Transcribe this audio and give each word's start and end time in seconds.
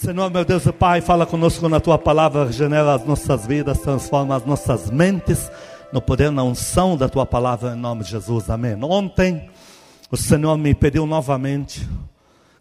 Senhor, 0.00 0.30
meu 0.30 0.46
Deus 0.46 0.64
e 0.64 0.72
Pai, 0.72 1.02
fala 1.02 1.26
conosco 1.26 1.68
na 1.68 1.78
tua 1.78 1.98
palavra, 1.98 2.46
regenera 2.46 2.94
as 2.94 3.04
nossas 3.04 3.46
vidas, 3.46 3.80
transforma 3.80 4.34
as 4.34 4.46
nossas 4.46 4.90
mentes 4.90 5.52
no 5.92 6.00
poder, 6.00 6.32
na 6.32 6.42
unção 6.42 6.96
da 6.96 7.06
tua 7.06 7.26
palavra, 7.26 7.74
em 7.74 7.78
nome 7.78 8.02
de 8.02 8.12
Jesus, 8.12 8.48
amém. 8.48 8.82
Ontem, 8.82 9.50
o 10.10 10.16
Senhor 10.16 10.56
me 10.56 10.74
pediu 10.74 11.04
novamente 11.04 11.86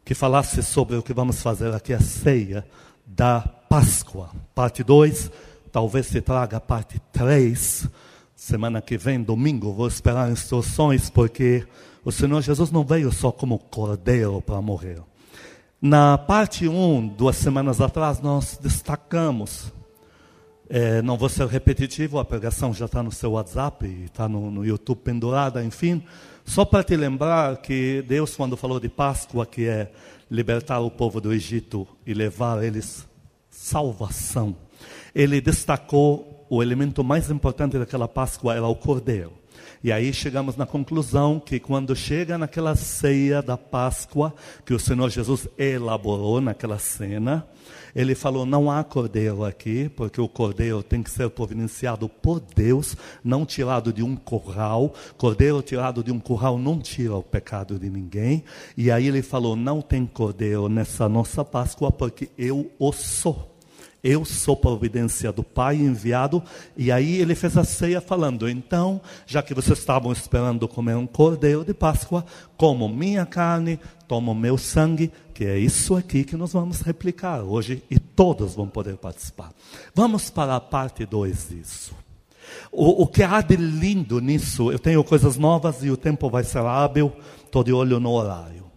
que 0.04 0.14
falasse 0.14 0.62
sobre 0.62 0.98
o 0.98 1.02
que 1.02 1.14
vamos 1.14 1.42
fazer 1.42 1.74
aqui, 1.74 1.94
a 1.94 2.02
ceia 2.02 2.66
da 3.06 3.40
Páscoa, 3.40 4.32
parte 4.54 4.84
2, 4.84 5.32
talvez 5.72 6.08
se 6.08 6.20
traga 6.20 6.60
parte 6.60 7.00
3, 7.14 7.88
semana 8.36 8.82
que 8.82 8.98
vem, 8.98 9.24
domingo, 9.24 9.72
vou 9.72 9.88
esperar 9.88 10.30
instruções, 10.30 11.10
porque 11.10 11.66
o 12.04 12.12
Senhor 12.12 12.42
Jesus 12.42 12.70
não 12.70 12.84
veio 12.84 13.14
só 13.14 13.32
como 13.32 13.58
cordeiro 13.58 14.42
para 14.42 14.62
morrer. 14.62 15.09
Na 15.82 16.18
parte 16.18 16.68
1, 16.68 16.74
um, 16.74 17.08
duas 17.08 17.38
semanas 17.38 17.80
atrás, 17.80 18.20
nós 18.20 18.60
destacamos, 18.62 19.72
é, 20.70 21.02
não 21.02 21.18
vou 21.18 21.30
ser 21.30 21.48
repetitivo, 21.48 22.20
a 22.20 22.26
pregação 22.26 22.74
já 22.74 22.84
está 22.84 23.02
no 23.02 23.14
seu 23.14 23.32
WhatsApp, 23.32 23.88
está 24.04 24.28
no, 24.28 24.52
no 24.52 24.66
YouTube 24.66 25.00
pendurada, 25.00 25.64
enfim, 25.64 26.04
só 26.44 26.66
para 26.66 26.84
te 26.84 26.98
lembrar 26.98 27.62
que 27.62 28.04
Deus, 28.06 28.36
quando 28.36 28.58
falou 28.58 28.78
de 28.78 28.90
Páscoa, 28.90 29.46
que 29.46 29.68
é 29.68 29.90
libertar 30.30 30.82
o 30.82 30.92
povo 30.92 31.22
do 31.22 31.32
Egito 31.32 31.88
e 32.06 32.14
levar 32.14 32.62
eles 32.62 33.08
salvação, 33.50 34.58
ele 35.16 35.40
destacou 35.40 36.46
o 36.50 36.62
elemento 36.62 37.06
mais 37.06 37.32
importante 37.32 37.80
daquela 37.80 38.08
Páscoa 38.08 38.54
era 38.54 38.68
o 38.68 38.76
cordeiro. 38.76 39.39
E 39.82 39.94
aí 39.94 40.14
chegamos 40.14 40.58
na 40.58 40.66
conclusão 40.66 41.40
que 41.40 41.58
quando 41.58 41.96
chega 41.96 42.38
naquela 42.38 42.76
ceia 42.76 43.42
da 43.42 43.58
Páscoa, 43.58 44.34
que 44.66 44.74
o 44.74 44.80
Senhor 44.80 45.10
Jesus 45.10 45.48
elaborou 45.58 46.42
naquela 46.42 46.78
cena, 46.78 47.48
ele 47.96 48.14
falou: 48.14 48.46
não 48.46 48.70
há 48.70 48.84
cordeiro 48.84 49.46
aqui, 49.46 49.90
porque 49.90 50.20
o 50.20 50.28
cordeiro 50.28 50.84
tem 50.84 51.02
que 51.02 51.10
ser 51.10 51.30
providenciado 51.30 52.10
por 52.10 52.42
Deus, 52.42 52.96
não 53.24 53.46
tirado 53.46 53.94
de 53.94 54.04
um 54.04 54.18
curral. 54.18 54.94
Cordeiro 55.18 55.62
tirado 55.62 56.04
de 56.04 56.12
um 56.12 56.20
curral 56.20 56.58
não 56.58 56.78
tira 56.80 57.16
o 57.16 57.24
pecado 57.24 57.80
de 57.80 57.90
ninguém. 57.90 58.44
E 58.76 58.92
aí 58.92 59.08
ele 59.08 59.22
falou: 59.22 59.56
não 59.56 59.82
tem 59.82 60.06
cordeiro 60.06 60.68
nessa 60.68 61.08
nossa 61.08 61.46
Páscoa, 61.46 61.90
porque 61.92 62.30
eu 62.38 62.70
o 62.78 62.92
sou. 62.92 63.49
Eu 64.04 64.24
sou 64.24 64.56
providência 64.56 65.32
do 65.32 65.44
Pai 65.44 65.76
enviado. 65.76 66.42
E 66.78 66.92
aí 66.92 67.18
ele 67.18 67.36
fez 67.36 67.58
a 67.58 67.64
ceia 67.64 68.00
falando: 68.00 68.50
então, 68.50 69.02
já 69.26 69.42
que 69.42 69.54
vocês 69.54 69.78
estavam 69.78 70.12
esperando 70.12 70.68
comer 70.68 70.96
um 70.96 71.06
cordeiro 71.06 71.66
de 71.66 71.74
Páscoa, 71.74 72.26
como 72.56 72.88
minha 72.88 73.26
carne, 73.26 73.80
tomo 74.08 74.34
meu 74.34 74.58
sangue, 74.58 75.12
que 75.34 75.44
é 75.44 75.58
isso 75.58 75.96
aqui 75.96 76.24
que 76.24 76.38
nós 76.38 76.54
vamos 76.54 76.82
replicar 76.82 77.42
hoje 77.42 77.84
e 77.92 78.00
todos 78.00 78.56
vão 78.56 78.68
poder 78.68 78.96
participar. 78.96 79.52
Vamos 79.94 80.30
para 80.30 80.56
a 80.56 80.62
parte 80.62 81.06
2 81.06 81.50
disso. 81.50 81.94
O, 82.72 83.04
o, 83.04 83.08
que 83.08 83.22
há 83.22 83.42
de 83.42 83.56
lindo 83.56 84.20
nisso, 84.20 84.72
eu 84.72 84.80
tenho 84.80 85.04
coisas 85.04 85.38
novas 85.38 85.84
e 85.84 85.92
o 85.92 85.98
tempo 85.98 86.30
vai 86.30 86.44
ser 86.44 86.60
hábil, 86.60 87.14
estou 87.46 87.64
de 87.64 87.72
olho 87.72 88.00
no 88.00 88.12
horário 88.12 88.69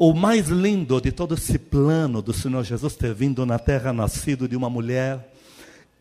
o 0.00 0.14
mais 0.14 0.48
lindo 0.48 0.98
de 0.98 1.12
todo 1.12 1.34
esse 1.34 1.58
plano 1.58 2.22
do 2.22 2.32
Senhor 2.32 2.64
Jesus 2.64 2.96
ter 2.96 3.12
vindo 3.12 3.44
na 3.44 3.58
terra, 3.58 3.92
nascido 3.92 4.48
de 4.48 4.56
uma 4.56 4.70
mulher, 4.70 5.30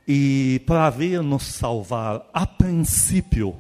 e 0.08 0.62
para 0.66 0.90
vir 0.90 1.22
nos 1.22 1.44
salvar, 1.44 2.26
a 2.34 2.48
princípio, 2.48 3.58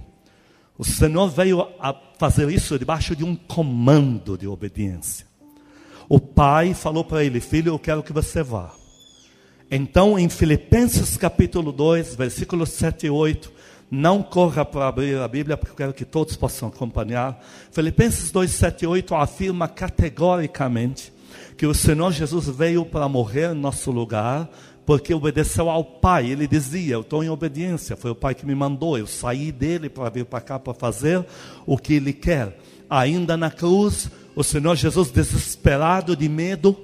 o 0.77 0.85
Senhor 0.85 1.27
veio 1.27 1.67
a 1.77 1.93
fazer 2.17 2.49
isso 2.49 2.79
debaixo 2.79 3.17
de 3.17 3.25
um 3.25 3.35
comando 3.35 4.37
de 4.37 4.47
obediência. 4.47 5.27
O 6.07 6.21
pai 6.21 6.73
falou 6.73 7.03
para 7.03 7.21
ele: 7.21 7.41
Filho, 7.41 7.73
eu 7.73 7.77
quero 7.77 8.01
que 8.01 8.13
você 8.13 8.41
vá. 8.41 8.71
Então, 9.69 10.17
em 10.17 10.29
Filipenses 10.29 11.17
capítulo 11.17 11.73
2, 11.73 12.15
versículos 12.15 12.69
7 12.69 13.07
e 13.07 13.09
8, 13.09 13.51
não 13.89 14.21
corra 14.21 14.63
para 14.63 14.87
abrir 14.87 15.17
a 15.17 15.27
Bíblia, 15.27 15.57
porque 15.57 15.71
eu 15.71 15.75
quero 15.75 15.93
que 15.93 16.05
todos 16.05 16.35
possam 16.35 16.69
acompanhar. 16.69 17.43
Filipenses 17.71 18.31
2, 18.31 18.49
7 18.51 18.83
e 18.83 18.87
8 18.87 19.15
afirma 19.15 19.67
categoricamente 19.67 21.11
que 21.57 21.65
o 21.65 21.73
Senhor 21.73 22.11
Jesus 22.11 22.47
veio 22.47 22.85
para 22.85 23.09
morrer 23.09 23.51
em 23.51 23.55
nosso 23.55 23.91
lugar, 23.91 24.49
porque 24.85 25.13
obedeceu 25.13 25.69
ao 25.69 25.83
Pai. 25.83 26.27
Ele 26.27 26.47
dizia: 26.47 26.95
Eu 26.95 27.01
estou 27.01 27.23
em 27.23 27.29
obediência, 27.29 27.97
foi 27.97 28.11
o 28.11 28.15
Pai 28.15 28.33
que 28.33 28.45
me 28.45 28.55
mandou. 28.55 28.97
Eu 28.97 29.07
saí 29.07 29.51
dele 29.51 29.89
para 29.89 30.09
vir 30.09 30.25
para 30.25 30.41
cá 30.41 30.59
para 30.59 30.73
fazer 30.73 31.25
o 31.65 31.77
que 31.77 31.95
Ele 31.95 32.13
quer. 32.13 32.57
Ainda 32.89 33.35
na 33.35 33.51
cruz, 33.51 34.09
o 34.35 34.43
Senhor 34.43 34.75
Jesus, 34.75 35.11
desesperado 35.11 36.15
de 36.15 36.29
medo, 36.29 36.75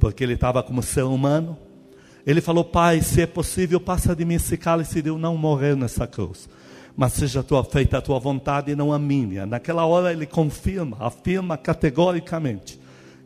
porque 0.00 0.24
ele 0.24 0.34
estava 0.34 0.62
como 0.62 0.82
ser 0.82 1.04
humano, 1.04 1.58
ele 2.26 2.40
falou: 2.40 2.64
Pai, 2.64 3.00
se 3.00 3.22
é 3.22 3.26
possível, 3.26 3.78
passa 3.78 4.14
de 4.14 4.24
mim 4.24 4.34
esse 4.34 4.56
cálice 4.56 5.00
de 5.00 5.08
eu 5.08 5.16
não 5.16 5.36
morrer 5.36 5.76
nessa 5.76 6.08
cruz. 6.08 6.48
Mas 6.96 7.12
seja 7.12 7.42
tua, 7.42 7.62
feita 7.62 7.98
a 7.98 8.02
tua 8.02 8.18
vontade 8.18 8.72
e 8.72 8.74
não 8.74 8.92
a 8.92 8.98
minha. 8.98 9.46
Naquela 9.46 9.86
hora 9.86 10.12
ele 10.12 10.26
confirma, 10.26 10.96
afirma 10.98 11.56
categoricamente 11.56 12.80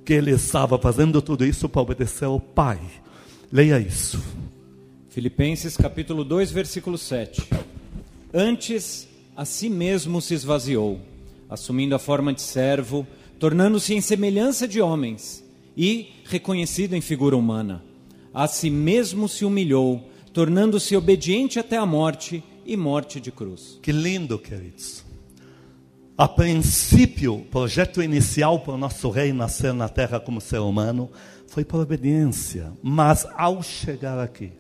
que 0.05 0.12
ele 0.12 0.33
estava 0.33 0.78
fazendo 0.78 1.22
tudo 1.22 1.47
isso 1.47 1.69
para 1.69 1.81
obedecer 1.81 2.27
ao 2.27 2.39
Pai. 2.39 2.81
Leia 3.50 3.78
isso. 3.78 4.22
Filipenses 5.09 5.77
capítulo 5.77 6.22
2, 6.22 6.50
versículo 6.50 6.99
7. 6.99 7.49
Antes 8.34 9.09
a 9.37 9.44
si 9.44 9.71
mesmo 9.71 10.21
se 10.21 10.34
esvaziou, 10.34 11.00
assumindo 11.49 11.94
a 11.94 11.99
forma 11.99 12.34
de 12.34 12.43
servo, 12.43 13.06
tornando-se 13.39 13.94
em 13.94 14.00
semelhança 14.00 14.69
de 14.69 14.81
homens 14.81 15.43
e 15.77 16.12
reconhecido 16.25 16.94
em 16.94 17.00
figura 17.00 17.37
humana 17.37 17.90
a 18.33 18.47
si 18.47 18.71
mesmo 18.71 19.29
se 19.29 19.45
humilhou, 19.45 20.09
tornando-se 20.33 20.97
obediente 20.97 21.59
até 21.59 21.77
a 21.77 21.85
morte 21.85 22.43
e 22.65 22.77
morte 22.77 23.21
de 23.21 23.33
cruz. 23.33 23.79
Que 23.83 23.93
lindo, 23.93 24.39
queridos. 24.39 25.05
A 26.17 26.29
princípio, 26.29 27.37
o 27.37 27.45
projeto 27.45 28.03
inicial 28.03 28.61
para 28.61 28.75
o 28.75 28.79
nosso 28.79 29.09
rei 29.11 29.33
nascer 29.33 29.73
na 29.73 29.89
terra 29.89 30.21
como 30.21 30.41
ser 30.41 30.59
humano 30.59 31.11
foi 31.47 31.65
por 31.65 31.81
obediência. 31.81 32.73
Mas 32.83 33.27
ao 33.37 33.63
chegar 33.63 34.19
aqui, 34.19 34.53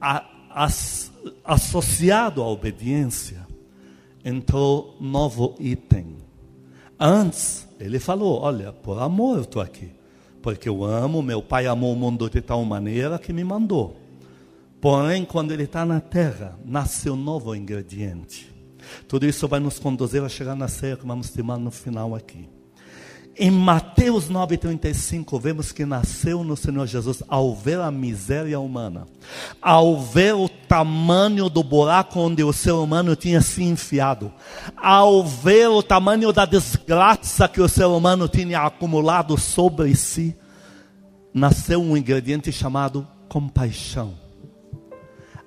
a, 0.00 0.28
as, 0.50 1.10
associado 1.42 2.42
à 2.42 2.46
obediência, 2.46 3.46
entrou 4.24 4.96
novo 5.00 5.56
item. 5.58 6.18
Antes, 7.00 7.66
ele 7.80 7.98
falou: 7.98 8.40
Olha, 8.40 8.72
por 8.72 9.00
amor 9.00 9.38
eu 9.38 9.42
estou 9.42 9.62
aqui 9.62 9.97
porque 10.42 10.68
eu 10.68 10.84
amo, 10.84 11.22
meu 11.22 11.42
pai 11.42 11.66
amou 11.66 11.92
o 11.92 11.96
mundo 11.96 12.28
de 12.28 12.40
tal 12.40 12.64
maneira 12.64 13.18
que 13.18 13.32
me 13.32 13.44
mandou. 13.44 13.96
Porém, 14.80 15.24
quando 15.24 15.52
ele 15.52 15.64
está 15.64 15.84
na 15.84 16.00
terra, 16.00 16.58
nasce 16.64 17.10
um 17.10 17.16
novo 17.16 17.54
ingrediente. 17.54 18.54
Tudo 19.06 19.26
isso 19.26 19.48
vai 19.48 19.60
nos 19.60 19.78
conduzir 19.78 20.22
a 20.22 20.28
chegar 20.28 20.54
na 20.54 20.68
ceia 20.68 20.96
que 20.96 21.06
vamos 21.06 21.30
tomar 21.30 21.58
no 21.58 21.70
final 21.70 22.14
aqui. 22.14 22.48
Em 23.40 23.52
Mateus 23.52 24.28
9,35, 24.28 25.40
vemos 25.40 25.70
que 25.70 25.86
nasceu 25.86 26.42
no 26.42 26.56
Senhor 26.56 26.84
Jesus 26.88 27.22
ao 27.28 27.54
ver 27.54 27.78
a 27.78 27.88
miséria 27.88 28.58
humana, 28.58 29.06
ao 29.62 30.00
ver 30.00 30.34
o 30.34 30.48
tamanho 30.48 31.48
do 31.48 31.62
buraco 31.62 32.18
onde 32.18 32.42
o 32.42 32.52
ser 32.52 32.72
humano 32.72 33.14
tinha 33.14 33.40
se 33.40 33.62
enfiado, 33.62 34.32
ao 34.76 35.24
ver 35.24 35.68
o 35.68 35.84
tamanho 35.84 36.32
da 36.32 36.44
desgraça 36.44 37.46
que 37.46 37.60
o 37.60 37.68
ser 37.68 37.84
humano 37.84 38.26
tinha 38.26 38.62
acumulado 38.62 39.38
sobre 39.38 39.94
si, 39.94 40.36
nasceu 41.32 41.80
um 41.80 41.96
ingrediente 41.96 42.50
chamado 42.50 43.06
compaixão. 43.28 44.27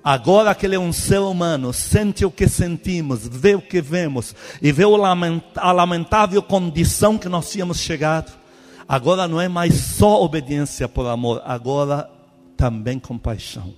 Agora 0.04 0.54
que 0.54 0.66
ele 0.66 0.74
é 0.74 0.80
um 0.80 0.92
ser 0.92 1.20
humano, 1.20 1.72
sente 1.72 2.24
o 2.24 2.30
que 2.30 2.48
sentimos, 2.48 3.28
vê 3.28 3.54
o 3.54 3.62
que 3.62 3.80
vemos 3.80 4.34
e 4.60 4.72
vê 4.72 4.82
a 4.84 5.72
lamentável 5.72 6.42
condição 6.42 7.16
que 7.16 7.28
nós 7.28 7.50
tínhamos 7.50 7.78
chegado. 7.78 8.32
Agora 8.88 9.28
não 9.28 9.40
é 9.40 9.48
mais 9.48 9.74
só 9.74 10.22
obediência 10.22 10.88
por 10.88 11.06
amor, 11.06 11.40
agora 11.44 12.10
também 12.56 12.98
compaixão. 12.98 13.72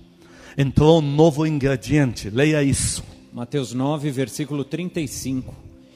Entrou 0.57 0.99
um 0.99 1.15
novo 1.15 1.45
ingrediente, 1.45 2.29
leia 2.29 2.63
isso. 2.63 3.03
Mateus 3.31 3.73
9, 3.73 4.09
versículo 4.09 4.63
35. 4.63 5.53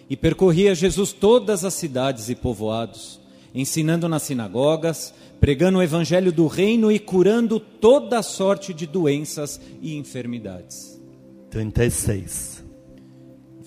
E 0.09 0.18
percorria 0.18 0.75
Jesus 0.75 1.12
todas 1.13 1.63
as 1.63 1.74
cidades 1.74 2.30
e 2.30 2.36
povoados, 2.36 3.19
ensinando 3.54 4.09
nas 4.09 4.24
sinagogas, 4.24 5.13
pregando 5.39 5.80
o 5.80 5.83
evangelho 5.83 6.31
do 6.31 6.47
reino 6.47 6.91
e 6.91 7.00
curando 7.00 7.59
toda 7.59 8.21
sorte 8.21 8.74
de 8.74 8.86
doenças 8.86 9.59
e 9.81 9.95
enfermidades. 9.95 11.00
36. 11.50 12.63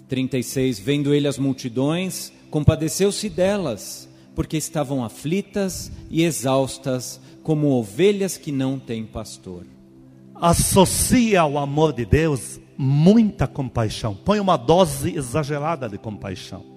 36. 0.09 0.79
Vendo 0.79 1.15
ele 1.15 1.27
as 1.27 1.39
multidões, 1.39 2.33
compadeceu-se 2.51 3.29
delas, 3.29 4.09
porque 4.35 4.57
estavam 4.57 5.05
aflitas 5.05 5.91
e 6.11 6.23
exaustas, 6.23 7.21
como 7.43 7.71
ovelhas 7.71 8.37
que 8.37 8.53
não 8.53 8.79
têm 8.79 9.05
pastor. 9.05 9.67
Associa 10.35 11.41
ao 11.41 11.59
amor 11.59 11.93
de 11.93 12.05
Deus 12.05 12.61
muita 12.77 13.47
compaixão. 13.47 14.15
Põe 14.15 14.41
uma 14.41 14.57
dose 14.57 15.15
exagerada 15.15 15.89
de 15.89 15.99
compaixão. 15.99 16.72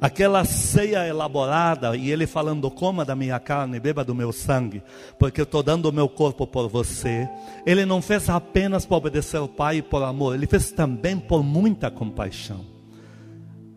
Aquela 0.00 0.44
ceia 0.44 1.06
elaborada, 1.06 1.96
e 1.96 2.10
ele 2.10 2.26
falando: 2.26 2.70
coma 2.70 3.04
da 3.04 3.16
minha 3.16 3.38
carne, 3.38 3.80
beba 3.80 4.04
do 4.04 4.14
meu 4.14 4.32
sangue, 4.32 4.82
porque 5.18 5.40
eu 5.40 5.44
estou 5.44 5.62
dando 5.62 5.86
o 5.86 5.92
meu 5.92 6.08
corpo 6.08 6.46
por 6.46 6.68
você. 6.68 7.28
Ele 7.64 7.86
não 7.86 8.02
fez 8.02 8.28
apenas 8.28 8.84
para 8.84 8.96
obedecer 8.96 9.38
ao 9.38 9.48
Pai 9.48 9.78
e 9.78 9.82
por 9.82 10.02
amor, 10.02 10.34
ele 10.34 10.46
fez 10.46 10.70
também 10.70 11.18
por 11.18 11.42
muita 11.42 11.90
compaixão. 11.90 12.76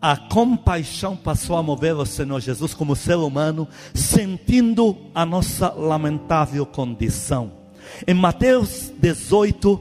A 0.02 0.16
compaixão 0.16 1.14
passou 1.14 1.56
a 1.56 1.62
mover 1.62 1.94
o 1.94 2.06
Senhor 2.06 2.40
Jesus 2.40 2.72
como 2.72 2.96
ser 2.96 3.16
humano, 3.16 3.68
sentindo 3.92 4.96
a 5.14 5.26
nossa 5.26 5.68
lamentável 5.70 6.64
condição. 6.64 7.52
Em 8.06 8.14
Mateus 8.14 8.90
18, 8.98 9.78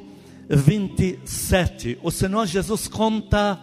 27, 0.49 1.99
o 2.03 2.11
Senhor 2.11 2.45
Jesus 2.47 2.87
conta 2.87 3.57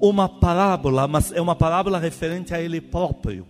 uma 0.00 0.28
parábola, 0.28 1.06
mas 1.08 1.32
é 1.32 1.40
uma 1.40 1.56
parábola 1.56 1.98
referente 1.98 2.54
a 2.54 2.60
Ele 2.60 2.80
próprio. 2.80 3.46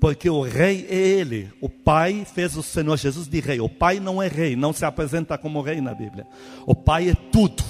Porque 0.00 0.28
o 0.28 0.42
rei 0.42 0.86
é 0.90 0.96
Ele. 0.96 1.50
O 1.60 1.68
Pai 1.68 2.26
fez 2.34 2.56
o 2.56 2.62
Senhor 2.62 2.96
Jesus 2.96 3.28
de 3.28 3.40
rei. 3.40 3.60
O 3.60 3.68
Pai 3.68 4.00
não 4.00 4.22
é 4.22 4.28
rei, 4.28 4.56
não 4.56 4.72
se 4.72 4.84
apresenta 4.84 5.38
como 5.38 5.62
rei 5.62 5.80
na 5.80 5.94
Bíblia. 5.94 6.26
O 6.66 6.74
Pai 6.74 7.10
é 7.10 7.14
tudo, 7.14 7.62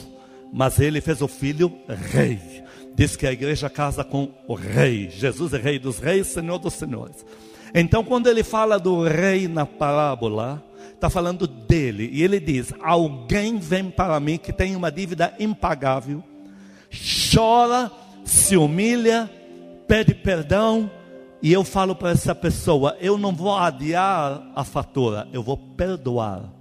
mas 0.53 0.81
Ele 0.81 1.01
fez 1.01 1.21
o 1.21 1.29
Filho 1.29 1.73
rei. 2.13 2.41
Diz 2.97 3.17
que 3.17 3.27
a 3.27 3.33
igreja 3.33 3.69
casa 3.69 4.05
com 4.05 4.31
o 4.47 4.55
rei. 4.55 5.11
Jesus 5.11 5.53
é 5.53 5.59
rei 5.59 5.79
dos 5.79 5.99
reis, 5.99 6.29
Senhor 6.29 6.59
dos 6.59 6.75
senhores. 6.75 7.25
Então, 7.75 8.05
quando 8.05 8.29
ele 8.29 8.45
fala 8.45 8.79
do 8.79 9.03
rei 9.03 9.49
na 9.49 9.67
parábola, 9.67 10.63
está 10.93 11.11
falando 11.11 11.47
dele. 11.47 12.09
E 12.13 12.23
ele 12.23 12.39
diz: 12.39 12.73
Alguém 12.81 13.59
vem 13.59 13.91
para 13.91 14.19
mim 14.21 14.39
que 14.39 14.53
tem 14.53 14.77
uma 14.77 14.93
dívida 14.93 15.35
impagável, 15.41 16.23
chora 17.33 17.91
se 18.25 18.57
humilha, 18.57 19.31
pede 19.87 20.15
perdão, 20.15 20.91
e 21.43 21.53
eu 21.53 21.63
falo 21.63 21.95
para 21.95 22.11
essa 22.11 22.35
pessoa: 22.35 22.97
eu 23.01 23.19
não 23.19 23.35
vou 23.35 23.55
adiar 23.55 24.51
a 24.57 24.65
fatura, 24.65 25.29
eu 25.33 25.43
vou 25.43 25.57
perdoar. 25.57 26.53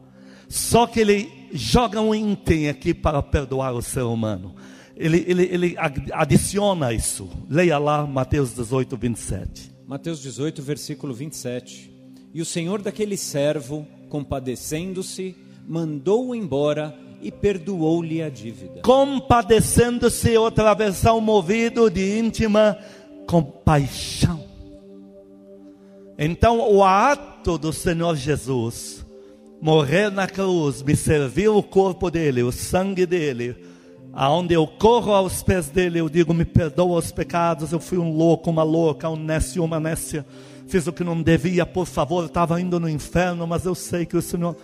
Só 0.50 0.86
que 0.86 1.00
ele 1.00 1.50
joga 1.54 2.02
um 2.02 2.14
item 2.14 2.70
aqui 2.70 2.94
para 2.94 3.22
perdoar 3.24 3.74
o 3.74 3.82
ser 3.82 4.04
humano. 4.04 4.54
Ele, 4.96 5.24
ele, 5.28 5.44
ele 5.44 5.76
adiciona 6.12 6.94
isso. 6.94 7.28
Leia 7.50 7.78
lá 7.80 8.06
Mateus 8.06 8.54
18, 8.54 8.96
27. 8.96 9.72
Mateus 9.88 10.22
18, 10.22 10.62
versículo 10.62 11.14
27. 11.14 11.92
E 12.34 12.42
o 12.42 12.46
senhor 12.46 12.82
daquele 12.82 13.18
servo, 13.18 13.88
compadecendo-se, 14.10 15.36
mandou-o 15.68 16.36
embora 16.36 16.96
e 17.24 17.32
perdoou-lhe 17.32 18.22
a 18.22 18.30
dívida. 18.30 18.82
Compadecendo-se, 18.82 20.38
outra 20.38 20.74
versão, 20.74 21.22
movido 21.22 21.90
de 21.90 22.20
íntima 22.20 22.78
compaixão. 23.26 24.44
Então, 26.18 26.60
o 26.70 26.84
ato 26.84 27.58
do 27.58 27.72
Senhor 27.72 28.16
Jesus, 28.16 29.06
morrer 29.62 30.12
na 30.12 30.28
cruz, 30.28 30.84
me 30.84 30.96
servir 30.96 31.48
o 31.48 31.64
corpo 31.64 32.12
dele, 32.12 32.44
o 32.44 32.52
sangue 32.52 33.06
dele, 33.06 33.56
aonde 34.12 34.54
eu 34.54 34.68
corro 34.68 35.14
aos 35.14 35.42
pés 35.42 35.70
dele, 35.70 36.00
eu 36.00 36.10
digo: 36.10 36.34
me 36.34 36.46
perdoa 36.46 37.00
os 37.00 37.12
pecados, 37.12 37.72
eu 37.72 37.80
fui 37.80 37.98
um 37.98 38.12
louco, 38.12 38.50
uma 38.50 38.64
louca, 38.64 39.10
um 39.10 39.16
nécio, 39.16 39.64
uma 39.64 39.80
nécia, 39.80 40.26
fiz 40.68 40.86
o 40.86 40.94
que 40.94 41.04
não 41.04 41.22
devia, 41.22 41.66
por 41.66 41.88
favor, 41.88 42.26
estava 42.26 42.60
indo 42.62 42.80
no 42.80 42.90
inferno, 42.90 43.48
mas 43.48 43.66
eu 43.66 43.74
sei 43.74 44.06
que 44.06 44.18
o 44.18 44.22
Senhor 44.22 44.56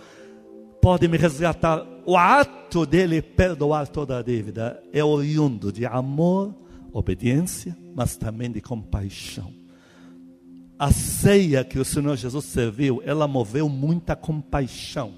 pode 0.80 1.06
me 1.06 1.16
resgatar. 1.16 1.86
O 2.06 2.16
ato 2.16 2.86
dele 2.86 3.22
perdoar 3.22 3.86
toda 3.88 4.18
a 4.18 4.22
dívida 4.22 4.82
é 4.92 5.04
oriundo 5.04 5.72
de 5.72 5.86
amor, 5.86 6.54
obediência, 6.92 7.76
mas 7.94 8.16
também 8.16 8.50
de 8.50 8.60
compaixão. 8.60 9.52
A 10.78 10.90
ceia 10.90 11.62
que 11.62 11.78
o 11.78 11.84
Senhor 11.84 12.16
Jesus 12.16 12.46
serviu, 12.46 13.02
ela 13.04 13.28
moveu 13.28 13.68
muita 13.68 14.16
compaixão. 14.16 15.12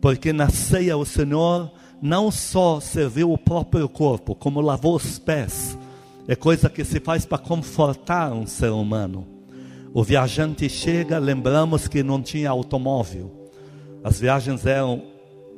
Porque 0.00 0.32
na 0.32 0.50
ceia 0.50 0.96
o 0.96 1.06
Senhor 1.06 1.72
não 2.02 2.30
só 2.30 2.80
serviu 2.80 3.32
o 3.32 3.38
próprio 3.38 3.88
corpo, 3.88 4.34
como 4.34 4.60
lavou 4.60 4.96
os 4.96 5.18
pés. 5.18 5.78
É 6.28 6.36
coisa 6.36 6.68
que 6.68 6.84
se 6.84 7.00
faz 7.00 7.24
para 7.24 7.38
confortar 7.38 8.32
um 8.32 8.46
ser 8.46 8.70
humano. 8.70 9.26
O 9.94 10.02
viajante 10.02 10.68
chega, 10.68 11.18
lembramos 11.18 11.88
que 11.88 12.02
não 12.02 12.20
tinha 12.20 12.50
automóvel 12.50 13.43
as 14.04 14.20
viagens 14.20 14.66
eram 14.66 15.02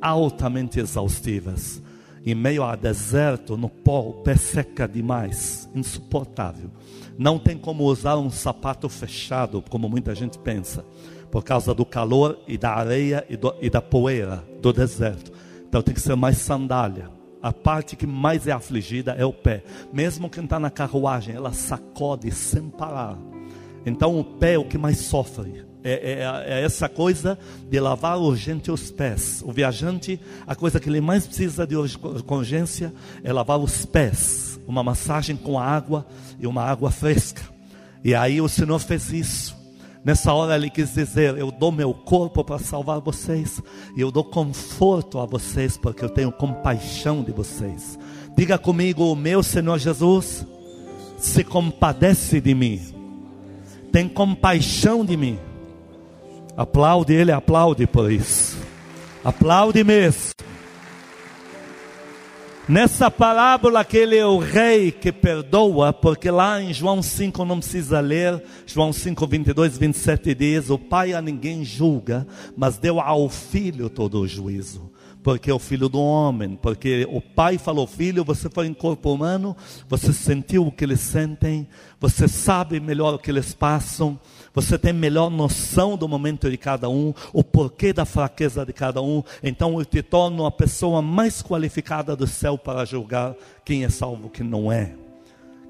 altamente 0.01 0.79
exaustivas. 0.79 1.81
Em 2.25 2.33
meio 2.33 2.63
a 2.63 2.77
deserto, 2.77 3.57
no 3.57 3.69
pó, 3.69 3.99
o 3.99 4.13
pé 4.13 4.37
seca 4.37 4.87
demais, 4.87 5.69
insuportável. 5.75 6.71
Não 7.17 7.37
tem 7.37 7.57
como 7.57 7.83
usar 7.83 8.15
um 8.17 8.29
sapato 8.29 8.87
fechado, 8.87 9.61
como 9.69 9.89
muita 9.89 10.15
gente 10.15 10.39
pensa, 10.39 10.85
por 11.29 11.43
causa 11.43 11.73
do 11.73 11.85
calor 11.85 12.39
e 12.47 12.57
da 12.57 12.73
areia 12.73 13.25
e, 13.29 13.35
do, 13.35 13.53
e 13.61 13.69
da 13.69 13.81
poeira 13.81 14.43
do 14.61 14.71
deserto. 14.71 15.31
Então 15.67 15.81
tem 15.81 15.93
que 15.93 16.01
ser 16.01 16.15
mais 16.15 16.37
sandália. 16.37 17.09
A 17.41 17.51
parte 17.51 17.97
que 17.97 18.07
mais 18.07 18.47
é 18.47 18.51
afligida 18.51 19.11
é 19.11 19.25
o 19.25 19.33
pé. 19.33 19.63
Mesmo 19.91 20.29
quem 20.29 20.45
está 20.45 20.57
na 20.59 20.69
carruagem, 20.69 21.35
ela 21.35 21.51
sacode 21.51 22.31
sem 22.31 22.69
parar. 22.69 23.17
Então 23.85 24.17
o 24.17 24.23
pé 24.23 24.53
é 24.53 24.57
o 24.57 24.65
que 24.65 24.77
mais 24.77 24.99
sofre 24.99 25.66
é, 25.89 26.19
é, 26.19 26.59
é, 26.59 26.63
essa 26.63 26.89
coisa 26.89 27.39
de 27.69 27.79
lavar 27.79 28.17
urgente 28.19 28.69
os 28.69 28.91
pés. 28.91 29.41
O 29.45 29.53
viajante, 29.53 30.19
a 30.45 30.53
coisa 30.53 30.81
que 30.81 30.89
ele 30.89 30.99
mais 30.99 31.25
precisa 31.25 31.65
de 31.65 31.77
urgência 31.77 32.93
é 33.23 33.31
lavar 33.31 33.57
os 33.57 33.85
pés. 33.85 34.59
Uma 34.67 34.83
massagem 34.83 35.37
com 35.37 35.57
água 35.57 36.05
e 36.37 36.45
uma 36.45 36.61
água 36.61 36.91
fresca. 36.91 37.41
E 38.03 38.13
aí 38.13 38.41
o 38.41 38.49
Senhor 38.49 38.77
fez 38.79 39.13
isso. 39.13 39.55
Nessa 40.03 40.33
hora 40.33 40.55
ele 40.55 40.69
quis 40.69 40.93
dizer: 40.93 41.37
Eu 41.37 41.51
dou 41.51 41.71
meu 41.71 41.93
corpo 41.93 42.43
para 42.43 42.59
salvar 42.59 42.99
vocês, 42.99 43.61
e 43.95 44.01
eu 44.01 44.11
dou 44.11 44.25
conforto 44.25 45.19
a 45.19 45.25
vocês, 45.25 45.77
porque 45.77 46.03
eu 46.03 46.09
tenho 46.09 46.33
compaixão 46.33 47.23
de 47.23 47.31
vocês. 47.31 47.97
Diga 48.35 48.57
comigo: 48.57 49.09
O 49.09 49.15
meu 49.15 49.41
Senhor 49.41 49.77
Jesus 49.79 50.45
se 51.17 51.45
compadece 51.45 52.41
de 52.41 52.53
mim, 52.53 52.81
tem 53.91 54.09
compaixão 54.09 55.05
de 55.05 55.15
mim 55.15 55.39
Aplaude 56.57 57.13
ele, 57.13 57.31
aplaude 57.31 57.85
por 57.85 58.11
isso. 58.11 58.57
Aplaude 59.23 59.83
mesmo. 59.83 60.31
Nessa 62.67 63.11
parábola, 63.11 63.81
aquele 63.81 64.17
é 64.17 64.25
o 64.25 64.39
rei 64.39 64.91
que 64.91 65.11
perdoa, 65.11 65.93
porque 65.93 66.31
lá 66.31 66.61
em 66.61 66.73
João 66.73 67.01
5 67.01 67.45
não 67.45 67.59
precisa 67.59 67.99
ler, 67.99 68.43
João 68.65 68.91
5, 68.91 69.25
22, 69.27 69.77
27 69.77 70.33
diz: 70.33 70.69
O 70.71 70.79
pai 70.79 71.13
a 71.13 71.21
ninguém 71.21 71.63
julga, 71.63 72.27
mas 72.57 72.79
deu 72.79 72.99
ao 72.99 73.29
filho 73.29 73.87
todo 73.87 74.19
o 74.19 74.27
juízo 74.27 74.91
porque 75.27 75.51
é 75.51 75.53
o 75.53 75.59
filho 75.59 75.89
do 75.89 75.99
homem, 75.99 76.55
porque 76.55 77.05
o 77.11 77.19
pai 77.19 77.57
falou: 77.57 77.85
Filho, 77.85 78.23
você 78.23 78.49
foi 78.49 78.65
em 78.65 78.73
corpo 78.73 79.11
humano, 79.11 79.57
você 79.89 80.13
sentiu 80.13 80.65
o 80.65 80.71
que 80.71 80.85
eles 80.85 81.01
sentem, 81.01 81.67
você 81.99 82.29
sabe 82.29 82.79
melhor 82.79 83.13
o 83.13 83.19
que 83.19 83.29
eles 83.29 83.53
passam, 83.53 84.17
você 84.57 84.75
tem 84.75 84.91
melhor 84.91 85.29
noção 85.29 85.95
do 85.95 86.07
momento 86.07 86.49
de 86.49 86.57
cada 86.57 86.89
um, 86.89 87.13
o 87.31 87.43
porquê 87.43 87.93
da 87.93 88.05
fraqueza 88.05 88.65
de 88.65 88.73
cada 88.73 88.99
um, 89.03 89.21
então 89.43 89.77
eu 89.77 89.85
te 89.85 90.01
torno 90.01 90.47
a 90.47 90.51
pessoa 90.51 90.99
mais 90.99 91.43
qualificada 91.43 92.15
do 92.15 92.25
céu 92.25 92.57
para 92.57 92.83
julgar 92.83 93.35
quem 93.63 93.83
é 93.85 93.89
salvo 93.89 94.31
quem 94.31 94.43
não 94.43 94.71
é. 94.71 94.95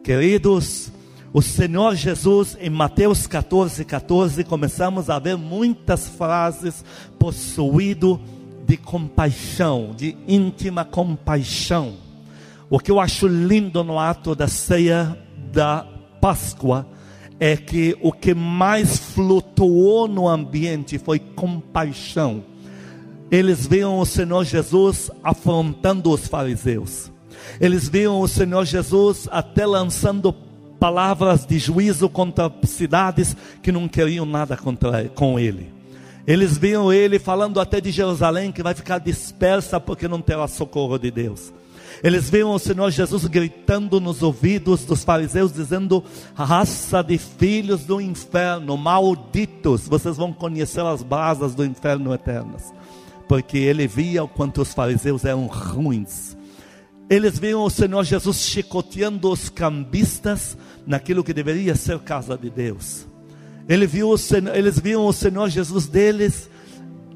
Queridos, 0.01 0.89
o 1.34 1.41
Senhor 1.41 1.96
Jesus, 1.96 2.58
em 2.62 2.70
Mateus 2.70 3.27
14, 3.27 3.84
14, 3.84 4.46
começamos 4.46 5.10
a 5.10 5.20
ver 5.20 5.36
muitas 5.36 6.08
frases 6.08 6.86
possuído 7.20 8.22
de 8.65 8.77
compaixão, 8.77 9.91
de 9.98 10.15
íntima 10.25 10.86
compaixão. 10.86 11.96
O 12.70 12.79
que 12.79 12.89
eu 12.89 13.01
acho 13.01 13.27
lindo 13.27 13.84
no 13.84 14.00
ato 14.00 14.34
da 14.34 14.48
ceia 14.48 15.17
da 15.51 15.86
Páscoa 16.22 16.88
é 17.39 17.56
que 17.56 17.98
o 18.01 18.12
que 18.12 18.34
mais 18.34 18.98
flutuou 18.98 20.08
no 20.08 20.27
ambiente 20.27 20.98
foi 20.98 21.20
compaixão. 21.20 22.44
Eles 23.29 23.67
viam 23.67 24.00
o 24.00 24.06
Senhor 24.06 24.44
Jesus 24.44 25.12
afrontando 25.24 26.10
os 26.10 26.27
fariseus. 26.27 27.12
Eles 27.60 27.88
viam 27.88 28.20
o 28.20 28.27
Senhor 28.27 28.65
Jesus 28.65 29.27
até 29.32 29.65
lançando 29.65 30.34
palavras 30.79 31.46
de 31.46 31.60
juízo 31.60 32.08
contra 32.08 32.51
cidades 32.63 33.36
que 33.62 33.72
não 33.72 33.88
queriam 33.88 34.25
nada 34.25 34.56
contra, 34.56 35.10
com 35.10 35.39
ele. 35.39 35.74
Eles 36.25 36.58
viam 36.58 36.91
ele 36.91 37.20
falando 37.20 37.60
até 37.60 37.79
de 37.79 37.89
Jerusalém 37.91 38.51
que 38.51 38.63
vai 38.63 38.74
ficar 38.74 39.00
dispersa 39.00 39.79
porque 39.79 40.08
não 40.08 40.22
terá 40.22 40.48
socorro 40.48 40.98
de 40.98 41.10
Deus. 41.10 41.53
Eles 42.03 42.29
viam 42.29 42.51
o 42.51 42.60
Senhor 42.60 42.89
Jesus 42.91 43.25
gritando 43.25 44.00
nos 44.00 44.22
ouvidos 44.22 44.86
dos 44.86 45.03
fariseus, 45.03 45.51
dizendo: 45.51 46.03
raça 46.36 47.01
de 47.01 47.17
filhos 47.17 47.84
do 47.86 48.00
inferno, 48.00 48.77
malditos, 48.77 49.88
vocês 49.88 50.17
vão 50.17 50.32
conhecer 50.32 50.86
as 50.86 51.03
brasas 51.03 51.56
do 51.56 51.65
inferno 51.65 52.13
eternas. 52.13 52.74
Porque 53.27 53.58
ele 53.58 53.88
via 53.88 54.24
o 54.24 54.27
quanto 54.27 54.62
os 54.62 54.74
fariseus 54.74 55.25
eram 55.25 55.48
ruins. 55.48 56.38
Eles 57.10 57.39
viram 57.39 57.63
o 57.63 57.70
Senhor 57.70 58.03
Jesus 58.03 58.38
chicoteando 58.38 59.32
os 59.32 59.50
cambistas 59.50 60.58
naquilo 60.86 61.24
que 61.24 61.34
deveria 61.34 61.75
ser 61.75 62.00
casa 62.00 62.38
de 62.38 62.50
Deus. 62.50 63.08
Eles 63.67 63.91
viram 63.91 64.10
o 64.10 64.17
Senhor, 64.17 64.56
eles 64.56 64.79
viram 64.79 65.06
o 65.06 65.13
Senhor 65.13 65.50
Jesus 65.50 65.88
deles 65.88 66.50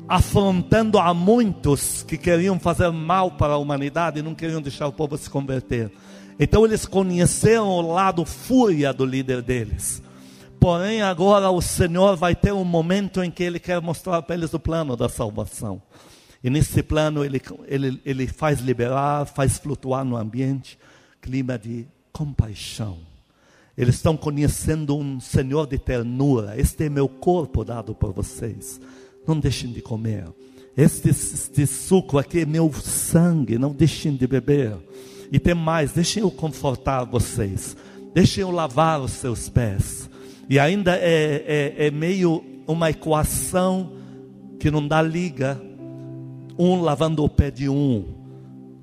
afrontando 0.08 0.98
a 1.00 1.13
muitos 1.13 2.03
que 2.03 2.17
queriam 2.17 2.60
fazer 2.60 2.91
mal 2.91 3.31
para 3.31 3.53
a 3.53 3.58
humanidade 3.58 4.20
e 4.20 4.22
não 4.22 4.36
queriam 4.36 4.62
deixar 4.62 4.88
o 4.88 4.91
povo 4.91 5.17
se 5.17 5.29
converter. 5.29 5.91
Então 6.39 6.65
eles 6.65 6.86
conheceram 6.86 7.67
o 7.67 7.93
lado 7.93 8.25
fúria 8.25 8.91
do 8.91 9.05
líder 9.05 9.41
deles. 9.41 10.01
Porém, 10.60 11.01
agora 11.01 11.50
o 11.50 11.62
Senhor 11.62 12.15
vai 12.15 12.36
ter 12.36 12.51
um 12.51 12.63
momento 12.63 13.24
em 13.24 13.31
que 13.31 13.43
Ele 13.43 13.60
quer 13.60 13.81
mostrar 13.81 14.22
para 14.22 14.36
eles 14.36 14.53
o 14.53 14.60
plano 14.60 14.96
da 14.96 15.10
salvação. 15.10 15.81
E 16.43 16.50
nesse 16.50 16.84
plano 16.84 17.24
Ele, 17.24 17.41
ele, 17.67 18.01
ele 18.05 18.27
faz 18.27 18.60
liberar, 18.60 19.25
faz 19.25 19.58
flutuar 19.58 20.03
no 20.03 20.17
ambiente 20.17 20.77
clima 21.20 21.58
de 21.58 21.88
compaixão. 22.12 23.00
Eles 23.77 23.96
estão 23.96 24.17
conhecendo 24.17 24.96
um 24.96 25.20
Senhor 25.20 25.65
de 25.65 25.77
ternura. 25.77 26.60
Este 26.60 26.86
é 26.86 26.89
meu 26.89 27.08
corpo 27.08 27.63
dado 27.63 27.96
por 27.96 28.12
vocês 28.12 28.79
não 29.27 29.39
deixem 29.39 29.71
de 29.71 29.81
comer. 29.81 30.25
Este, 30.75 31.09
este 31.09 31.67
suco 31.67 32.17
aqui 32.17 32.39
é 32.39 32.45
meu 32.45 32.71
sangue, 32.73 33.57
não 33.57 33.71
deixem 33.71 34.15
de 34.15 34.25
beber. 34.25 34.77
E 35.31 35.39
tem 35.39 35.53
mais, 35.53 35.91
deixem 35.91 36.23
eu 36.23 36.31
confortar 36.31 37.03
vocês, 37.05 37.75
deixem 38.13 38.41
eu 38.41 38.51
lavar 38.51 39.01
os 39.01 39.11
seus 39.11 39.49
pés. 39.49 40.09
E 40.49 40.59
ainda 40.59 40.95
é, 40.95 41.75
é, 41.77 41.87
é 41.87 41.91
meio 41.91 42.43
uma 42.67 42.89
equação 42.89 43.93
que 44.59 44.69
não 44.69 44.85
dá 44.87 45.01
liga, 45.01 45.61
um 46.57 46.81
lavando 46.81 47.23
o 47.23 47.29
pé 47.29 47.49
de 47.49 47.69
um. 47.69 48.05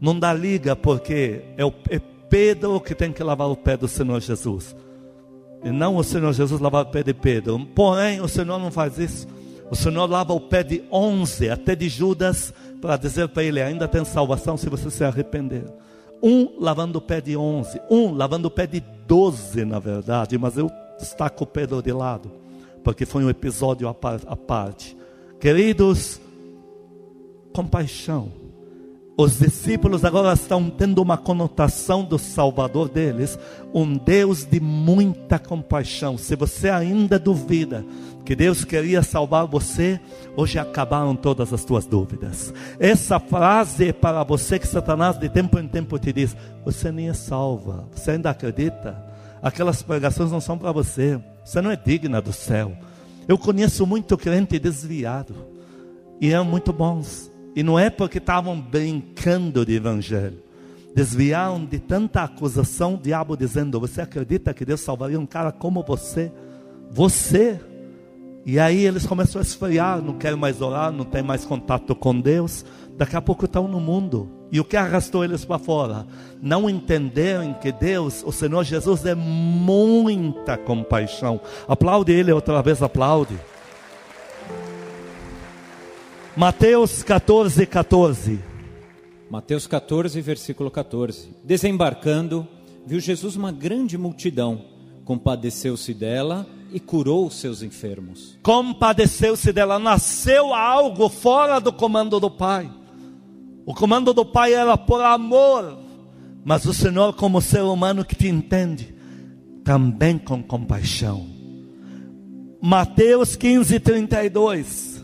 Não 0.01 0.19
dá 0.19 0.33
liga 0.33 0.75
porque 0.77 1.43
é, 1.57 1.65
o, 1.65 1.73
é 1.91 1.99
Pedro 1.99 2.81
que 2.81 2.95
tem 2.95 3.13
que 3.13 3.23
lavar 3.23 3.49
o 3.49 3.57
pé 3.57 3.77
do 3.77 3.89
Senhor 3.89 4.21
Jesus. 4.21 4.77
E 5.65 5.71
não 5.71 5.97
o 5.97 6.05
Senhor 6.05 6.33
Jesus 6.33 6.61
lavar 6.61 6.85
o 6.85 6.91
pé 6.91 7.03
de 7.03 7.15
Pedro. 7.15 7.67
Porém, 7.75 8.21
o 8.21 8.29
Senhor 8.29 8.59
não 8.59 8.71
faz 8.71 8.99
isso. 8.99 9.27
O 9.71 9.77
Senhor 9.77 10.07
lava 10.09 10.33
o 10.33 10.41
pé 10.41 10.63
de 10.63 10.83
onze, 10.91 11.51
até 11.51 11.75
de 11.75 11.89
Judas, 11.89 12.53
para 12.81 12.97
dizer 12.97 13.29
para 13.29 13.43
ele: 13.43 13.61
ainda 13.61 13.87
tem 13.87 14.05
salvação 14.05 14.57
se 14.57 14.69
você 14.69 14.91
se 14.91 15.05
arrepender. 15.05 15.65
Um 16.23 16.57
lavando 16.59 16.99
o 16.99 17.03
pé 17.03 17.21
de 17.21 17.37
onze, 17.37 17.81
um 17.91 18.13
lavando 18.13 18.49
o 18.49 18.51
pé 18.51 18.67
de 18.67 18.81
doze, 19.07 19.65
na 19.65 19.79
verdade, 19.79 20.37
mas 20.37 20.57
eu 20.57 20.71
destaco 20.99 21.45
o 21.45 21.47
Pedro 21.47 21.81
de 21.81 21.93
lado, 21.93 22.31
porque 22.83 23.07
foi 23.07 23.25
um 23.25 23.31
episódio 23.31 23.89
à 23.89 24.37
parte. 24.37 24.97
Queridos, 25.39 26.21
compaixão 27.53 28.48
os 29.21 29.37
discípulos 29.37 30.05
agora 30.05 30.33
estão 30.33 30.71
tendo 30.71 31.03
uma 31.03 31.17
conotação 31.17 32.05
do 32.05 32.17
Salvador 32.21 32.89
deles, 32.89 33.37
um 33.75 33.97
Deus 33.97 34.45
de 34.45 34.61
muita 34.61 35.41
compaixão. 35.41 36.17
Se 36.17 36.37
você 36.37 36.71
ainda 36.71 37.19
duvida 37.19 37.85
que 38.25 38.37
Deus 38.37 38.65
queria 38.65 39.03
salvar 39.03 39.45
você, 39.45 39.99
hoje 40.37 40.57
acabaram 40.57 41.17
todas 41.17 41.53
as 41.53 41.65
tuas 41.65 41.85
dúvidas. 41.85 42.55
Essa 42.79 43.19
frase 43.19 43.89
é 43.89 43.93
para 43.93 44.23
você 44.23 44.57
que 44.57 44.69
Satanás 44.69 45.19
de 45.19 45.29
tempo 45.29 45.59
em 45.59 45.67
tempo 45.67 45.99
te 45.99 46.13
diz: 46.13 46.37
você 46.65 46.93
nem 46.93 47.09
é 47.09 47.15
salva, 47.15 47.89
você 47.93 48.13
ainda 48.13 48.31
acredita? 48.31 49.05
Aquelas 49.43 49.83
pregações 49.83 50.31
não 50.31 50.41
são 50.41 50.57
para 50.57 50.71
você, 50.71 51.21
você 51.45 51.61
não 51.61 51.73
é 51.73 51.77
digna 51.77 52.23
do 52.23 52.33
céu. 52.33 52.71
Eu 53.27 53.37
conheço 53.37 53.85
muito 53.85 54.17
crente 54.17 54.61
desviado, 54.61 55.35
e 56.21 56.33
é 56.33 56.41
muito 56.41 56.73
bons 56.73 57.37
e 57.59 57.63
não 57.65 57.77
é 57.77 57.91
porque 57.91 58.19
estavam 58.19 58.61
brincando 58.61 59.67
de 59.67 59.75
evangelho. 59.75 60.41
Desviaram 60.95 61.65
de 61.65 61.81
tanta 61.81 62.23
acusação, 62.23 62.95
o 62.95 62.97
diabo 62.97 63.37
dizendo: 63.37 63.81
Você 63.81 64.01
acredita 64.01 64.55
que 64.55 64.65
Deus 64.65 64.81
salvaria 64.81 65.19
um 65.19 65.27
cara 65.27 65.51
como 65.51 65.83
você? 65.83 66.31
Você. 66.89 67.59
E 68.47 68.61
aí 68.61 68.87
eles 68.87 69.05
começam 69.05 69.41
a 69.41 69.43
esfriar, 69.43 70.01
não 70.01 70.15
querem 70.15 70.39
mais 70.39 70.63
orar, 70.63 70.93
não 70.93 71.05
tem 71.05 71.21
mais 71.21 71.45
contato 71.45 71.97
com 71.97 72.21
Deus. 72.21 72.65
Daqui 72.97 73.17
a 73.17 73.21
pouco 73.21 73.47
estão 73.47 73.67
no 73.67 73.81
mundo. 73.81 74.31
E 74.53 74.61
o 74.61 74.65
que 74.65 74.77
arrastou 74.77 75.25
eles 75.25 75.45
para 75.45 75.59
fora? 75.59 76.07
Não 76.41 76.71
entenderam 76.71 77.55
que 77.55 77.73
Deus, 77.73 78.23
o 78.25 78.31
Senhor 78.31 78.63
Jesus, 78.63 79.05
é 79.05 79.17
muita 79.17 80.57
compaixão. 80.57 81.41
Aplaude 81.67 82.13
Ele 82.13 82.31
outra 82.31 82.63
vez, 82.63 82.81
aplaude. 82.81 83.37
Mateus 86.39 87.03
14, 87.03 87.67
14. 87.67 88.39
Mateus 89.29 89.67
14, 89.67 90.21
versículo 90.21 90.71
14. 90.71 91.31
Desembarcando, 91.43 92.47
viu 92.87 93.01
Jesus 93.01 93.35
uma 93.35 93.51
grande 93.51 93.99
multidão, 93.99 94.65
compadeceu-se 95.05 95.93
dela 95.93 96.47
e 96.73 96.79
curou 96.79 97.27
os 97.27 97.41
seus 97.41 97.61
enfermos. 97.61 98.39
Compadeceu-se 98.41 99.53
dela, 99.53 99.81
nasceu 99.81 100.55
algo 100.55 101.09
fora 101.09 101.59
do 101.59 101.73
comando 101.73 102.21
do 102.21 102.31
Pai. 102.31 102.71
O 103.67 103.75
comando 103.75 104.15
do 104.15 104.25
Pai 104.25 104.53
era 104.55 104.77
por 104.77 105.03
amor, 105.03 105.77
mas 106.45 106.65
o 106.67 106.73
Senhor, 106.73 107.15
como 107.15 107.43
ser 107.43 107.63
humano 107.63 108.05
que 108.05 108.15
te 108.15 108.29
entende, 108.29 108.95
também 109.65 110.17
com 110.17 110.41
compaixão. 110.41 111.27
Mateus 112.63 113.35
15, 113.35 113.81
32. 113.81 114.98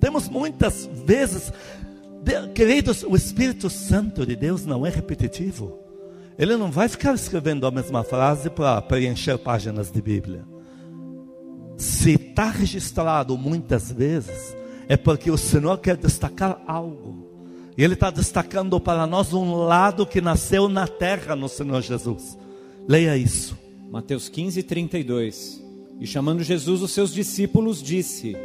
Temos 0.00 0.28
muitas 0.28 0.88
vezes, 1.04 1.52
queridos, 2.54 3.02
o 3.02 3.16
Espírito 3.16 3.70
Santo 3.70 4.26
de 4.26 4.36
Deus 4.36 4.64
não 4.64 4.84
é 4.84 4.90
repetitivo. 4.90 5.78
Ele 6.38 6.56
não 6.56 6.70
vai 6.70 6.88
ficar 6.88 7.14
escrevendo 7.14 7.66
a 7.66 7.70
mesma 7.70 8.04
frase 8.04 8.50
para 8.50 8.80
preencher 8.82 9.38
páginas 9.38 9.90
de 9.90 10.02
Bíblia. 10.02 10.44
Se 11.78 12.12
está 12.12 12.50
registrado 12.50 13.36
muitas 13.38 13.90
vezes, 13.90 14.54
é 14.88 14.96
porque 14.96 15.30
o 15.30 15.38
Senhor 15.38 15.78
quer 15.78 15.96
destacar 15.96 16.60
algo. 16.66 17.26
E 17.76 17.84
Ele 17.84 17.94
está 17.94 18.10
destacando 18.10 18.78
para 18.80 19.06
nós 19.06 19.32
um 19.32 19.54
lado 19.54 20.06
que 20.06 20.20
nasceu 20.20 20.68
na 20.68 20.86
terra 20.86 21.36
no 21.36 21.48
Senhor 21.48 21.82
Jesus. 21.82 22.38
Leia 22.88 23.16
isso. 23.16 23.56
Mateus 23.90 24.28
15, 24.28 24.62
32. 24.62 25.62
E 26.00 26.06
chamando 26.06 26.42
Jesus 26.42 26.82
os 26.82 26.90
seus 26.90 27.12
discípulos, 27.12 27.82
disse: 27.82 28.36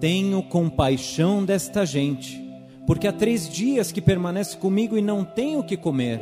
tenho 0.00 0.42
compaixão 0.42 1.44
desta 1.44 1.84
gente, 1.84 2.40
porque 2.86 3.06
há 3.06 3.12
três 3.12 3.48
dias 3.48 3.92
que 3.92 4.00
permanece 4.00 4.56
comigo 4.56 4.96
e 4.96 5.02
não 5.02 5.24
tenho 5.24 5.60
o 5.60 5.64
que 5.64 5.76
comer, 5.76 6.20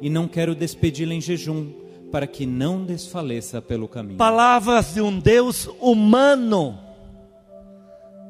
e 0.00 0.08
não 0.08 0.28
quero 0.28 0.54
despedi-la 0.54 1.14
em 1.14 1.20
jejum, 1.20 1.66
para 2.10 2.26
que 2.26 2.46
não 2.46 2.84
desfaleça 2.84 3.60
pelo 3.60 3.88
caminho. 3.88 4.16
Palavras 4.16 4.94
de 4.94 5.00
um 5.00 5.18
Deus 5.18 5.68
humano 5.80 6.85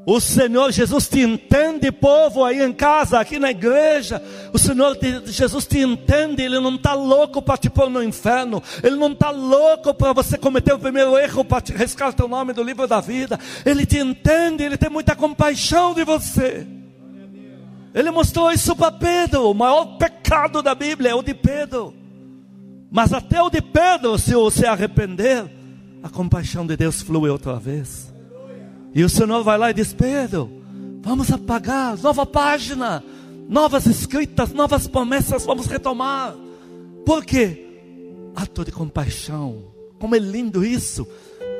o 0.08 0.20
Senhor 0.20 0.70
Jesus 0.70 1.08
te 1.08 1.20
entende, 1.20 1.90
povo, 1.90 2.44
aí 2.44 2.62
em 2.62 2.72
casa, 2.72 3.18
aqui 3.18 3.40
na 3.40 3.50
igreja. 3.50 4.22
O 4.52 4.58
Senhor 4.58 4.96
Jesus 5.24 5.66
te 5.66 5.80
entende. 5.80 6.42
Ele 6.42 6.60
não 6.60 6.76
está 6.76 6.94
louco 6.94 7.42
para 7.42 7.56
te 7.56 7.68
pôr 7.68 7.90
no 7.90 8.00
inferno. 8.00 8.62
Ele 8.84 8.94
não 8.94 9.10
está 9.10 9.30
louco 9.30 9.92
para 9.92 10.12
você 10.12 10.38
cometer 10.38 10.72
o 10.72 10.78
primeiro 10.78 11.18
erro 11.18 11.44
para 11.44 11.60
te 11.60 11.72
riscar 11.72 12.14
teu 12.14 12.28
nome 12.28 12.52
do 12.52 12.62
livro 12.62 12.86
da 12.86 13.00
vida. 13.00 13.36
Ele 13.64 13.84
te 13.84 13.98
entende. 13.98 14.62
Ele 14.62 14.76
tem 14.76 14.88
muita 14.88 15.16
compaixão 15.16 15.92
de 15.92 16.04
você. 16.04 16.64
Ele 17.92 18.12
mostrou 18.12 18.52
isso 18.52 18.76
para 18.76 18.92
Pedro. 18.92 19.50
O 19.50 19.54
maior 19.54 19.98
pecado 19.98 20.62
da 20.62 20.76
Bíblia 20.76 21.10
é 21.10 21.14
o 21.16 21.22
de 21.22 21.34
Pedro. 21.34 21.92
Mas 22.92 23.12
até 23.12 23.42
o 23.42 23.50
de 23.50 23.60
Pedro, 23.60 24.16
se 24.20 24.36
você 24.36 24.66
arrepender, 24.66 25.50
a 26.00 26.08
compaixão 26.08 26.64
de 26.64 26.76
Deus 26.76 27.02
flui 27.02 27.28
outra 27.28 27.58
vez. 27.58 28.14
E 28.96 29.04
o 29.04 29.10
Senhor 29.10 29.44
vai 29.44 29.58
lá 29.58 29.70
e 29.70 29.74
diz: 29.74 29.92
Pedro, 29.92 30.50
vamos 31.02 31.30
apagar, 31.30 31.98
nova 31.98 32.24
página, 32.24 33.04
novas 33.46 33.84
escritas, 33.84 34.54
novas 34.54 34.88
promessas, 34.88 35.44
vamos 35.44 35.66
retomar. 35.66 36.34
Por 37.04 37.22
quê? 37.22 37.66
Ato 38.34 38.64
de 38.64 38.72
compaixão. 38.72 39.64
Como 39.98 40.16
é 40.16 40.18
lindo 40.18 40.64
isso. 40.64 41.06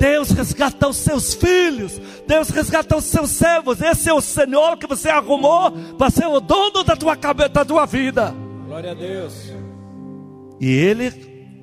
Deus 0.00 0.30
resgata 0.30 0.88
os 0.88 0.96
seus 0.96 1.34
filhos, 1.34 2.00
Deus 2.26 2.48
resgata 2.48 2.96
os 2.96 3.04
seus 3.04 3.30
servos. 3.32 3.82
Esse 3.82 4.08
é 4.08 4.14
o 4.14 4.20
Senhor 4.22 4.78
que 4.78 4.86
você 4.86 5.10
arrumou 5.10 5.70
para 5.98 6.08
ser 6.08 6.26
o 6.26 6.40
dono 6.40 6.82
da 6.84 6.96
tua 6.96 7.16
cabeça, 7.16 7.50
da 7.50 7.66
tua 7.66 7.84
vida. 7.84 8.34
Glória 8.66 8.92
a 8.92 8.94
Deus. 8.94 9.52
E 10.58 10.70
ele 10.70 11.12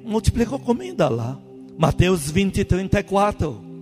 multiplicou 0.06 0.60
comida 0.60 1.10
lá. 1.10 1.40
Mateus 1.80 2.30
20, 2.30 2.64
34. 2.64 3.73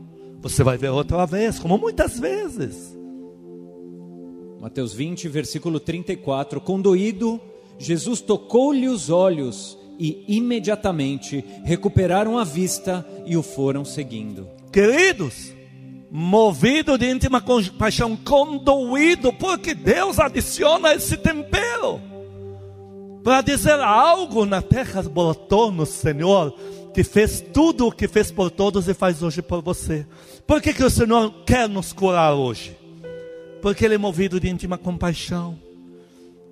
Você 0.41 0.63
vai 0.63 0.77
ver 0.77 0.89
outra 0.89 1.25
vez, 1.25 1.59
como 1.59 1.77
muitas 1.77 2.19
vezes. 2.19 2.97
Mateus 4.59 4.93
20, 4.93 5.27
versículo 5.27 5.79
34. 5.79 6.59
Condoído, 6.59 7.39
Jesus 7.77 8.21
tocou-lhe 8.21 8.87
os 8.87 9.09
olhos 9.09 9.77
e 9.99 10.25
imediatamente 10.27 11.45
recuperaram 11.63 12.37
a 12.39 12.43
vista 12.43 13.05
e 13.25 13.37
o 13.37 13.43
foram 13.43 13.85
seguindo. 13.85 14.47
Queridos, 14.71 15.53
movido 16.09 16.97
de 16.97 17.09
íntima 17.09 17.39
compaixão, 17.39 18.17
condoído, 18.17 19.31
porque 19.33 19.75
Deus 19.75 20.19
adiciona 20.19 20.93
esse 20.93 21.17
tempero. 21.17 22.01
para 23.23 23.41
dizer 23.41 23.79
algo 23.79 24.45
na 24.45 24.63
terra 24.63 25.03
brotou 25.03 25.71
no 25.71 25.85
Senhor, 25.85 26.55
que 26.93 27.03
fez 27.03 27.41
tudo 27.53 27.87
o 27.87 27.91
que 27.91 28.07
fez 28.07 28.31
por 28.31 28.51
todos 28.51 28.87
e 28.87 28.93
faz 28.93 29.23
hoje 29.23 29.41
por 29.41 29.61
você. 29.61 30.05
Por 30.45 30.61
que, 30.61 30.73
que 30.73 30.83
o 30.83 30.89
Senhor 30.89 31.43
quer 31.45 31.69
nos 31.69 31.93
curar 31.93 32.33
hoje? 32.33 32.77
Porque 33.61 33.85
Ele 33.85 33.95
é 33.95 33.97
movido 33.97 34.39
de 34.39 34.49
íntima 34.49 34.77
compaixão. 34.77 35.57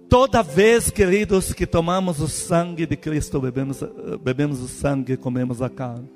Toda 0.07 0.41
vez, 0.41 0.89
queridos, 0.89 1.53
que 1.53 1.67
tomamos 1.67 2.19
o 2.19 2.27
sangue 2.27 2.85
de 2.85 2.97
Cristo, 2.97 3.39
bebemos, 3.39 3.83
bebemos 4.23 4.59
o 4.59 4.67
sangue 4.67 5.13
e 5.13 5.17
comemos 5.17 5.61
a 5.61 5.69
carne, 5.69 6.09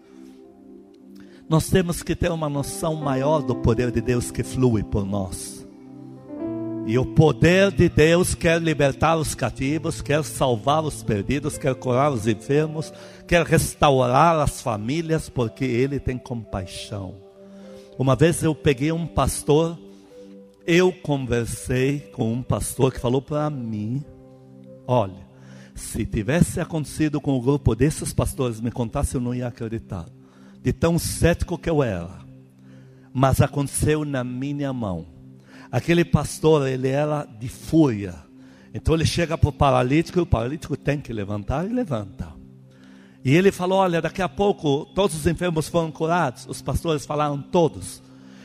nós 1.48 1.70
temos 1.70 2.02
que 2.02 2.16
ter 2.16 2.32
uma 2.32 2.50
noção 2.50 2.96
maior 2.96 3.42
do 3.44 3.56
poder 3.56 3.92
de 3.92 4.02
Deus 4.02 4.32
que 4.32 4.42
flui 4.42 4.84
por 4.84 5.06
nós. 5.06 5.63
E 6.86 6.98
o 6.98 7.06
poder 7.06 7.72
de 7.72 7.88
Deus 7.88 8.36
quer 8.36 8.62
libertar 8.62 9.16
os 9.16 9.34
cativos, 9.34 10.02
quer 10.02 10.22
salvar 10.22 10.84
os 10.84 11.02
perdidos, 11.02 11.58
quer 11.58 11.74
curar 11.76 12.12
os 12.12 12.28
enfermos, 12.28 12.92
quer 13.26 13.46
restaurar 13.46 14.38
as 14.42 14.62
famílias, 14.62 15.30
porque 15.30 15.64
Ele 15.64 15.98
tem 15.98 16.18
compaixão. 16.18 17.16
Uma 17.98 18.18
vez 18.18 18.44
eu 18.44 18.54
peguei 18.54 18.92
um 18.92 19.08
pastor, 19.08 19.80
eu 20.68 20.92
conversei 20.92 22.00
com 22.00 22.34
um 22.34 22.44
pastor 22.44 22.92
que 22.92 23.00
falou 23.00 23.22
para 23.22 23.50
mim: 23.50 24.04
olha, 24.86 25.26
se 25.74 26.06
tivesse 26.06 26.60
acontecido 26.60 27.22
com 27.22 27.38
o 27.38 27.42
grupo 27.42 27.76
desses 27.76 28.14
pastores, 28.14 28.60
me 28.60 28.72
contasse, 28.72 29.16
eu 29.16 29.22
não 29.22 29.34
ia 29.34 29.48
acreditar, 29.48 30.06
de 30.62 30.74
tão 30.74 31.00
cético 31.00 31.58
que 31.58 31.70
eu 31.70 31.82
era. 31.82 32.22
Mas 33.14 33.40
aconteceu 33.40 34.04
na 34.04 34.22
minha 34.22 34.74
mão 34.74 35.13
Aquele 35.74 36.06
pastor, 36.06 36.68
ele 36.68 36.88
era 36.88 37.26
de 37.26 37.50
fúria. 37.50 38.14
Então 38.72 38.94
ele 38.94 39.08
chega 39.08 39.36
para 39.36 39.50
o 39.50 39.52
paralítico 39.52 40.20
e 40.20 40.22
o 40.22 40.26
paralítico 40.26 40.78
tem 40.78 41.02
que 41.02 41.12
levantar 41.12 41.66
e 41.66 41.74
levanta. 41.74 42.28
E 43.26 43.36
ele 43.36 43.52
falou: 43.52 43.80
Olha, 43.80 44.00
daqui 44.00 44.22
a 44.22 44.30
pouco 44.30 44.86
todos 44.94 45.16
os 45.16 45.26
enfermos 45.26 45.68
foram 45.68 45.92
curados. 45.92 46.46
Os 46.48 46.62
pastores 46.62 47.08
falaram 47.08 47.42
todos. 47.42 48.04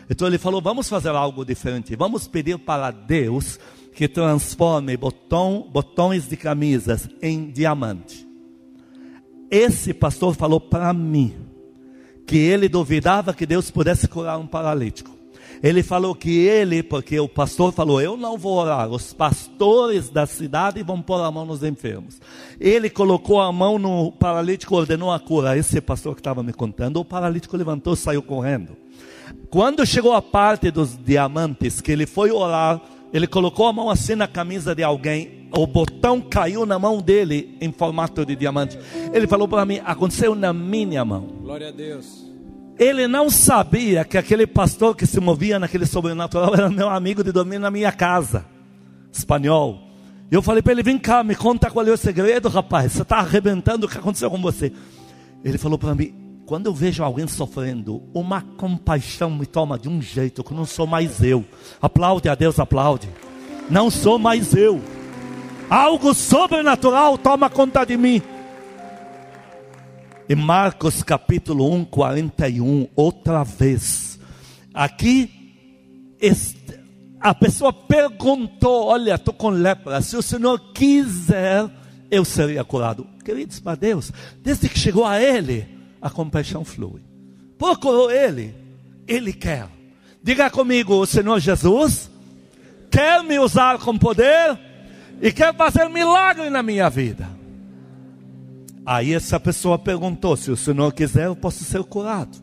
Então 0.08 0.26
ele 0.26 0.38
falou: 0.38 0.62
Vamos 0.62 0.88
fazer 0.88 1.10
algo 1.10 1.44
diferente. 1.44 1.94
Vamos 1.94 2.26
pedir 2.26 2.58
para 2.60 2.90
Deus 2.90 3.60
que 3.94 4.08
transforme 4.08 4.96
botão, 4.96 5.68
botões 5.70 6.30
de 6.30 6.36
camisas 6.36 7.10
em 7.20 7.50
diamante. 7.50 8.26
Esse 9.50 9.92
pastor 9.92 10.34
falou 10.34 10.60
para 10.60 10.94
mim 10.94 11.36
que 12.26 12.38
ele 12.38 12.70
duvidava 12.70 13.34
que 13.34 13.44
Deus 13.44 13.70
pudesse 13.70 14.08
curar 14.08 14.38
um 14.38 14.46
paralítico. 14.46 15.17
Ele 15.62 15.82
falou 15.82 16.14
que 16.14 16.30
ele, 16.30 16.82
porque 16.82 17.18
o 17.18 17.28
pastor 17.28 17.72
falou, 17.72 18.00
eu 18.00 18.16
não 18.16 18.38
vou 18.38 18.58
orar, 18.58 18.88
os 18.88 19.12
pastores 19.12 20.08
da 20.08 20.26
cidade 20.26 20.82
vão 20.82 21.02
pôr 21.02 21.20
a 21.20 21.30
mão 21.30 21.44
nos 21.44 21.62
enfermos. 21.62 22.20
Ele 22.60 22.88
colocou 22.88 23.40
a 23.40 23.52
mão 23.52 23.78
no 23.78 24.12
paralítico, 24.12 24.76
ordenou 24.76 25.12
a 25.12 25.18
cura. 25.18 25.56
Esse 25.56 25.80
pastor 25.80 26.14
que 26.14 26.20
estava 26.20 26.42
me 26.42 26.52
contando, 26.52 27.00
o 27.00 27.04
paralítico 27.04 27.56
levantou 27.56 27.94
e 27.94 27.96
saiu 27.96 28.22
correndo. 28.22 28.76
Quando 29.50 29.86
chegou 29.86 30.12
a 30.12 30.22
parte 30.22 30.70
dos 30.70 30.96
diamantes, 30.96 31.80
que 31.80 31.92
ele 31.92 32.06
foi 32.06 32.30
orar, 32.30 32.80
ele 33.12 33.26
colocou 33.26 33.66
a 33.66 33.72
mão 33.72 33.90
assim 33.90 34.14
na 34.14 34.28
camisa 34.28 34.74
de 34.74 34.82
alguém, 34.82 35.48
o 35.52 35.66
botão 35.66 36.20
caiu 36.20 36.66
na 36.66 36.78
mão 36.78 37.00
dele 37.00 37.56
em 37.60 37.72
formato 37.72 38.24
de 38.24 38.36
diamante. 38.36 38.78
Ele 39.12 39.26
falou 39.26 39.48
para 39.48 39.64
mim: 39.64 39.80
aconteceu 39.84 40.34
na 40.34 40.52
minha 40.52 41.04
mão. 41.04 41.26
Glória 41.40 41.68
a 41.68 41.72
Deus. 41.72 42.27
Ele 42.78 43.08
não 43.08 43.28
sabia 43.28 44.04
que 44.04 44.16
aquele 44.16 44.46
pastor 44.46 44.94
que 44.94 45.04
se 45.04 45.18
movia 45.18 45.58
naquele 45.58 45.84
sobrenatural 45.84 46.54
era 46.54 46.70
meu 46.70 46.88
amigo 46.88 47.24
de 47.24 47.32
dormir 47.32 47.58
na 47.58 47.70
minha 47.70 47.90
casa, 47.90 48.46
espanhol. 49.12 49.82
E 50.30 50.34
eu 50.34 50.42
falei 50.42 50.62
para 50.62 50.72
ele: 50.72 50.82
vem 50.82 50.98
cá, 50.98 51.24
me 51.24 51.34
conta 51.34 51.70
qual 51.70 51.86
é 51.86 51.90
o 51.90 51.96
segredo, 51.96 52.48
rapaz. 52.48 52.92
Você 52.92 53.02
está 53.02 53.18
arrebentando, 53.18 53.86
o 53.86 53.88
que 53.88 53.98
aconteceu 53.98 54.30
com 54.30 54.40
você? 54.40 54.72
Ele 55.44 55.58
falou 55.58 55.76
para 55.76 55.94
mim: 55.94 56.14
quando 56.46 56.66
eu 56.66 56.74
vejo 56.74 57.02
alguém 57.02 57.26
sofrendo, 57.26 58.02
uma 58.14 58.42
compaixão 58.42 59.30
me 59.30 59.44
toma 59.44 59.78
de 59.78 59.88
um 59.88 60.00
jeito 60.00 60.44
que 60.44 60.54
não 60.54 60.64
sou 60.64 60.86
mais 60.86 61.22
eu. 61.22 61.44
Aplaude 61.82 62.28
a 62.28 62.34
Deus, 62.34 62.60
aplaude. 62.60 63.08
Não 63.68 63.90
sou 63.90 64.18
mais 64.18 64.54
eu. 64.54 64.80
Algo 65.68 66.14
sobrenatural 66.14 67.18
toma 67.18 67.50
conta 67.50 67.84
de 67.84 67.96
mim. 67.96 68.22
Em 70.30 70.34
Marcos 70.34 71.02
capítulo 71.02 71.72
1, 71.72 71.86
41, 71.86 72.88
outra 72.94 73.42
vez. 73.42 74.20
Aqui, 74.74 75.30
este, 76.20 76.78
a 77.18 77.34
pessoa 77.34 77.72
perguntou: 77.72 78.88
Olha, 78.88 79.14
estou 79.14 79.32
com 79.32 79.48
lepra. 79.48 80.02
Se 80.02 80.18
o 80.18 80.22
Senhor 80.22 80.58
quiser, 80.74 81.70
eu 82.10 82.26
seria 82.26 82.62
curado. 82.62 83.06
Queridos, 83.24 83.58
para 83.58 83.74
Deus, 83.74 84.12
desde 84.42 84.68
que 84.68 84.78
chegou 84.78 85.06
a 85.06 85.18
Ele, 85.18 85.66
a 86.02 86.10
compaixão 86.10 86.62
flui. 86.62 87.00
Procurou 87.56 88.10
Ele, 88.10 88.54
Ele 89.06 89.32
quer. 89.32 89.66
Diga 90.22 90.50
comigo: 90.50 90.92
O 90.92 91.06
Senhor 91.06 91.40
Jesus 91.40 92.10
quer 92.90 93.24
me 93.24 93.38
usar 93.38 93.78
com 93.78 93.96
poder 93.96 94.58
e 95.22 95.32
quer 95.32 95.56
fazer 95.56 95.88
milagre 95.88 96.50
na 96.50 96.62
minha 96.62 96.90
vida. 96.90 97.37
Aí 98.88 99.12
essa 99.12 99.38
pessoa 99.38 99.78
perguntou: 99.78 100.34
se 100.34 100.50
o 100.50 100.56
Senhor 100.56 100.90
quiser, 100.94 101.26
eu 101.26 101.36
posso 101.36 101.62
ser 101.62 101.84
curado. 101.84 102.38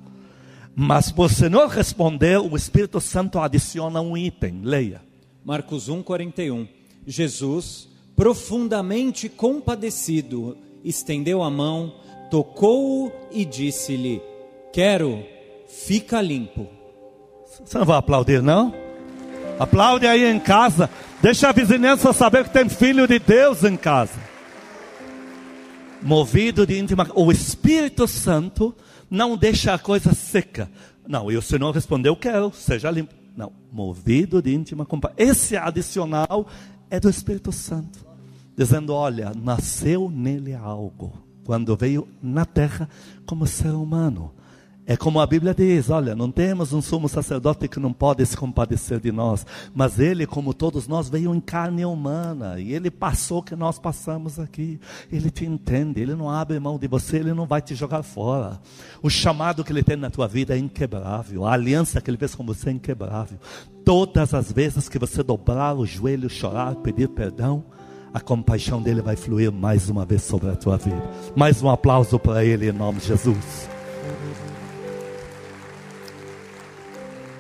Mas 0.75 1.12
por 1.12 1.27
Senhor 1.27 1.67
responder, 1.67 2.38
o 2.38 2.55
Espírito 2.55 3.01
Santo 3.01 3.39
adiciona 3.39 3.99
um 3.99 4.15
item. 4.15 4.62
Leia. 4.62 5.01
Marcos 5.43 5.89
1:41. 5.89 6.67
Jesus, 7.08 7.89
profundamente 8.15 9.27
compadecido, 9.27 10.55
estendeu 10.84 11.41
a 11.41 11.49
mão, 11.49 11.95
tocou-o 12.29 13.12
e 13.31 13.43
disse-lhe: 13.43 14.21
Quero, 14.71 15.23
fica 15.67 16.21
limpo. 16.21 16.67
Você 17.65 17.75
não 17.75 17.86
vai 17.88 17.97
aplaudir, 17.97 18.43
não? 18.43 18.71
Aplaude 19.58 20.05
aí 20.05 20.23
em 20.31 20.39
casa. 20.39 20.91
Deixa 21.23 21.49
a 21.49 21.51
vizinhança 21.51 22.13
saber 22.13 22.43
que 22.43 22.51
tem 22.51 22.69
filho 22.69 23.08
de 23.08 23.17
Deus 23.17 23.63
em 23.63 23.75
casa 23.75 24.24
movido 26.05 26.65
de 26.65 26.77
íntima. 26.79 27.09
O 27.15 27.31
Espírito 27.31 28.07
Santo 28.07 28.73
não 29.09 29.35
deixa 29.35 29.73
a 29.73 29.79
coisa 29.79 30.13
seca. 30.13 30.69
Não, 31.07 31.31
e 31.31 31.35
o 31.35 31.41
Senhor 31.41 31.71
respondeu: 31.71 32.15
Quero, 32.15 32.51
seja 32.53 32.91
limpo. 32.91 33.13
Não, 33.35 33.51
movido 33.71 34.41
de 34.41 34.53
íntima 34.53 34.85
compaixão. 34.85 35.17
Esse 35.17 35.57
adicional 35.57 36.47
é 36.89 36.99
do 36.99 37.09
Espírito 37.09 37.51
Santo, 37.51 38.05
dizendo: 38.55 38.93
Olha, 38.93 39.31
nasceu 39.35 40.09
nele 40.09 40.53
algo, 40.53 41.11
quando 41.43 41.75
veio 41.75 42.07
na 42.21 42.45
terra 42.45 42.87
como 43.25 43.47
ser 43.47 43.71
humano. 43.71 44.31
É 44.87 44.95
como 44.95 45.19
a 45.19 45.25
Bíblia 45.25 45.53
diz: 45.53 45.89
olha, 45.89 46.15
não 46.15 46.31
temos 46.31 46.71
um 46.71 46.81
sumo 46.81 47.09
sacerdote 47.09 47.67
que 47.67 47.79
não 47.79 47.91
pode 47.91 48.23
se 48.25 48.37
compadecer 48.37 48.99
de 48.99 49.11
nós, 49.11 49.45
mas 49.73 49.99
ele, 49.99 50.27
como 50.27 50.53
todos 50.53 50.87
nós, 50.87 51.09
veio 51.09 51.33
em 51.33 51.39
carne 51.39 51.83
humana 51.83 52.59
e 52.59 52.73
ele 52.73 52.91
passou 52.91 53.39
o 53.39 53.43
que 53.43 53.55
nós 53.55 53.79
passamos 53.79 54.39
aqui. 54.39 54.79
Ele 55.11 55.31
te 55.31 55.43
entende, 55.43 56.01
ele 56.01 56.13
não 56.13 56.29
abre 56.29 56.59
mão 56.59 56.77
de 56.77 56.87
você, 56.87 57.17
ele 57.17 57.33
não 57.33 57.47
vai 57.47 57.61
te 57.61 57.73
jogar 57.73 58.03
fora. 58.03 58.59
O 59.01 59.09
chamado 59.09 59.63
que 59.63 59.71
ele 59.71 59.83
tem 59.83 59.95
na 59.95 60.11
tua 60.11 60.27
vida 60.27 60.55
é 60.55 60.59
inquebrável, 60.59 61.45
a 61.45 61.53
aliança 61.53 61.99
que 61.99 62.09
ele 62.09 62.17
fez 62.17 62.35
com 62.35 62.45
você 62.45 62.69
é 62.69 62.73
inquebrável. 62.73 63.39
Todas 63.83 64.33
as 64.33 64.51
vezes 64.51 64.87
que 64.87 64.99
você 64.99 65.23
dobrar 65.23 65.75
o 65.75 65.85
joelho, 65.85 66.29
chorar, 66.29 66.75
pedir 66.75 67.07
perdão, 67.09 67.63
a 68.13 68.19
compaixão 68.19 68.81
dele 68.81 69.01
vai 69.01 69.15
fluir 69.15 69.51
mais 69.51 69.89
uma 69.89 70.05
vez 70.05 70.21
sobre 70.21 70.49
a 70.49 70.55
tua 70.55 70.77
vida. 70.77 71.03
Mais 71.35 71.61
um 71.61 71.69
aplauso 71.69 72.19
para 72.19 72.45
ele 72.45 72.69
em 72.69 72.71
nome 72.71 72.99
de 72.99 73.07
Jesus. 73.07 73.74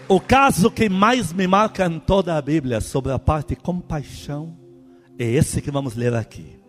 O 0.07 0.19
caso 0.19 0.69
que 0.69 0.87
mais 0.87 1.33
me 1.33 1.47
marca 1.47 1.87
em 1.87 1.97
toda 1.97 2.37
a 2.37 2.41
Bíblia 2.41 2.79
sobre 2.79 3.11
a 3.11 3.17
parte 3.17 3.55
compaixão 3.55 4.55
é 5.17 5.25
esse 5.25 5.63
que 5.63 5.71
vamos 5.71 5.95
ler 5.95 6.13
aqui. 6.13 6.59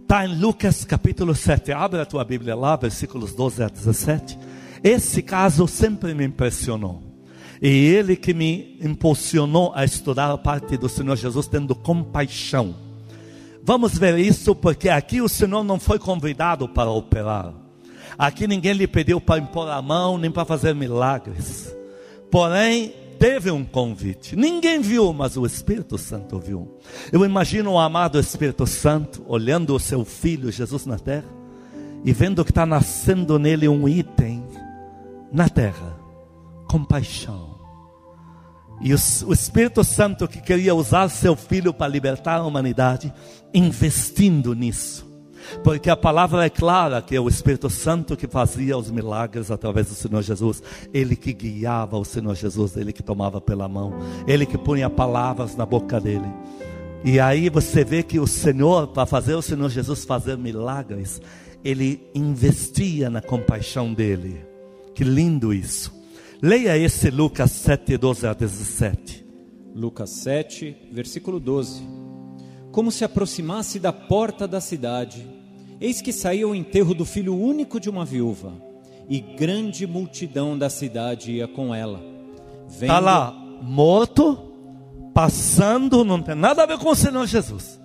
Está 0.00 0.24
em 0.24 0.38
Lucas 0.38 0.84
capítulo 0.84 1.34
7. 1.34 1.72
Abre 1.72 2.00
a 2.00 2.06
tua 2.06 2.24
Bíblia 2.24 2.54
lá, 2.54 2.76
versículos 2.76 3.34
12 3.34 3.64
a 3.64 3.68
17. 3.68 4.38
Esse 4.84 5.22
caso 5.22 5.66
sempre 5.66 6.14
me 6.14 6.24
impressionou. 6.24 7.02
E 7.60 7.66
ele 7.68 8.14
que 8.14 8.32
me 8.32 8.78
impulsionou 8.80 9.72
a 9.74 9.84
estudar 9.84 10.30
a 10.30 10.38
parte 10.38 10.76
do 10.76 10.88
Senhor 10.88 11.16
Jesus 11.16 11.48
tendo 11.48 11.74
compaixão. 11.74 12.76
Vamos 13.64 13.98
ver 13.98 14.16
isso 14.20 14.54
porque 14.54 14.88
aqui 14.88 15.20
o 15.20 15.28
Senhor 15.28 15.64
não 15.64 15.80
foi 15.80 15.98
convidado 15.98 16.68
para 16.68 16.90
operar. 16.90 17.54
Aqui 18.16 18.46
ninguém 18.46 18.72
lhe 18.74 18.86
pediu 18.86 19.20
para 19.20 19.40
impor 19.40 19.68
a 19.68 19.82
mão 19.82 20.16
nem 20.16 20.30
para 20.30 20.44
fazer 20.44 20.76
milagres. 20.76 21.74
Porém, 22.34 22.92
teve 23.16 23.48
um 23.48 23.64
convite. 23.64 24.34
Ninguém 24.34 24.80
viu, 24.80 25.12
mas 25.12 25.36
o 25.36 25.46
Espírito 25.46 25.96
Santo 25.96 26.40
viu. 26.40 26.80
Eu 27.12 27.24
imagino 27.24 27.70
o 27.70 27.78
amado 27.78 28.18
Espírito 28.18 28.66
Santo 28.66 29.22
olhando 29.28 29.72
o 29.72 29.78
seu 29.78 30.04
filho 30.04 30.50
Jesus 30.50 30.84
na 30.84 30.98
terra 30.98 31.28
e 32.04 32.12
vendo 32.12 32.44
que 32.44 32.50
está 32.50 32.66
nascendo 32.66 33.38
nele 33.38 33.68
um 33.68 33.88
item 33.88 34.44
na 35.30 35.48
terra: 35.48 35.96
compaixão. 36.68 37.54
E 38.80 38.92
o, 38.92 39.32
Espírito 39.32 39.84
Santo 39.84 40.26
que 40.26 40.40
queria 40.40 40.74
usar 40.74 41.08
seu 41.10 41.36
filho 41.36 41.72
para 41.72 41.86
libertar 41.86 42.38
a 42.40 42.44
humanidade, 42.44 43.14
investindo 43.54 44.56
nisso. 44.56 45.03
Porque 45.62 45.90
a 45.90 45.96
palavra 45.96 46.44
é 46.44 46.50
clara 46.50 47.02
que 47.02 47.14
é 47.16 47.20
o 47.20 47.28
Espírito 47.28 47.68
Santo 47.70 48.16
que 48.16 48.26
fazia 48.26 48.76
os 48.76 48.90
milagres 48.90 49.50
através 49.50 49.88
do 49.88 49.94
Senhor 49.94 50.22
Jesus, 50.22 50.62
ele 50.92 51.16
que 51.16 51.32
guiava 51.32 51.96
o 51.96 52.04
Senhor 52.04 52.34
Jesus, 52.34 52.76
ele 52.76 52.92
que 52.92 53.02
tomava 53.02 53.40
pela 53.40 53.68
mão, 53.68 53.94
ele 54.26 54.46
que 54.46 54.58
punha 54.58 54.88
palavras 54.90 55.56
na 55.56 55.66
boca 55.66 56.00
dele. 56.00 56.28
E 57.04 57.20
aí 57.20 57.50
você 57.50 57.84
vê 57.84 58.02
que 58.02 58.18
o 58.18 58.26
Senhor, 58.26 58.88
para 58.88 59.04
fazer 59.04 59.34
o 59.34 59.42
Senhor 59.42 59.68
Jesus 59.68 60.04
fazer 60.04 60.38
milagres, 60.38 61.20
ele 61.62 62.00
investia 62.14 63.10
na 63.10 63.20
compaixão 63.20 63.92
dele. 63.92 64.40
Que 64.94 65.04
lindo 65.04 65.52
isso. 65.52 65.92
Leia 66.40 66.76
esse 66.78 67.10
Lucas 67.10 67.50
7, 67.50 67.96
12 67.96 68.26
a 68.26 68.32
17. 68.32 69.26
Lucas 69.74 70.10
7, 70.10 70.76
versículo 70.92 71.40
12. 71.40 72.03
Como 72.74 72.90
se 72.90 73.04
aproximasse 73.04 73.78
da 73.78 73.92
porta 73.92 74.48
da 74.48 74.60
cidade, 74.60 75.24
eis 75.80 76.02
que 76.02 76.12
saiu 76.12 76.50
o 76.50 76.54
enterro 76.56 76.92
do 76.92 77.04
filho 77.04 77.32
único 77.32 77.78
de 77.78 77.88
uma 77.88 78.04
viúva, 78.04 78.52
e 79.08 79.20
grande 79.20 79.86
multidão 79.86 80.58
da 80.58 80.68
cidade 80.68 81.30
ia 81.30 81.46
com 81.46 81.72
ela. 81.72 82.00
Está 82.68 82.98
lá, 82.98 83.30
morto, 83.62 84.36
passando, 85.14 86.04
não 86.04 86.20
tem 86.20 86.34
nada 86.34 86.64
a 86.64 86.66
ver 86.66 86.76
com 86.76 86.90
o 86.90 86.96
Senhor 86.96 87.24
Jesus. 87.28 87.80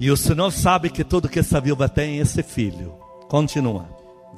E 0.00 0.10
o 0.10 0.16
Senhor 0.16 0.50
sabe 0.50 0.88
que 0.88 1.04
tudo 1.04 1.28
que 1.28 1.40
essa 1.40 1.60
viúva 1.60 1.86
tem 1.86 2.16
é 2.16 2.22
esse 2.22 2.42
filho. 2.42 2.94
Continua. 3.28 3.86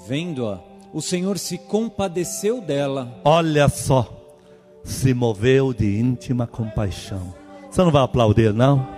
Vendo-a, 0.09 0.61
o 0.93 1.01
Senhor 1.01 1.39
se 1.39 1.57
compadeceu 1.57 2.61
dela. 2.61 3.21
Olha 3.25 3.69
só, 3.69 4.13
se 4.83 5.15
moveu 5.15 5.73
de 5.73 6.01
íntima 6.01 6.49
compaixão. 6.49 7.33
Você 7.71 7.81
não 7.85 7.93
vai 7.93 8.03
aplaudir, 8.03 8.53
não? 8.53 8.98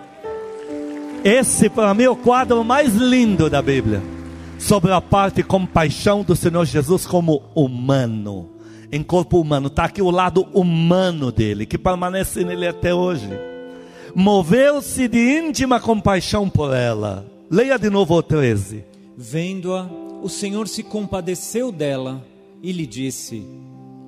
Esse, 1.24 1.68
para 1.68 1.92
mim, 1.92 2.04
é 2.04 2.10
o 2.10 2.16
quadro 2.16 2.64
mais 2.64 2.94
lindo 2.94 3.50
da 3.50 3.60
Bíblia. 3.60 4.02
Sobre 4.58 4.90
a 4.90 5.00
parte 5.02 5.42
compaixão 5.42 6.22
do 6.22 6.34
Senhor 6.34 6.64
Jesus 6.64 7.06
como 7.06 7.42
humano, 7.54 8.48
em 8.90 9.02
corpo 9.02 9.38
humano. 9.38 9.66
Está 9.66 9.84
aqui 9.84 10.00
o 10.00 10.10
lado 10.10 10.46
humano 10.54 11.30
dele, 11.30 11.66
que 11.66 11.76
permanece 11.76 12.42
nele 12.42 12.66
até 12.66 12.94
hoje. 12.94 13.28
Moveu-se 14.14 15.08
de 15.08 15.18
íntima 15.38 15.78
compaixão 15.78 16.48
por 16.48 16.74
ela. 16.74 17.26
Leia 17.50 17.78
de 17.78 17.90
novo 17.90 18.14
o 18.14 18.22
13. 18.22 18.84
Vendo-a, 19.16 19.88
o 20.22 20.28
Senhor 20.28 20.68
se 20.68 20.82
compadeceu 20.82 21.70
dela 21.70 22.24
e 22.62 22.72
lhe 22.72 22.86
disse: 22.86 23.46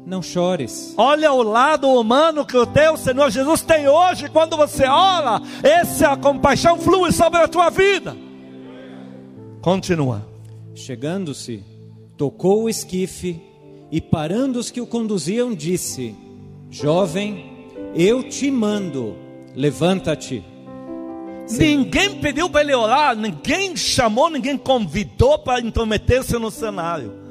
Não 0.04 0.20
chores. 0.20 0.94
Olha 0.96 1.32
o 1.32 1.42
lado 1.42 1.88
humano 1.88 2.44
que 2.44 2.56
o 2.56 2.66
teu 2.66 2.96
Senhor 2.96 3.30
Jesus 3.30 3.62
tem 3.62 3.88
hoje 3.88 4.28
quando 4.28 4.56
você 4.56 4.84
ora. 4.84 5.40
Essa 5.62 6.16
compaixão 6.16 6.78
flui 6.78 7.12
sobre 7.12 7.40
a 7.40 7.48
tua 7.48 7.70
vida. 7.70 8.16
Continua. 9.60 10.26
Chegando-se, 10.74 11.62
tocou 12.16 12.64
o 12.64 12.68
esquife 12.68 13.40
e 13.92 14.00
parando 14.00 14.58
os 14.58 14.70
que 14.70 14.80
o 14.80 14.86
conduziam, 14.86 15.54
disse: 15.54 16.16
Jovem, 16.68 17.68
eu 17.94 18.28
te 18.28 18.50
mando, 18.50 19.14
levanta-te. 19.54 20.42
Ninguém 21.50 22.18
pediu 22.18 22.48
para 22.48 22.62
ele 22.62 22.74
orar, 22.74 23.14
ninguém 23.14 23.76
chamou, 23.76 24.30
ninguém 24.30 24.56
convidou 24.56 25.38
para 25.38 25.60
intrometer-se 25.60 26.38
no 26.38 26.50
cenário. 26.50 27.21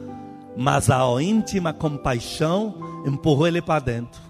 Mas 0.56 0.90
a 0.90 1.02
íntima 1.22 1.74
compaixão 1.74 3.04
empurrou 3.06 3.48
ele 3.48 3.62
para 3.62 3.80
dentro. 3.80 4.22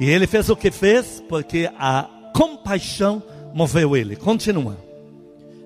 E 0.00 0.08
ele 0.10 0.26
fez 0.26 0.48
o 0.50 0.56
que 0.56 0.70
fez 0.70 1.22
porque 1.28 1.70
a 1.78 2.08
compaixão 2.34 3.22
moveu 3.54 3.96
ele. 3.96 4.16
Continua. 4.16 4.76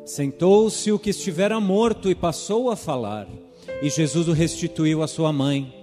Sentou-se 0.05 0.91
o 0.93 0.99
que 0.99 1.11
estivera 1.11 1.61
morto 1.61 2.11
e 2.11 2.15
passou 2.15 2.71
a 2.71 2.77
falar. 2.77 3.27
E 3.83 3.89
Jesus 3.89 4.29
o 4.29 4.33
restituiu 4.33 5.03
à 5.03 5.09
sua 5.09 5.33
mãe. 5.33 5.75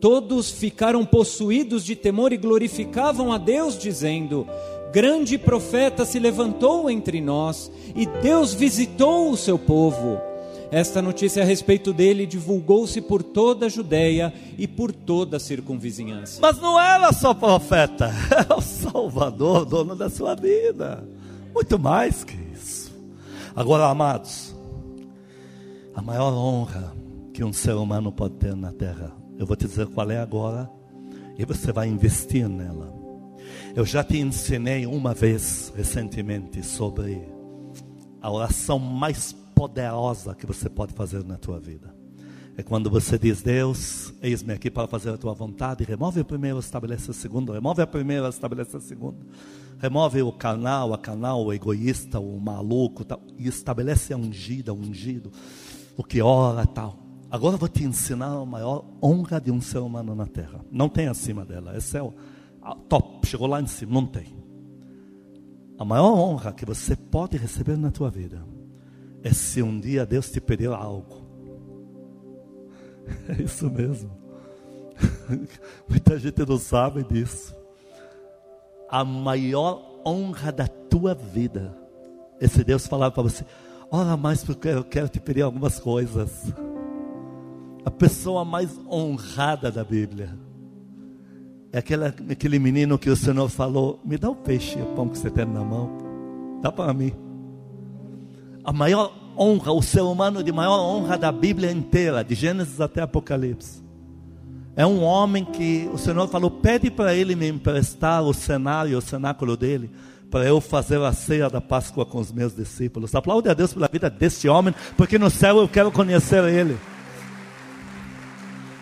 Todos 0.00 0.50
ficaram 0.50 1.04
possuídos 1.04 1.84
de 1.84 1.94
temor 1.94 2.32
e 2.32 2.38
glorificavam 2.38 3.32
a 3.32 3.38
Deus, 3.38 3.78
dizendo: 3.78 4.46
grande 4.92 5.36
profeta 5.38 6.04
se 6.04 6.18
levantou 6.18 6.90
entre 6.90 7.20
nós 7.20 7.70
e 7.94 8.06
Deus 8.06 8.54
visitou 8.54 9.30
o 9.30 9.36
seu 9.36 9.58
povo. 9.58 10.29
Esta 10.70 11.02
notícia 11.02 11.42
a 11.42 11.46
respeito 11.46 11.92
dele 11.92 12.26
divulgou-se 12.26 13.00
por 13.00 13.22
toda 13.22 13.66
a 13.66 13.68
Judéia 13.68 14.32
e 14.56 14.68
por 14.68 14.92
toda 14.92 15.36
a 15.36 15.40
circunvizinhança. 15.40 16.40
Mas 16.40 16.58
não 16.58 16.80
era 16.80 17.12
só 17.12 17.34
profeta, 17.34 18.12
era 18.30 18.56
o 18.56 18.60
Salvador, 18.60 19.64
dono 19.64 19.96
da 19.96 20.08
sua 20.08 20.36
vida. 20.36 21.06
Muito 21.52 21.76
mais 21.76 22.22
que 22.22 22.36
isso. 22.54 22.92
Agora, 23.54 23.86
amados, 23.86 24.54
a 25.94 26.00
maior 26.00 26.32
honra 26.32 26.94
que 27.34 27.42
um 27.42 27.52
ser 27.52 27.74
humano 27.74 28.12
pode 28.12 28.34
ter 28.34 28.54
na 28.54 28.72
terra, 28.72 29.12
eu 29.38 29.46
vou 29.46 29.56
te 29.56 29.66
dizer 29.66 29.86
qual 29.88 30.08
é 30.10 30.18
agora, 30.18 30.70
e 31.36 31.44
você 31.44 31.72
vai 31.72 31.88
investir 31.88 32.48
nela. 32.48 32.94
Eu 33.74 33.84
já 33.84 34.04
te 34.04 34.18
ensinei 34.18 34.86
uma 34.86 35.14
vez 35.14 35.72
recentemente 35.76 36.62
sobre 36.62 37.20
a 38.20 38.30
oração 38.30 38.78
mais 38.78 39.34
poderosa 39.60 40.34
que 40.34 40.46
você 40.46 40.70
pode 40.70 40.94
fazer 40.94 41.22
na 41.22 41.36
tua 41.36 41.60
vida. 41.60 41.94
É 42.56 42.62
quando 42.62 42.88
você 42.88 43.18
diz, 43.18 43.42
Deus, 43.42 44.10
eis-me 44.22 44.54
aqui 44.54 44.70
para 44.70 44.88
fazer 44.88 45.10
a 45.10 45.18
tua 45.18 45.34
vontade. 45.34 45.84
Remove 45.84 46.20
o 46.20 46.24
primeiro, 46.24 46.58
estabelece 46.58 47.10
o 47.10 47.12
segundo. 47.12 47.52
Remove 47.52 47.82
a 47.82 47.86
primeira, 47.86 48.26
estabelece 48.30 48.78
a 48.78 48.80
segunda. 48.80 49.18
Remove 49.78 50.22
o 50.22 50.32
carnal, 50.32 50.94
a 50.94 50.98
carnal, 50.98 51.44
o 51.44 51.52
egoísta, 51.52 52.18
o 52.18 52.40
maluco, 52.40 53.04
tal, 53.04 53.20
e 53.36 53.48
estabelece 53.48 54.14
a 54.14 54.16
ungida, 54.16 54.72
o 54.72 54.78
ungido, 54.78 55.30
o 55.94 56.02
que 56.02 56.22
ora, 56.22 56.64
tal. 56.64 56.96
Agora 57.30 57.56
eu 57.56 57.58
vou 57.58 57.68
te 57.68 57.84
ensinar 57.84 58.32
a 58.32 58.46
maior 58.46 58.86
honra 59.02 59.38
de 59.38 59.50
um 59.50 59.60
ser 59.60 59.80
humano 59.80 60.14
na 60.14 60.26
terra. 60.26 60.64
Não 60.72 60.88
tem 60.88 61.06
acima 61.06 61.44
dela. 61.44 61.74
É 61.74 62.02
o 62.02 62.14
top, 62.88 63.26
chegou 63.26 63.46
lá 63.46 63.60
em 63.60 63.66
cima, 63.66 63.92
não 63.92 64.06
tem. 64.06 64.34
A 65.78 65.84
maior 65.84 66.14
honra 66.14 66.50
que 66.50 66.64
você 66.64 66.96
pode 66.96 67.36
receber 67.36 67.76
na 67.76 67.90
tua 67.90 68.08
vida 68.08 68.42
é 69.22 69.32
se 69.32 69.62
um 69.62 69.78
dia 69.78 70.06
Deus 70.06 70.30
te 70.30 70.40
pedir 70.40 70.68
algo. 70.68 71.28
É 73.28 73.42
isso 73.42 73.68
mesmo. 73.68 74.10
Muita 75.88 76.18
gente 76.18 76.46
não 76.46 76.58
sabe 76.58 77.02
disso. 77.02 77.54
A 78.88 79.04
maior 79.04 80.02
honra 80.06 80.52
da 80.52 80.66
tua 80.66 81.14
vida 81.14 81.76
é 82.40 82.46
se 82.46 82.62
Deus 82.62 82.86
falar 82.86 83.10
para 83.10 83.22
você: 83.22 83.44
ora 83.90 84.16
mais 84.16 84.44
porque 84.44 84.68
eu 84.68 84.84
quero 84.84 85.08
te 85.08 85.20
pedir 85.20 85.42
algumas 85.42 85.78
coisas. 85.78 86.52
A 87.84 87.90
pessoa 87.90 88.44
mais 88.44 88.78
honrada 88.88 89.70
da 89.70 89.82
Bíblia 89.82 90.38
é 91.72 91.78
aquela, 91.78 92.08
aquele 92.08 92.58
menino 92.58 92.98
que 92.98 93.10
o 93.10 93.16
Senhor 93.16 93.48
falou: 93.48 94.00
Me 94.04 94.18
dá 94.18 94.30
o 94.30 94.36
peixe 94.36 94.78
e 94.78 94.82
o 94.82 94.86
pão 94.94 95.08
que 95.08 95.18
você 95.18 95.30
tem 95.30 95.46
na 95.46 95.64
mão. 95.64 95.90
Dá 96.60 96.70
para 96.70 96.92
mim. 96.92 97.29
A 98.70 98.72
maior 98.72 99.12
honra, 99.36 99.72
o 99.72 99.82
ser 99.82 100.00
humano 100.02 100.44
de 100.44 100.52
maior 100.52 100.78
honra 100.78 101.18
da 101.18 101.32
Bíblia 101.32 101.72
inteira, 101.72 102.22
de 102.22 102.36
Gênesis 102.36 102.80
até 102.80 103.02
Apocalipse. 103.02 103.82
É 104.76 104.86
um 104.86 105.02
homem 105.02 105.44
que 105.44 105.90
o 105.92 105.98
Senhor 105.98 106.28
falou: 106.28 106.52
Pede 106.52 106.88
para 106.88 107.12
ele 107.12 107.34
me 107.34 107.48
emprestar 107.48 108.22
o 108.22 108.32
cenário, 108.32 108.96
o 108.96 109.00
cenáculo 109.00 109.56
dele, 109.56 109.90
para 110.30 110.44
eu 110.44 110.60
fazer 110.60 111.02
a 111.02 111.12
ceia 111.12 111.50
da 111.50 111.60
Páscoa 111.60 112.06
com 112.06 112.20
os 112.20 112.30
meus 112.30 112.54
discípulos. 112.54 113.12
Aplaude 113.12 113.48
a 113.48 113.54
Deus 113.54 113.74
pela 113.74 113.88
vida 113.88 114.08
deste 114.08 114.48
homem, 114.48 114.72
porque 114.96 115.18
no 115.18 115.30
céu 115.30 115.58
eu 115.58 115.66
quero 115.66 115.90
conhecer 115.90 116.44
ele. 116.44 116.78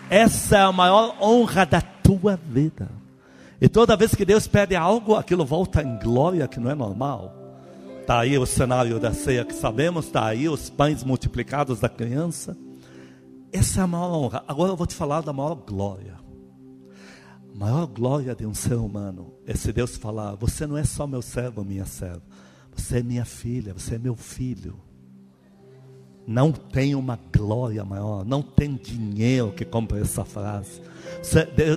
Essa 0.07 0.57
é 0.57 0.61
a 0.61 0.71
maior 0.71 1.15
honra 1.19 1.65
da 1.65 1.81
tua 1.81 2.39
vida. 2.47 2.91
E 3.59 3.67
toda 3.67 3.97
vez 3.97 4.13
que 4.13 4.23
Deus 4.23 4.45
pede 4.45 4.75
algo, 4.75 5.15
aquilo 5.15 5.43
volta 5.43 5.81
em 5.81 5.97
glória, 5.97 6.47
que 6.47 6.59
não 6.59 6.69
é 6.69 6.75
normal. 6.75 7.38
Está 8.09 8.21
aí 8.21 8.39
o 8.39 8.45
cenário 8.47 8.99
da 8.99 9.13
ceia 9.13 9.45
que 9.45 9.53
sabemos, 9.53 10.07
está 10.07 10.25
aí 10.25 10.49
os 10.49 10.67
pães 10.67 11.03
multiplicados 11.03 11.79
da 11.79 11.87
criança. 11.87 12.57
Essa 13.53 13.81
é 13.81 13.83
a 13.83 13.87
maior 13.87 14.11
honra. 14.11 14.43
Agora 14.47 14.71
eu 14.71 14.75
vou 14.75 14.87
te 14.87 14.95
falar 14.95 15.21
da 15.21 15.31
maior 15.31 15.53
glória. 15.53 16.17
A 17.53 17.55
maior 17.55 17.85
glória 17.85 18.33
de 18.33 18.47
um 18.47 18.53
ser 18.55 18.73
humano 18.73 19.35
é 19.45 19.53
se 19.53 19.71
Deus 19.71 19.95
falar: 19.95 20.33
Você 20.37 20.65
não 20.65 20.75
é 20.75 20.83
só 20.83 21.05
meu 21.05 21.21
servo, 21.21 21.63
minha 21.63 21.85
serva. 21.85 22.23
Você 22.75 22.97
é 22.97 23.03
minha 23.03 23.25
filha, 23.25 23.75
você 23.75 23.93
é 23.93 23.99
meu 23.99 24.15
filho. 24.15 24.79
Não 26.27 26.51
tem 26.51 26.93
uma 26.93 27.19
glória 27.35 27.83
maior, 27.83 28.23
não 28.23 28.41
tem 28.41 28.75
dinheiro 28.75 29.51
que 29.51 29.65
compre 29.65 29.99
essa 29.99 30.23
frase. 30.23 30.81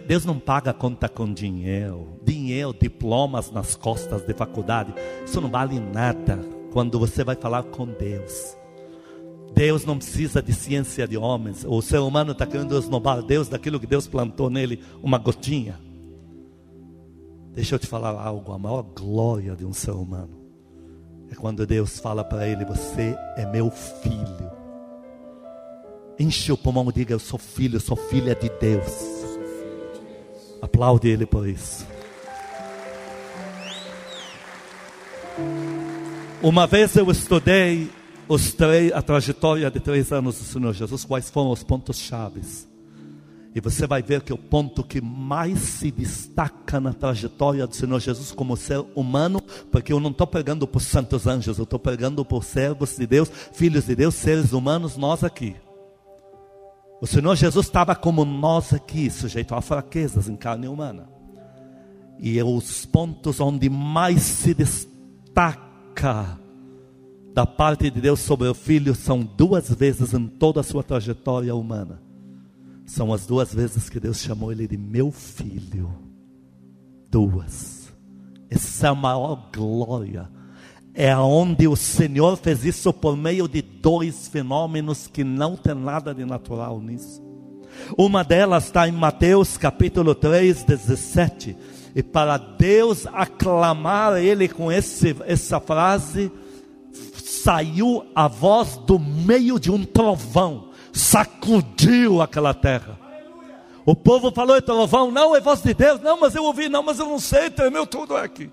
Deus 0.06 0.24
não 0.24 0.38
paga 0.38 0.72
conta 0.72 1.08
com 1.08 1.32
dinheiro. 1.32 2.20
Dinheiro, 2.22 2.76
diplomas 2.78 3.50
nas 3.50 3.74
costas 3.74 4.22
de 4.22 4.34
faculdade, 4.34 4.94
isso 5.24 5.40
não 5.40 5.50
vale 5.50 5.80
nada 5.80 6.38
quando 6.70 6.98
você 6.98 7.24
vai 7.24 7.34
falar 7.34 7.62
com 7.64 7.86
Deus. 7.86 8.56
Deus 9.54 9.84
não 9.84 9.98
precisa 9.98 10.42
de 10.42 10.52
ciência 10.52 11.06
de 11.06 11.16
homens. 11.16 11.64
O 11.66 11.80
ser 11.82 11.98
humano 11.98 12.32
está 12.32 12.46
querendo 12.46 12.78
esnobar 12.78 13.22
Deus 13.22 13.48
daquilo 13.48 13.80
que 13.80 13.86
Deus 13.86 14.06
plantou 14.06 14.48
nele, 14.48 14.82
uma 15.02 15.18
gotinha. 15.18 15.78
Deixa 17.54 17.74
eu 17.74 17.78
te 17.78 17.86
falar 17.86 18.18
algo: 18.18 18.52
a 18.52 18.58
maior 18.58 18.82
glória 18.82 19.54
de 19.54 19.64
um 19.64 19.72
ser 19.72 19.92
humano 19.92 20.41
é 21.32 21.34
quando 21.34 21.66
Deus 21.66 21.98
fala 21.98 22.22
para 22.22 22.46
ele: 22.46 22.64
Você 22.66 23.16
é 23.36 23.46
meu 23.46 23.70
filho. 23.70 24.52
Enche 26.18 26.52
o 26.52 26.58
pulmão 26.58 26.88
e 26.90 26.92
diga: 26.92 27.14
Eu 27.14 27.18
sou 27.18 27.38
filho, 27.38 27.76
eu 27.76 27.80
sou 27.80 27.96
filha 27.96 28.34
de 28.34 28.50
Deus. 28.60 28.92
Aplaude 30.60 31.08
ele 31.08 31.24
por 31.24 31.48
isso. 31.48 31.86
Uma 36.42 36.66
vez 36.66 36.94
eu 36.96 37.10
estudei 37.10 37.90
os 38.28 38.52
três, 38.52 38.92
a 38.92 39.00
trajetória 39.00 39.70
de 39.70 39.80
três 39.80 40.12
anos 40.12 40.38
do 40.38 40.44
Senhor 40.44 40.72
Jesus, 40.74 41.04
quais 41.04 41.30
foram 41.30 41.50
os 41.50 41.62
pontos 41.62 41.98
chaves. 41.98 42.68
E 43.54 43.60
você 43.60 43.86
vai 43.86 44.02
ver 44.02 44.22
que 44.22 44.32
o 44.32 44.38
ponto 44.38 44.82
que 44.82 45.00
mais 45.00 45.58
se 45.58 45.90
destaca 45.90 46.80
na 46.80 46.94
trajetória 46.94 47.66
do 47.66 47.76
Senhor 47.76 48.00
Jesus 48.00 48.32
como 48.32 48.56
ser 48.56 48.82
humano, 48.94 49.42
porque 49.70 49.92
eu 49.92 50.00
não 50.00 50.10
estou 50.10 50.26
pregando 50.26 50.66
por 50.66 50.80
santos 50.80 51.26
anjos, 51.26 51.58
eu 51.58 51.64
estou 51.64 51.78
pregando 51.78 52.24
por 52.24 52.44
servos 52.44 52.96
de 52.96 53.06
Deus, 53.06 53.30
filhos 53.52 53.84
de 53.84 53.94
Deus, 53.94 54.14
seres 54.14 54.52
humanos, 54.52 54.96
nós 54.96 55.22
aqui. 55.22 55.54
O 57.00 57.06
Senhor 57.06 57.34
Jesus 57.36 57.66
estava 57.66 57.94
como 57.94 58.24
nós 58.24 58.72
aqui, 58.72 59.10
sujeito 59.10 59.54
a 59.54 59.60
fraquezas 59.60 60.28
em 60.28 60.36
carne 60.36 60.66
humana. 60.66 61.10
E 62.18 62.42
os 62.42 62.86
pontos 62.86 63.38
onde 63.38 63.68
mais 63.68 64.22
se 64.22 64.54
destaca 64.54 66.38
da 67.34 67.44
parte 67.44 67.90
de 67.90 68.00
Deus 68.00 68.20
sobre 68.20 68.48
o 68.48 68.54
filho 68.54 68.94
são 68.94 69.22
duas 69.22 69.68
vezes 69.74 70.14
em 70.14 70.26
toda 70.26 70.60
a 70.60 70.62
sua 70.62 70.82
trajetória 70.82 71.54
humana. 71.54 72.00
São 72.86 73.12
as 73.12 73.26
duas 73.26 73.54
vezes 73.54 73.88
que 73.88 74.00
Deus 74.00 74.20
chamou 74.20 74.52
ele 74.52 74.66
de 74.66 74.76
meu 74.76 75.10
filho. 75.10 75.90
Duas. 77.10 77.92
Essa 78.50 78.88
é 78.88 78.90
a 78.90 78.94
maior 78.94 79.50
glória. 79.52 80.30
É 80.94 81.16
onde 81.16 81.66
o 81.66 81.74
Senhor 81.74 82.36
fez 82.36 82.64
isso 82.64 82.92
por 82.92 83.16
meio 83.16 83.48
de 83.48 83.62
dois 83.62 84.28
fenômenos 84.28 85.06
que 85.06 85.24
não 85.24 85.56
tem 85.56 85.74
nada 85.74 86.14
de 86.14 86.24
natural 86.24 86.80
nisso. 86.80 87.22
Uma 87.96 88.22
delas 88.22 88.66
está 88.66 88.86
em 88.86 88.92
Mateus 88.92 89.56
capítulo 89.56 90.14
3, 90.14 90.64
17. 90.64 91.56
E 91.94 92.02
para 92.02 92.36
Deus 92.36 93.06
aclamar 93.06 94.22
ele 94.22 94.48
com 94.48 94.70
esse, 94.70 95.16
essa 95.26 95.60
frase, 95.60 96.30
saiu 97.24 98.04
a 98.14 98.28
voz 98.28 98.76
do 98.86 98.98
meio 98.98 99.58
de 99.58 99.70
um 99.70 99.84
trovão, 99.84 100.70
sacudiu 100.92 102.20
aquela 102.20 102.54
terra. 102.54 102.98
O 103.84 103.96
povo 103.96 104.30
falou: 104.30 104.56
é 104.56 104.60
trovão, 104.60 105.10
não 105.10 105.34
é 105.34 105.40
voz 105.40 105.62
de 105.62 105.74
Deus, 105.74 106.00
não, 106.00 106.20
mas 106.20 106.34
eu 106.34 106.44
ouvi, 106.44 106.68
não, 106.68 106.82
mas 106.82 106.98
eu 106.98 107.06
não 107.06 107.18
sei, 107.18 107.50
tremeu 107.50 107.86
tudo 107.86 108.16
aqui. 108.16 108.50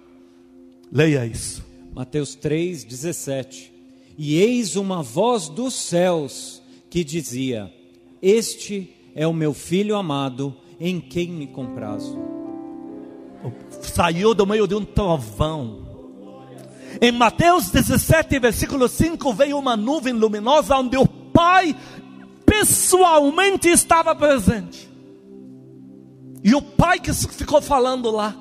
Leia 0.91 1.25
isso. 1.25 1.63
Mateus 1.93 2.35
3, 2.35 2.83
17. 2.83 3.73
E 4.17 4.37
eis 4.37 4.75
uma 4.75 5.01
voz 5.01 5.47
dos 5.49 5.73
céus 5.73 6.61
que 6.89 7.03
dizia: 7.03 7.71
Este 8.21 8.95
é 9.15 9.27
o 9.27 9.33
meu 9.33 9.53
filho 9.53 9.95
amado, 9.95 10.55
em 10.79 10.99
quem 10.99 11.29
me 11.29 11.47
comprazo. 11.47 12.17
Saiu 13.81 14.33
do 14.33 14.45
meio 14.45 14.67
de 14.67 14.75
um 14.75 14.83
trovão 14.83 15.89
em 17.01 17.11
Mateus 17.11 17.69
17, 17.69 18.39
versículo 18.39 18.87
5, 18.87 19.33
veio 19.33 19.57
uma 19.57 19.77
nuvem 19.77 20.13
luminosa 20.13 20.75
onde 20.75 20.97
o 20.97 21.07
Pai 21.07 21.75
pessoalmente 22.59 23.69
estava 23.69 24.13
presente. 24.13 24.89
E 26.43 26.53
o 26.53 26.61
Pai 26.61 26.99
que 26.99 27.13
ficou 27.13 27.61
falando 27.61 28.11
lá. 28.11 28.35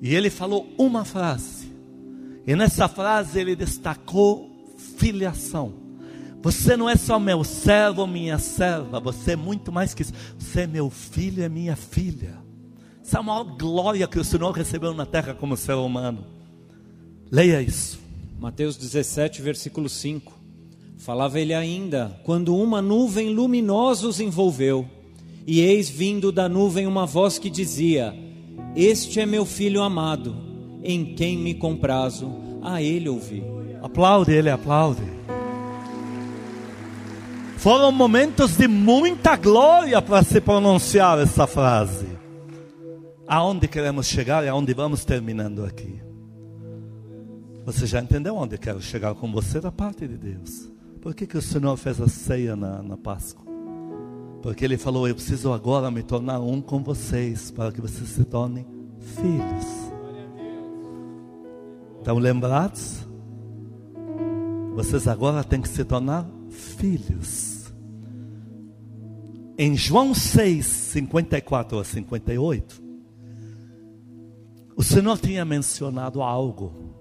E 0.00 0.14
ele 0.14 0.30
falou 0.30 0.72
uma 0.78 1.04
frase. 1.04 1.72
E 2.46 2.54
nessa 2.54 2.86
frase 2.88 3.40
ele 3.40 3.56
destacou 3.56 4.74
filiação. 4.98 5.74
Você 6.42 6.76
não 6.76 6.88
é 6.88 6.96
só 6.96 7.18
meu 7.18 7.42
servo 7.42 8.02
ou 8.02 8.06
minha 8.06 8.38
serva, 8.38 9.00
você 9.00 9.32
é 9.32 9.36
muito 9.36 9.72
mais 9.72 9.94
que 9.94 10.02
isso. 10.02 10.12
Você 10.38 10.62
é 10.62 10.66
meu 10.66 10.90
filho 10.90 11.42
e 11.42 11.48
minha 11.48 11.74
filha. 11.74 12.36
Essa 13.02 13.18
é 13.18 13.20
a 13.20 13.22
maior 13.22 13.44
glória 13.44 14.06
que 14.06 14.18
o 14.18 14.24
Senhor 14.24 14.50
recebeu 14.52 14.92
na 14.94 15.06
terra 15.06 15.34
como 15.34 15.56
ser 15.56 15.74
humano. 15.74 16.24
Leia 17.30 17.60
isso. 17.62 17.98
Mateus 18.38 18.76
17, 18.76 19.42
versículo 19.42 19.88
5. 19.88 20.35
Falava 20.96 21.38
ele 21.38 21.54
ainda, 21.54 22.18
quando 22.24 22.56
uma 22.56 22.80
nuvem 22.80 23.28
luminosa 23.32 24.08
os 24.08 24.18
envolveu, 24.18 24.86
e 25.46 25.60
eis 25.60 25.88
vindo 25.88 26.32
da 26.32 26.48
nuvem 26.48 26.86
uma 26.86 27.06
voz 27.06 27.38
que 27.38 27.50
dizia: 27.50 28.14
Este 28.74 29.20
é 29.20 29.26
meu 29.26 29.44
filho 29.44 29.82
amado, 29.82 30.34
em 30.82 31.14
quem 31.14 31.36
me 31.36 31.54
comprazo, 31.54 32.32
a 32.62 32.82
ele 32.82 33.08
ouvi. 33.08 33.44
Aplaude 33.82 34.32
ele, 34.32 34.50
aplaude. 34.50 35.02
Foram 37.58 37.92
momentos 37.92 38.56
de 38.56 38.66
muita 38.66 39.36
glória 39.36 40.00
para 40.02 40.22
se 40.22 40.40
pronunciar 40.40 41.18
essa 41.18 41.46
frase. 41.46 42.06
Aonde 43.26 43.66
queremos 43.66 44.06
chegar 44.06 44.44
e 44.44 44.48
aonde 44.48 44.72
vamos 44.72 45.04
terminando 45.04 45.64
aqui. 45.64 46.00
Você 47.64 47.86
já 47.86 48.00
entendeu 48.00 48.36
onde 48.36 48.54
eu 48.54 48.58
quero 48.58 48.80
chegar 48.80 49.14
com 49.14 49.32
você 49.32 49.60
da 49.60 49.72
parte 49.72 50.06
de 50.06 50.16
Deus? 50.16 50.75
Por 51.06 51.14
que, 51.14 51.24
que 51.24 51.38
o 51.38 51.40
Senhor 51.42 51.76
fez 51.76 52.00
a 52.00 52.08
ceia 52.08 52.56
na, 52.56 52.82
na 52.82 52.96
Páscoa? 52.96 53.46
Porque 54.42 54.64
Ele 54.64 54.76
falou: 54.76 55.06
Eu 55.06 55.14
preciso 55.14 55.52
agora 55.52 55.88
me 55.88 56.02
tornar 56.02 56.40
um 56.40 56.60
com 56.60 56.82
vocês, 56.82 57.48
para 57.48 57.70
que 57.70 57.80
vocês 57.80 58.08
se 58.08 58.24
tornem 58.24 58.66
filhos. 58.98 59.66
Estão 61.98 62.18
lembrados? 62.18 63.06
Vocês 64.74 65.06
agora 65.06 65.44
têm 65.44 65.60
que 65.60 65.68
se 65.68 65.84
tornar 65.84 66.28
filhos. 66.50 67.72
Em 69.56 69.76
João 69.76 70.12
6, 70.12 70.66
54 70.66 71.78
a 71.78 71.84
58, 71.84 72.82
o 74.74 74.82
Senhor 74.82 75.16
tinha 75.18 75.44
mencionado 75.44 76.20
algo 76.20 76.95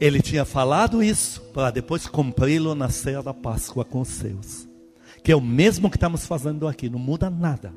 ele 0.00 0.20
tinha 0.20 0.44
falado 0.44 1.02
isso 1.02 1.40
para 1.54 1.70
depois 1.70 2.06
cumpri-lo 2.06 2.74
na 2.74 2.88
ceia 2.88 3.22
da 3.22 3.32
Páscoa 3.32 3.84
com 3.84 4.00
os 4.00 4.08
seus. 4.08 4.68
Que 5.22 5.32
é 5.32 5.36
o 5.36 5.40
mesmo 5.40 5.90
que 5.90 5.96
estamos 5.96 6.26
fazendo 6.26 6.68
aqui, 6.68 6.88
não 6.88 6.98
muda 6.98 7.30
nada. 7.30 7.72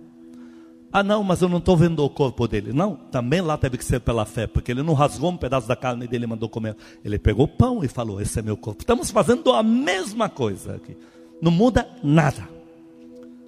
Ah, 0.91 1.03
não, 1.03 1.23
mas 1.23 1.41
eu 1.41 1.47
não 1.47 1.59
estou 1.59 1.77
vendo 1.77 2.03
o 2.03 2.09
corpo 2.09 2.47
dele. 2.47 2.73
Não, 2.73 2.95
também 2.95 3.41
lá 3.41 3.57
teve 3.57 3.77
que 3.77 3.85
ser 3.85 3.99
pela 3.99 4.25
fé, 4.25 4.47
porque 4.47 4.71
ele 4.71 4.81
não 4.81 4.93
rasgou 4.93 5.29
um 5.29 5.37
pedaço 5.37 5.67
da 5.67 5.75
carne 5.75 6.07
dele 6.07 6.23
e 6.23 6.27
mandou 6.27 6.49
comer. 6.49 6.75
Ele 7.05 7.19
pegou 7.19 7.45
o 7.45 7.47
pão 7.47 7.83
e 7.83 7.87
falou: 7.87 8.19
Esse 8.19 8.39
é 8.39 8.41
meu 8.41 8.57
corpo. 8.57 8.81
Estamos 8.81 9.11
fazendo 9.11 9.53
a 9.53 9.61
mesma 9.61 10.27
coisa 10.27 10.75
aqui. 10.75 10.97
Não 11.39 11.51
muda 11.51 11.87
nada. 12.03 12.49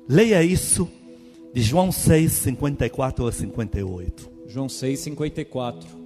Leia 0.08 0.44
isso 0.44 0.88
de 1.54 1.62
João 1.62 1.92
6, 1.92 2.32
54 2.32 3.28
a 3.28 3.32
58. 3.32 4.30
João 4.48 4.70
6, 4.70 5.00
54. 5.00 6.01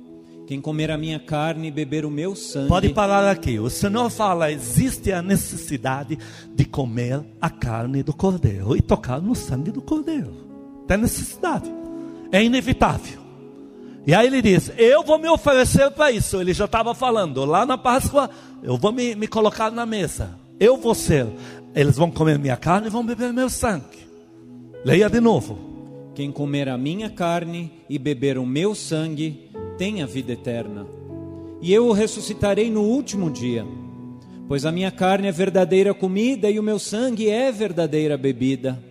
Quem 0.47 0.61
comer 0.61 0.91
a 0.91 0.97
minha 0.97 1.19
carne 1.19 1.69
e 1.69 1.71
beber 1.71 2.05
o 2.05 2.11
meu 2.11 2.35
sangue. 2.35 2.67
Pode 2.67 2.89
parar 2.89 3.27
aqui. 3.27 3.59
O 3.59 3.69
Senhor 3.69 4.09
fala: 4.11 4.51
existe 4.51 5.11
a 5.11 5.21
necessidade 5.21 6.19
de 6.53 6.65
comer 6.65 7.21
a 7.41 7.49
carne 7.49 8.03
do 8.03 8.13
cordeiro 8.13 8.77
e 8.77 8.81
tocar 8.81 9.19
no 9.19 9.33
sangue 9.33 9.71
do 9.71 9.81
cordeiro. 9.81 10.33
Tem 10.87 10.97
necessidade. 10.97 11.71
É 12.31 12.43
inevitável. 12.43 13.19
E 14.05 14.13
aí 14.13 14.27
ele 14.27 14.41
diz: 14.41 14.71
Eu 14.77 15.03
vou 15.03 15.17
me 15.17 15.27
oferecer 15.27 15.89
para 15.91 16.11
isso. 16.11 16.39
Ele 16.39 16.53
já 16.53 16.65
estava 16.65 16.93
falando 16.93 17.43
lá 17.43 17.65
na 17.65 17.77
Páscoa: 17.77 18.29
Eu 18.61 18.77
vou 18.77 18.91
me, 18.91 19.15
me 19.15 19.27
colocar 19.27 19.71
na 19.71 19.85
mesa. 19.85 20.37
Eu 20.59 20.77
vou 20.77 20.93
ser. 20.93 21.25
Eles 21.73 21.97
vão 21.97 22.11
comer 22.11 22.37
minha 22.37 22.55
carne 22.55 22.87
e 22.87 22.91
vão 22.91 23.03
beber 23.03 23.33
meu 23.33 23.49
sangue. 23.49 24.05
Leia 24.85 25.09
de 25.09 25.19
novo. 25.19 25.57
Quem 26.13 26.31
comer 26.31 26.69
a 26.69 26.77
minha 26.77 27.09
carne 27.09 27.71
e 27.89 27.97
beber 27.97 28.37
o 28.37 28.45
meu 28.45 28.73
sangue 28.75 29.49
tem 29.77 30.01
a 30.01 30.05
vida 30.05 30.33
eterna. 30.33 30.85
E 31.61 31.73
eu 31.73 31.87
o 31.87 31.91
ressuscitarei 31.91 32.69
no 32.69 32.81
último 32.81 33.29
dia. 33.29 33.65
Pois 34.47 34.65
a 34.65 34.71
minha 34.71 34.91
carne 34.91 35.27
é 35.27 35.31
verdadeira 35.31 35.93
comida 35.93 36.49
e 36.49 36.59
o 36.59 36.63
meu 36.63 36.77
sangue 36.77 37.29
é 37.29 37.51
verdadeira 37.51 38.17
bebida. 38.17 38.81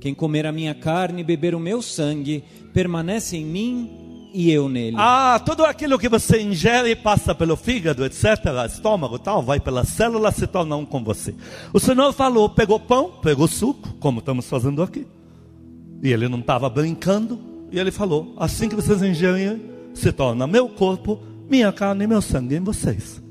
Quem 0.00 0.14
comer 0.14 0.46
a 0.46 0.52
minha 0.52 0.74
carne 0.74 1.20
e 1.20 1.24
beber 1.24 1.54
o 1.54 1.60
meu 1.60 1.80
sangue 1.80 2.44
permanece 2.74 3.36
em 3.36 3.44
mim 3.44 4.30
e 4.34 4.50
eu 4.50 4.68
nele. 4.68 4.96
Ah, 4.98 5.40
tudo 5.44 5.64
aquilo 5.64 5.98
que 5.98 6.08
você 6.08 6.40
ingere 6.40 6.96
passa 6.96 7.34
pelo 7.34 7.56
fígado, 7.56 8.04
etc., 8.04 8.24
estômago, 8.66 9.18
tal, 9.18 9.42
vai 9.42 9.60
pelas 9.60 9.88
células, 9.88 10.34
se 10.36 10.46
torna 10.46 10.76
um 10.76 10.84
com 10.84 11.04
você. 11.04 11.34
O 11.72 11.78
Senhor 11.78 12.12
falou, 12.12 12.48
pegou 12.48 12.80
pão, 12.80 13.12
pegou 13.22 13.46
suco, 13.46 13.94
como 14.00 14.18
estamos 14.18 14.48
fazendo 14.48 14.82
aqui. 14.82 15.06
E 16.02 16.12
ele 16.12 16.28
não 16.28 16.40
estava 16.40 16.68
brincando. 16.68 17.38
E 17.70 17.78
ele 17.78 17.92
falou: 17.92 18.34
Assim 18.36 18.68
que 18.68 18.74
vocês 18.74 19.00
ingerem, 19.02 19.62
se 19.94 20.12
torna 20.12 20.46
meu 20.46 20.68
corpo, 20.68 21.20
minha 21.48 21.72
carne 21.72 22.04
e 22.04 22.06
meu 22.06 22.22
sangue 22.22 22.56
em 22.56 22.60
vocês. 22.60 23.22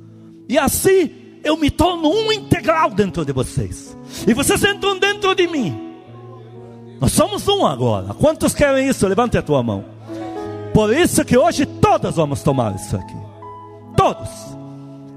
E 0.48 0.58
assim 0.58 1.12
eu 1.44 1.58
me 1.58 1.72
torno 1.72 2.10
um 2.10 2.32
integral 2.32 2.92
dentro 2.92 3.26
de 3.26 3.32
vocês. 3.32 3.98
E 4.28 4.34
vocês 4.34 4.64
entram 4.64 5.00
dentro 5.00 5.34
de 5.34 5.48
mim. 5.48 5.92
Nós 7.00 7.14
somos 7.14 7.48
um 7.48 7.66
agora. 7.66 8.14
Quantos 8.14 8.54
querem 8.54 8.88
isso? 8.88 9.08
Levante 9.08 9.38
a 9.38 9.42
tua 9.42 9.64
mão. 9.64 9.84
Por 10.74 10.94
isso 10.94 11.26
que 11.26 11.38
hoje 11.38 11.66
todos 11.66 12.16
vamos 12.16 12.44
tomar 12.44 12.76
isso 12.76 12.96
aqui. 12.96 13.18
Todos. 13.98 14.30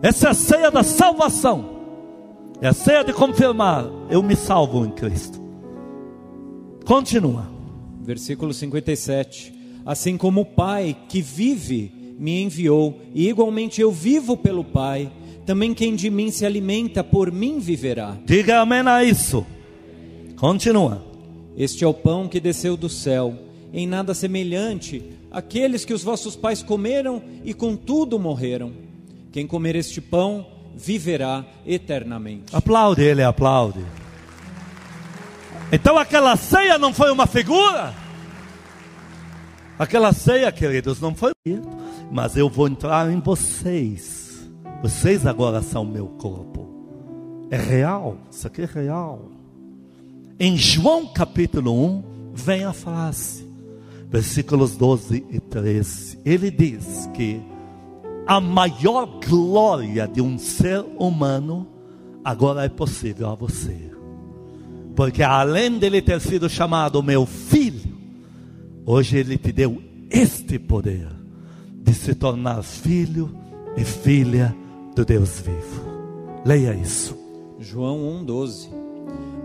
Essa 0.03 0.29
é 0.29 0.31
a 0.31 0.35
ceia 0.35 0.71
da 0.71 0.83
salvação. 0.83 1.75
É 2.61 2.69
a 2.69 2.73
ceia 2.73 3.05
de 3.05 3.13
confirmar: 3.13 3.85
eu 4.09 4.23
me 4.23 4.35
salvo 4.35 4.85
em 4.85 4.91
Cristo. 4.91 5.41
Continua. 6.87 7.51
Versículo 8.01 8.53
57. 8.53 9.54
Assim 9.85 10.17
como 10.17 10.43
o 10.43 10.47
Pai 10.47 10.97
que 11.09 11.21
vive 11.21 11.93
me 12.19 12.43
enviou, 12.43 13.01
e 13.15 13.29
igualmente 13.29 13.81
eu 13.81 13.91
vivo 13.91 14.37
pelo 14.37 14.65
Pai, 14.65 15.11
também 15.45 15.75
quem 15.75 15.95
de 15.95 16.09
mim 16.09 16.31
se 16.31 16.47
alimenta, 16.47 17.05
por 17.05 17.31
mim 17.31 17.59
viverá. 17.59 18.17
Diga 18.25 18.61
amém 18.61 18.81
a 18.81 19.05
isso. 19.05 19.45
Continua. 20.37 21.05
Este 21.57 21.85
é 21.85 21.87
o 21.87 21.95
pão 21.95 22.29
que 22.29 22.41
desceu 22.41 22.77
do 22.77 22.89
céu, 22.89 23.37
em 23.73 23.87
nada 23.87 24.15
semelhante 24.15 25.03
àqueles 25.31 25.85
que 25.85 25.93
os 25.93 26.03
vossos 26.03 26.37
pais 26.37 26.63
comeram 26.63 27.23
e 27.45 27.53
contudo 27.53 28.19
morreram. 28.19 28.73
Quem 29.33 29.47
comer 29.47 29.77
este 29.77 30.01
pão 30.01 30.47
viverá 30.77 31.45
eternamente. 31.67 32.55
Aplaude 32.55 33.03
ele, 33.03 33.23
aplaude. 33.23 33.85
Então 35.73 35.99
aquela 35.99 36.37
ceia 36.37 36.79
não 36.79 36.93
foi 36.93 37.11
uma 37.11 37.27
figura? 37.27 38.04
Aquela 39.79 40.13
ceia, 40.13 40.53
queridos, 40.53 41.01
não 41.01 41.15
foi, 41.15 41.33
mas 42.11 42.37
eu 42.37 42.49
vou 42.49 42.69
entrar 42.69 43.11
em 43.11 43.19
vocês. 43.19 44.49
Vocês 44.81 45.27
agora 45.27 45.63
são 45.63 45.85
meu 45.85 46.07
corpo. 46.07 46.69
É 47.51 47.57
real, 47.57 48.17
isso 48.31 48.47
aqui 48.47 48.63
é 48.63 48.69
real. 48.73 49.31
Em 50.39 50.57
João 50.57 51.07
capítulo 51.07 51.73
1, 51.73 52.05
vem 52.35 52.65
a 52.65 52.73
frase, 52.73 53.45
versículos 54.09 54.77
12 54.77 55.27
e 55.29 55.41
13. 55.41 56.21
Ele 56.25 56.53
diz 56.53 57.09
que 57.13 57.43
a 58.29 58.41
maior 58.41 59.07
glória 59.29 60.07
de 60.07 60.23
um 60.23 60.39
ser 60.39 60.85
humano 60.99 61.67
agora 62.25 62.65
é 62.65 62.69
possível 62.69 63.29
a 63.29 63.35
você. 63.35 63.91
Porque 64.95 65.23
além 65.25 65.79
dele 65.79 66.01
ter 66.01 66.21
sido 66.21 66.49
chamado 66.49 67.03
meu 67.03 67.27
filho, 67.27 67.64
hoje 68.87 69.19
ele 69.19 69.37
te 69.39 69.53
deu 69.53 69.81
este 70.11 70.59
poder 70.59 71.09
de 71.83 71.93
se 71.95 72.15
tornar 72.15 72.63
filho 72.63 73.35
e 73.77 73.85
filha 73.85 74.55
do 74.95 75.05
Deus 75.05 75.41
vivo. 75.41 75.85
Leia 76.45 76.75
isso. 76.75 77.17
João 77.59 77.99
1:12. 78.23 78.69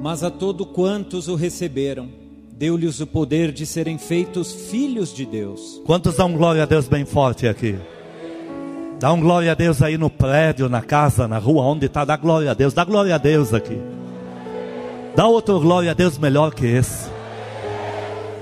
Mas 0.01 0.23
a 0.23 0.29
todo 0.29 0.65
quantos 0.65 1.27
o 1.27 1.35
receberam, 1.35 2.09
deu-lhes 2.51 2.99
o 2.99 3.07
poder 3.07 3.51
de 3.51 3.65
serem 3.65 3.97
feitos 3.97 4.53
filhos 4.69 5.13
de 5.13 5.25
Deus. 5.25 5.81
Quantos 5.85 6.15
dão 6.15 6.33
glória 6.33 6.63
a 6.63 6.65
Deus 6.65 6.87
bem 6.87 7.05
forte 7.05 7.47
aqui? 7.47 7.77
Dá 8.99 9.13
um 9.13 9.21
glória 9.21 9.53
a 9.53 9.55
Deus 9.55 9.81
aí 9.81 9.97
no 9.97 10.09
prédio, 10.09 10.67
na 10.67 10.81
casa, 10.81 11.27
na 11.27 11.37
rua, 11.37 11.63
onde 11.63 11.85
está. 11.85 12.03
Dá 12.03 12.17
glória 12.17 12.51
a 12.51 12.53
Deus, 12.53 12.73
dá 12.73 12.83
glória 12.83 13.15
a 13.15 13.17
Deus 13.17 13.53
aqui. 13.53 13.79
Dá 15.15 15.25
outro 15.25 15.59
glória 15.59 15.91
a 15.91 15.93
Deus 15.93 16.17
melhor 16.17 16.53
que 16.53 16.65
esse. 16.65 17.09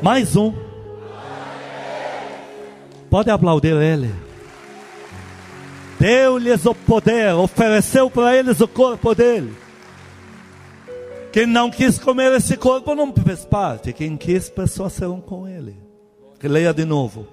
Mais 0.01 0.35
um. 0.35 0.66
Pode 3.09 3.29
aplaudir 3.29 3.75
ele. 3.75 4.13
Deu-lhes 5.99 6.65
o 6.65 6.75
poder, 6.75 7.33
ofereceu 7.33 8.09
para 8.09 8.35
eles 8.35 8.61
o 8.61 8.67
corpo 8.67 9.15
dele. 9.15 9.53
Quem 11.31 11.45
não 11.45 11.69
quis 11.69 11.97
comer 11.97 12.31
esse 12.33 12.57
corpo 12.57 12.95
não 12.95 13.13
fez 13.13 13.45
parte. 13.45 13.93
Quem 13.93 14.17
quis, 14.17 14.49
pessoas 14.49 14.93
serão 14.93 15.21
com 15.21 15.47
ele. 15.47 15.75
Leia 16.41 16.73
de 16.73 16.85
novo. 16.85 17.27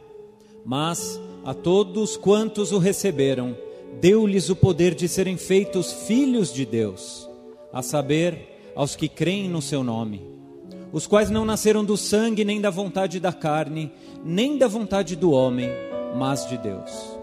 Mas 0.65 1.21
a 1.45 1.53
todos 1.53 2.17
quantos 2.17 2.73
o 2.73 2.79
receberam, 2.79 3.57
deu-lhes 4.01 4.49
o 4.49 4.57
poder 4.57 4.95
de 4.95 5.09
serem 5.09 5.37
feitos 5.37 5.93
filhos 6.07 6.53
de 6.53 6.65
Deus, 6.65 7.29
a 7.73 7.83
saber, 7.83 8.73
aos 8.75 8.97
que 8.97 9.09
creem 9.09 9.49
no 9.49 9.61
seu 9.61 9.85
nome, 9.85 10.23
os 10.95 11.09
quais 11.09 11.29
não 11.29 11.45
nasceram 11.45 11.85
do 11.85 11.97
sangue, 11.97 12.45
nem 12.45 12.61
da 12.61 12.71
vontade 12.71 13.19
da 13.19 13.33
carne, 13.33 13.91
nem 14.25 14.57
da 14.57 14.69
vontade 14.69 15.17
do 15.17 15.33
homem, 15.33 15.69
mas 16.17 16.49
de 16.49 16.57
Deus. 16.57 17.19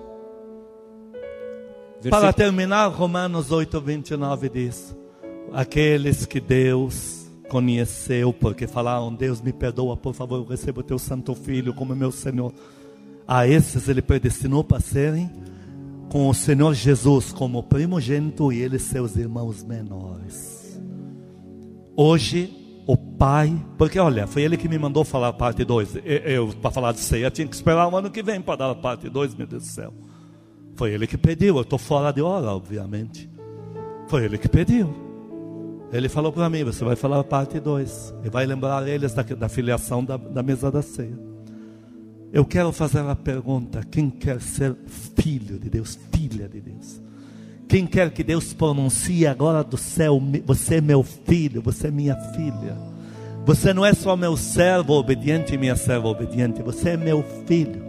Para 2.10 2.34
terminar, 2.34 2.88
Romanos 2.90 3.50
8, 3.50 3.80
29 3.80 4.50
diz: 4.50 4.94
Aqueles 5.54 6.26
que 6.26 6.42
Deus 6.42 7.32
conheceu, 7.48 8.34
porque 8.34 8.68
falaram, 8.68 9.16
Deus 9.16 9.40
me 9.40 9.54
perdoa, 9.54 9.96
por 9.96 10.14
favor, 10.14 10.40
eu 10.40 10.46
recebo 10.46 10.82
o 10.82 10.84
teu 10.84 11.00
santo 11.00 11.34
filho 11.34 11.74
como 11.74 11.96
meu 11.96 12.12
Senhor 12.12 12.54
a 13.26 13.48
esses 13.48 13.88
ele 13.88 14.02
predestinou 14.02 14.62
para 14.62 14.82
serem 14.82 15.32
com 16.10 16.28
o 16.28 16.34
Senhor 16.34 16.74
Jesus 16.74 17.32
como 17.32 17.64
primogênito 17.64 18.52
e 18.52 18.62
eles 18.62 18.82
seus 18.82 19.16
irmãos 19.16 19.64
menores. 19.64 20.78
Hoje, 21.96 22.61
o 22.86 22.98
Pai, 22.98 23.56
porque 23.78 24.00
olha, 24.00 24.26
foi 24.28 24.42
ele 24.42 24.58
que 24.58 24.68
me 24.68 24.78
mandou 24.78 25.04
falar 25.04 25.30
a 25.30 25.34
parte 25.34 25.64
2. 25.64 25.98
Eu, 26.04 26.48
para 26.62 26.72
falar 26.72 26.92
de 26.92 27.00
ceia, 27.00 27.30
tinha 27.30 27.48
que 27.48 27.56
esperar 27.56 27.88
o 27.88 27.96
ano 27.96 28.10
que 28.10 28.24
vem 28.24 28.42
para 28.42 28.56
dar 28.56 28.70
a 28.72 28.76
parte 28.76 29.10
2, 29.10 29.36
meu 29.36 29.48
Deus 29.48 29.64
do 29.64 29.70
céu. 29.70 29.94
Foi 30.76 30.92
ele 30.92 31.06
que 31.06 31.18
pediu, 31.18 31.58
eu 31.58 31.62
estou 31.62 31.78
fora 31.78 32.12
de 32.12 32.22
hora, 32.22 32.48
obviamente. 32.48 33.30
Foi 34.08 34.26
ele 34.26 34.38
que 34.38 34.50
pediu. 34.50 34.94
Ele 35.92 36.08
falou 36.10 36.32
para 36.32 36.50
mim: 36.50 36.64
você 36.64 36.84
vai 36.84 36.96
falar 36.96 37.20
a 37.20 37.24
parte 37.24 37.60
2 37.60 38.16
e 38.24 38.30
vai 38.30 38.46
lembrar 38.46 38.88
eles 38.88 39.14
da, 39.14 39.24
da 39.24 39.50
filiação 39.50 40.04
da, 40.04 40.18
da 40.18 40.42
mesa 40.42 40.72
da 40.72 40.82
ceia. 40.82 41.18
Eu 42.34 42.46
quero 42.46 42.72
fazer 42.72 43.00
a 43.00 43.16
pergunta: 43.16 43.84
quem 43.92 44.10
quer 44.10 44.42
ser 44.42 44.76
filho 44.88 45.60
de 45.60 45.70
Deus, 45.70 46.00
filha 46.12 46.48
de 46.48 46.62
Deus? 46.62 47.02
Quem 47.72 47.88
quer 47.88 48.12
que 48.12 48.22
Deus 48.22 48.52
pronuncie 48.52 49.26
agora 49.26 49.64
do 49.64 49.78
céu: 49.78 50.22
Você 50.46 50.76
é 50.76 50.82
meu 50.82 51.02
filho, 51.04 51.62
você 51.62 51.88
é 51.88 51.92
minha 51.92 52.18
filha. 52.36 52.76
Você 53.46 53.74
não 53.74 53.86
é 53.86 53.94
só 53.94 54.18
meu 54.18 54.36
servo 54.36 54.92
obediente 54.92 55.56
e 55.56 55.58
minha 55.58 55.78
serva 55.78 56.10
obediente, 56.10 56.62
você 56.62 56.90
é 56.90 56.98
meu 56.98 57.24
filho. 57.48 57.82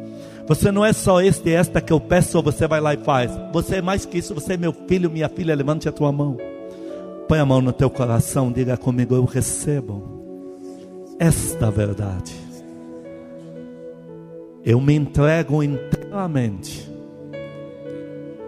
Você 0.46 0.70
não 0.70 0.84
é 0.84 0.92
só 0.92 1.20
este 1.20 1.48
e 1.48 1.54
esta 1.54 1.80
que 1.80 1.92
eu 1.92 1.98
peço, 1.98 2.40
você 2.40 2.68
vai 2.68 2.80
lá 2.80 2.94
e 2.94 2.98
faz. 2.98 3.32
Você 3.52 3.78
é 3.78 3.82
mais 3.82 4.06
que 4.06 4.18
isso, 4.18 4.32
você 4.32 4.52
é 4.52 4.56
meu 4.56 4.72
filho, 4.72 5.10
minha 5.10 5.28
filha. 5.28 5.52
Levante 5.52 5.88
a 5.88 5.92
tua 5.92 6.12
mão. 6.12 6.36
Põe 7.26 7.40
a 7.40 7.44
mão 7.44 7.60
no 7.60 7.72
teu 7.72 7.90
coração, 7.90 8.52
diga 8.52 8.76
comigo: 8.76 9.16
Eu 9.16 9.24
recebo 9.24 10.22
esta 11.18 11.72
verdade 11.72 12.32
eu 14.64 14.80
me 14.80 14.94
entrego 14.94 15.60
inteiramente 15.60 16.91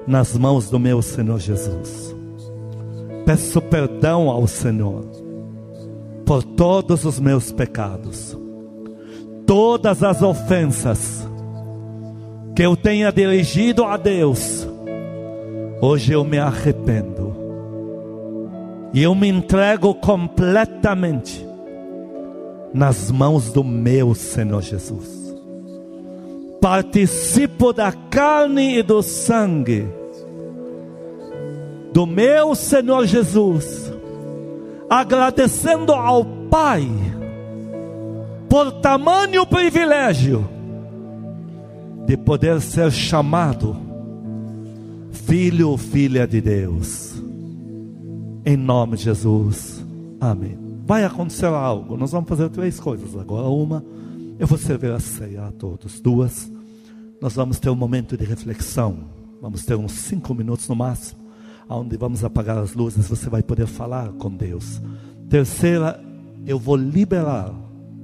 nas 0.06 0.36
mãos 0.36 0.68
do 0.68 0.78
meu 0.78 1.00
Senhor 1.00 1.38
Jesus. 1.38 2.14
Peço 3.24 3.60
perdão 3.60 4.28
ao 4.28 4.46
Senhor 4.46 5.04
por 6.26 6.42
todos 6.42 7.04
os 7.04 7.18
meus 7.18 7.52
pecados, 7.52 8.38
todas 9.46 10.02
as 10.02 10.22
ofensas 10.22 11.26
que 12.54 12.62
eu 12.62 12.76
tenha 12.76 13.10
dirigido 13.10 13.84
a 13.84 13.96
Deus. 13.96 14.68
Hoje 15.80 16.12
eu 16.12 16.24
me 16.24 16.38
arrependo 16.38 17.34
e 18.92 19.02
eu 19.02 19.14
me 19.14 19.28
entrego 19.28 19.94
completamente 19.94 21.46
nas 22.72 23.10
mãos 23.10 23.50
do 23.52 23.64
meu 23.64 24.14
Senhor 24.14 24.62
Jesus 24.62 25.23
participo 26.64 27.74
da 27.74 27.92
carne 27.92 28.78
e 28.78 28.82
do 28.82 29.02
sangue 29.02 29.86
do 31.92 32.06
meu 32.06 32.54
Senhor 32.54 33.04
Jesus, 33.04 33.92
agradecendo 34.88 35.92
ao 35.92 36.24
Pai 36.48 36.88
por 38.48 38.72
tamanho 38.80 39.44
privilégio 39.44 40.48
de 42.06 42.16
poder 42.16 42.62
ser 42.62 42.90
chamado 42.90 43.76
filho 45.12 45.68
ou 45.68 45.76
filha 45.76 46.26
de 46.26 46.40
Deus. 46.40 47.22
Em 48.42 48.56
nome 48.56 48.96
de 48.96 49.02
Jesus. 49.02 49.84
Amém. 50.18 50.56
Vai 50.86 51.04
acontecer 51.04 51.44
algo. 51.44 51.98
Nós 51.98 52.12
vamos 52.12 52.26
fazer 52.26 52.48
três 52.48 52.80
coisas 52.80 53.14
agora. 53.18 53.48
Uma, 53.48 53.84
eu 54.38 54.46
vou 54.46 54.56
servir 54.56 54.92
a 54.92 55.00
ceia 55.00 55.46
a 55.46 55.52
todos. 55.52 56.00
Duas, 56.00 56.53
nós 57.24 57.32
vamos 57.32 57.58
ter 57.58 57.70
um 57.70 57.74
momento 57.74 58.18
de 58.18 58.24
reflexão. 58.26 58.98
Vamos 59.40 59.64
ter 59.64 59.74
uns 59.76 59.92
cinco 59.92 60.34
minutos 60.34 60.68
no 60.68 60.76
máximo, 60.76 61.22
onde 61.66 61.96
vamos 61.96 62.22
apagar 62.22 62.58
as 62.58 62.74
luzes. 62.74 63.08
Você 63.08 63.30
vai 63.30 63.42
poder 63.42 63.66
falar 63.66 64.10
com 64.12 64.30
Deus. 64.30 64.78
Terceira, 65.30 65.98
eu 66.44 66.58
vou 66.58 66.76
liberar, 66.76 67.50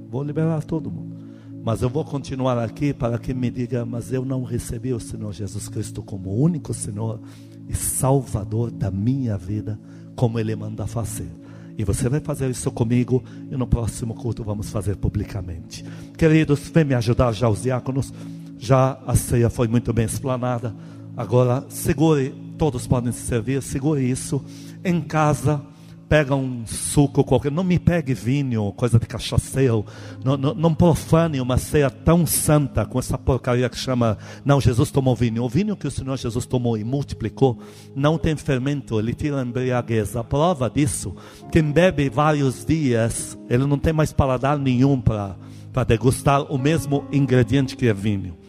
vou 0.09 0.23
liberar 0.23 0.63
todo 0.63 0.89
mundo. 0.89 1.17
Mas 1.63 1.83
eu 1.83 1.89
vou 1.89 2.03
continuar 2.03 2.57
aqui 2.57 2.95
para 2.95 3.19
que 3.19 3.31
me 3.31 3.51
diga, 3.51 3.85
mas 3.85 4.11
eu 4.11 4.25
não 4.25 4.43
recebi 4.43 4.91
o 4.91 4.99
Senhor 4.99 5.31
Jesus 5.31 5.69
Cristo 5.69 6.01
como 6.01 6.35
único 6.35 6.73
Senhor 6.73 7.19
e 7.69 7.75
Salvador 7.75 8.71
da 8.71 8.89
minha 8.89 9.37
vida, 9.37 9.79
como 10.15 10.39
Ele 10.39 10.55
manda 10.55 10.87
fazer. 10.87 11.29
E 11.77 11.83
você 11.83 12.09
vai 12.09 12.21
fazer 12.21 12.49
isso 12.49 12.71
comigo 12.71 13.23
e 13.51 13.55
no 13.55 13.67
próximo 13.67 14.15
culto 14.15 14.43
vamos 14.43 14.71
fazer 14.71 14.95
publicamente. 14.95 15.85
Queridos, 16.17 16.71
vem 16.73 16.85
me 16.85 16.95
ajudar 16.95 17.31
já 17.33 17.47
os 17.47 17.61
diáconos. 17.61 18.11
Já 18.63 18.99
a 19.07 19.15
ceia 19.15 19.49
foi 19.49 19.67
muito 19.67 19.91
bem 19.91 20.05
explanada. 20.05 20.75
Agora, 21.17 21.65
segure, 21.67 22.29
todos 22.59 22.85
podem 22.85 23.11
se 23.11 23.21
servir, 23.21 23.59
segure 23.63 24.07
isso. 24.07 24.39
Em 24.85 25.01
casa, 25.01 25.59
pega 26.07 26.35
um 26.35 26.63
suco 26.67 27.23
qualquer, 27.23 27.51
não 27.51 27.63
me 27.63 27.79
pegue 27.79 28.13
vinho, 28.13 28.71
coisa 28.73 28.99
de 28.99 29.07
cachaceiro, 29.07 29.83
não, 30.23 30.37
não, 30.37 30.53
não, 30.53 30.75
profane 30.75 31.41
uma 31.41 31.57
ceia 31.57 31.89
tão 31.89 32.23
santa 32.27 32.85
com 32.85 32.99
essa 32.99 33.17
porcaria 33.17 33.67
que 33.67 33.77
chama, 33.77 34.15
não, 34.45 34.61
Jesus 34.61 34.91
tomou 34.91 35.15
vinho. 35.15 35.43
O 35.43 35.49
vinho 35.49 35.75
que 35.75 35.87
o 35.87 35.91
Senhor 35.91 36.15
Jesus 36.15 36.45
tomou 36.45 36.77
e 36.77 36.83
multiplicou 36.83 37.57
não 37.95 38.15
tem 38.15 38.35
fermento, 38.35 38.99
ele 38.99 39.15
tira 39.15 39.41
a 39.41 39.43
embriaguez. 39.43 40.15
A 40.15 40.23
prova 40.23 40.69
disso, 40.69 41.15
quem 41.51 41.63
bebe 41.71 42.11
vários 42.11 42.63
dias, 42.63 43.35
ele 43.49 43.65
não 43.65 43.79
tem 43.79 43.91
mais 43.91 44.13
paladar 44.13 44.59
nenhum 44.59 45.01
para 45.01 45.35
degustar 45.87 46.43
o 46.43 46.59
mesmo 46.59 47.07
ingrediente 47.11 47.75
que 47.75 47.87
é 47.87 47.93
vinho. 47.93 48.40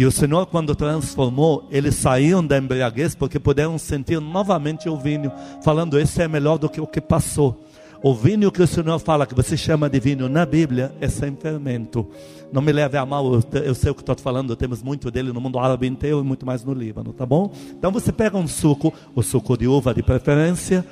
E 0.00 0.06
o 0.06 0.10
Senhor, 0.10 0.46
quando 0.46 0.74
transformou, 0.74 1.68
eles 1.70 1.94
saíram 1.94 2.42
da 2.42 2.56
embriaguez 2.56 3.14
porque 3.14 3.38
puderam 3.38 3.76
sentir 3.76 4.18
novamente 4.18 4.88
o 4.88 4.96
vinho, 4.96 5.30
falando: 5.62 5.98
Esse 5.98 6.22
é 6.22 6.26
melhor 6.26 6.56
do 6.56 6.70
que 6.70 6.80
o 6.80 6.86
que 6.86 7.02
passou. 7.02 7.62
O 8.02 8.14
vinho 8.14 8.50
que 8.50 8.62
o 8.62 8.66
Senhor 8.66 8.98
fala, 8.98 9.26
que 9.26 9.34
você 9.34 9.58
chama 9.58 9.90
de 9.90 10.00
vinho 10.00 10.26
na 10.26 10.46
Bíblia, 10.46 10.90
é 11.02 11.06
sem 11.06 11.36
fermento. 11.36 12.08
Não 12.50 12.62
me 12.62 12.72
leve 12.72 12.96
a 12.96 13.04
mal, 13.04 13.42
eu 13.52 13.74
sei 13.74 13.90
o 13.90 13.94
que 13.94 14.00
estou 14.00 14.16
falando, 14.16 14.56
temos 14.56 14.82
muito 14.82 15.10
dele 15.10 15.34
no 15.34 15.40
mundo 15.42 15.58
árabe 15.58 15.86
inteiro 15.86 16.20
e 16.20 16.24
muito 16.24 16.46
mais 16.46 16.64
no 16.64 16.72
Líbano, 16.72 17.12
tá 17.12 17.26
bom? 17.26 17.52
Então 17.70 17.92
você 17.92 18.10
pega 18.10 18.38
um 18.38 18.48
suco, 18.48 18.94
o 19.14 19.22
suco 19.22 19.54
de 19.54 19.68
uva 19.68 19.92
de 19.92 20.02
preferência, 20.02 20.82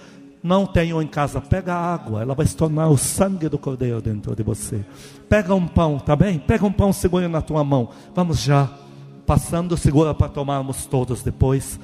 não 0.42 0.66
tenho 0.66 1.00
em 1.00 1.06
casa, 1.06 1.40
pega 1.40 1.72
água, 1.72 2.20
ela 2.20 2.34
vai 2.34 2.44
se 2.44 2.54
tornar 2.54 2.90
o 2.90 2.98
sangue 2.98 3.48
do 3.48 3.56
cordeiro 3.56 4.02
dentro 4.02 4.36
de 4.36 4.42
você. 4.42 4.84
Pega 5.30 5.54
um 5.54 5.66
pão, 5.66 5.98
tá 5.98 6.14
bem? 6.14 6.38
Pega 6.38 6.66
um 6.66 6.72
pão, 6.72 6.92
segura 6.92 7.26
na 7.26 7.40
tua 7.40 7.64
mão. 7.64 7.88
Vamos 8.14 8.42
já 8.42 8.70
passando, 9.28 9.76
segura 9.76 10.14
para 10.14 10.30
tomarmos 10.30 10.86
todos 10.86 11.22
depois. 11.22 11.78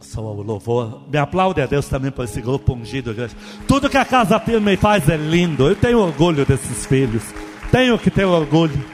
Só 0.00 0.22
o 0.22 0.40
louvor. 0.40 1.02
Me 1.10 1.18
aplaude 1.18 1.60
a 1.60 1.66
Deus 1.66 1.88
também 1.88 2.12
por 2.12 2.24
esse 2.24 2.40
grupo 2.40 2.74
ungido, 2.74 3.10
igreja. 3.10 3.34
Tudo 3.66 3.90
que 3.90 3.98
a 3.98 4.04
casa 4.04 4.38
firme 4.38 4.76
faz 4.76 5.08
é 5.08 5.16
lindo. 5.16 5.68
Eu 5.68 5.74
tenho 5.74 5.98
orgulho 5.98 6.46
desses 6.46 6.86
filhos. 6.86 7.24
Tenho 7.72 7.98
que 7.98 8.08
ter 8.08 8.24
orgulho. 8.24 8.84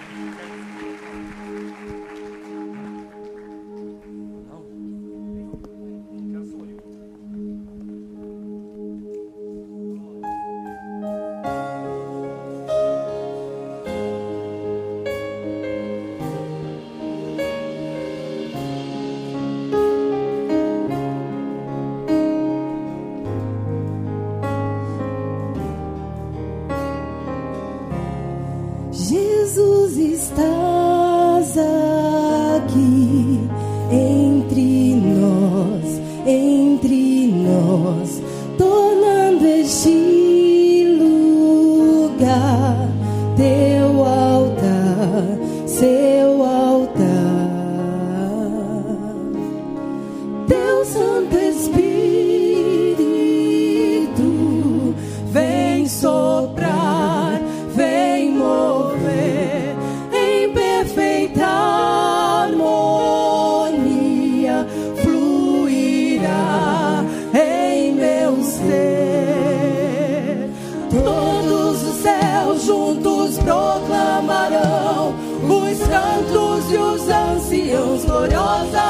Sião 77.59 77.99
gloriosa. 77.99 78.88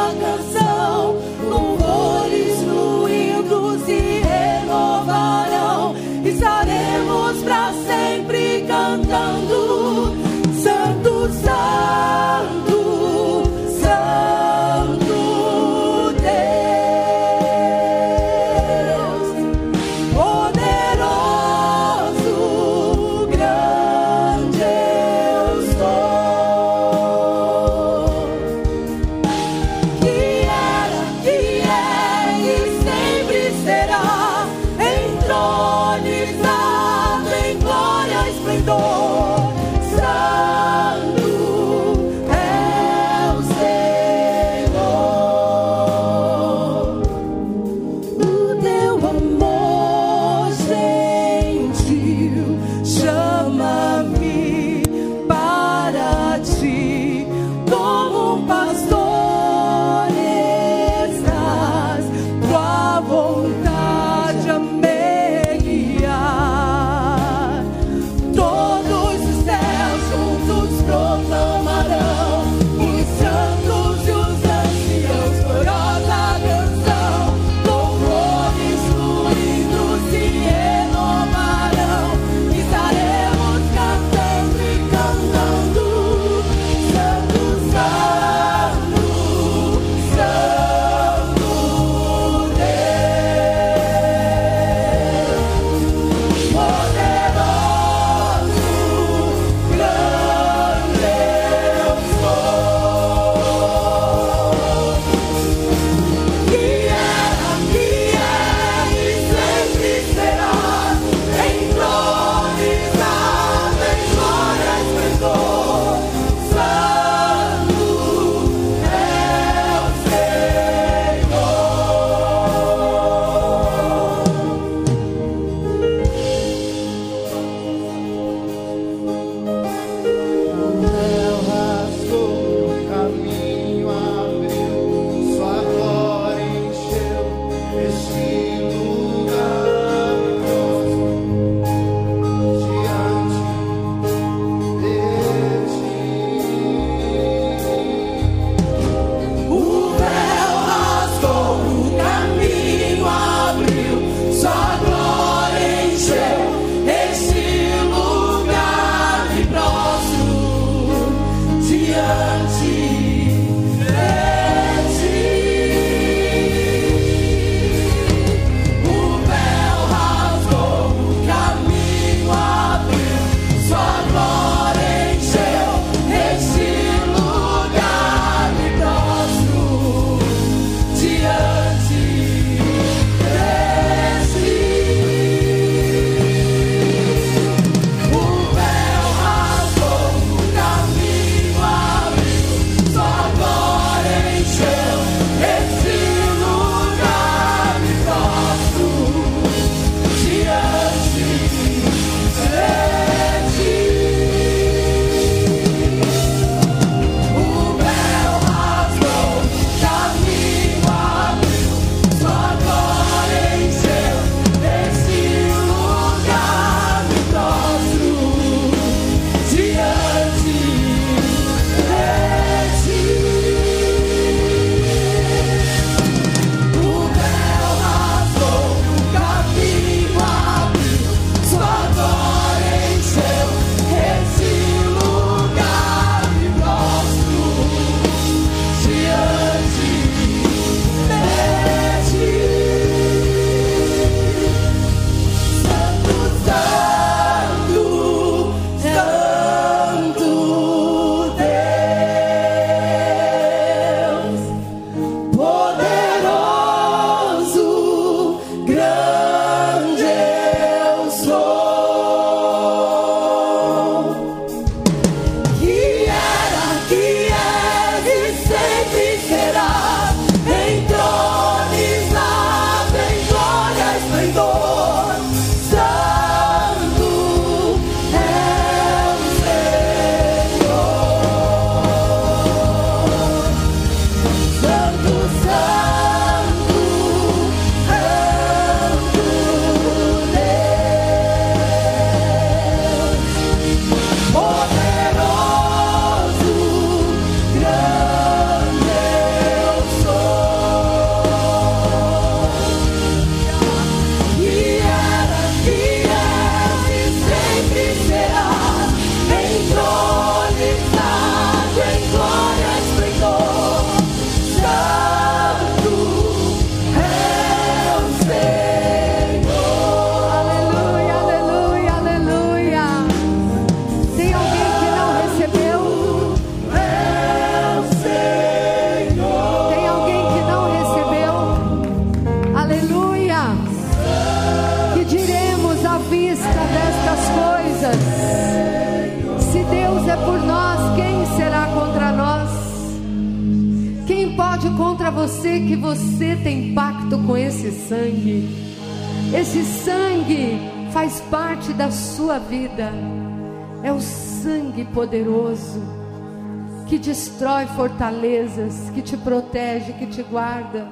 Destrói 357.08 357.66
fortalezas, 357.68 358.90
que 358.90 359.00
te 359.00 359.16
protege, 359.16 359.94
que 359.94 360.06
te 360.06 360.22
guarda. 360.22 360.86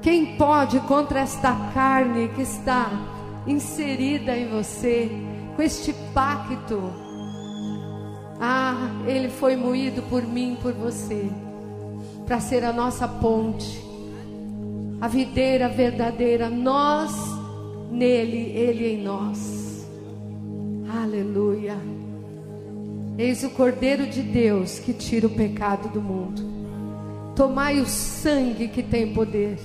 Quem 0.00 0.36
pode 0.36 0.78
contra 0.80 1.20
esta 1.20 1.52
carne 1.74 2.28
que 2.28 2.42
está 2.42 2.88
inserida 3.44 4.36
em 4.36 4.48
você, 4.48 5.10
com 5.56 5.62
este 5.62 5.92
pacto? 6.14 6.80
Ah, 8.40 8.76
ele 9.04 9.28
foi 9.28 9.56
moído 9.56 10.02
por 10.02 10.22
mim, 10.22 10.56
por 10.62 10.72
você, 10.72 11.28
para 12.24 12.38
ser 12.38 12.64
a 12.64 12.72
nossa 12.72 13.08
ponte, 13.08 13.84
a 15.00 15.08
videira 15.08 15.68
verdadeira, 15.68 16.48
nós 16.48 17.12
nele, 17.90 18.52
ele 18.56 18.86
em 18.86 19.02
nós. 19.02 19.84
Aleluia. 20.88 22.01
Eis 23.18 23.44
o 23.44 23.50
Cordeiro 23.50 24.06
de 24.06 24.22
Deus 24.22 24.78
que 24.78 24.94
tira 24.94 25.26
o 25.26 25.30
pecado 25.30 25.88
do 25.90 26.00
mundo. 26.00 26.42
Tomai 27.36 27.78
o 27.78 27.86
sangue 27.86 28.68
que 28.68 28.82
tem 28.82 29.12
poder, 29.12 29.58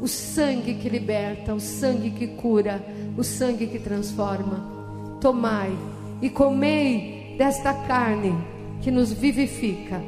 o 0.00 0.08
sangue 0.08 0.74
que 0.74 0.88
liberta, 0.88 1.54
o 1.54 1.60
sangue 1.60 2.10
que 2.10 2.26
cura, 2.26 2.84
o 3.16 3.22
sangue 3.22 3.68
que 3.68 3.78
transforma. 3.78 5.18
Tomai 5.20 5.70
e 6.20 6.28
comei 6.28 7.36
desta 7.38 7.72
carne 7.72 8.34
que 8.80 8.90
nos 8.90 9.12
vivifica, 9.12 10.00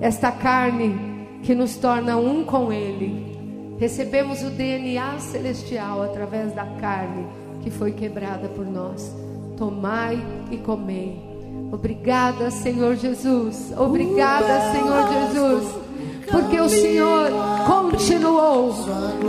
esta 0.00 0.32
carne 0.32 0.94
que 1.42 1.54
nos 1.54 1.76
torna 1.76 2.16
um 2.16 2.44
com 2.44 2.72
Ele. 2.72 3.34
Recebemos 3.78 4.42
o 4.42 4.50
DNA 4.50 5.18
celestial 5.18 6.02
através 6.02 6.54
da 6.54 6.64
carne 6.80 7.26
que 7.62 7.70
foi 7.70 7.92
quebrada 7.92 8.48
por 8.48 8.64
nós. 8.64 9.14
Tomai 9.56 10.18
e 10.50 10.56
comei. 10.58 11.23
Obrigada, 11.74 12.52
Senhor 12.52 12.94
Jesus. 12.94 13.72
Obrigada, 13.76 14.70
Senhor 14.70 15.08
Jesus. 15.12 15.74
Porque 16.30 16.60
o 16.60 16.68
Senhor 16.68 17.30
continuou. 17.66 18.68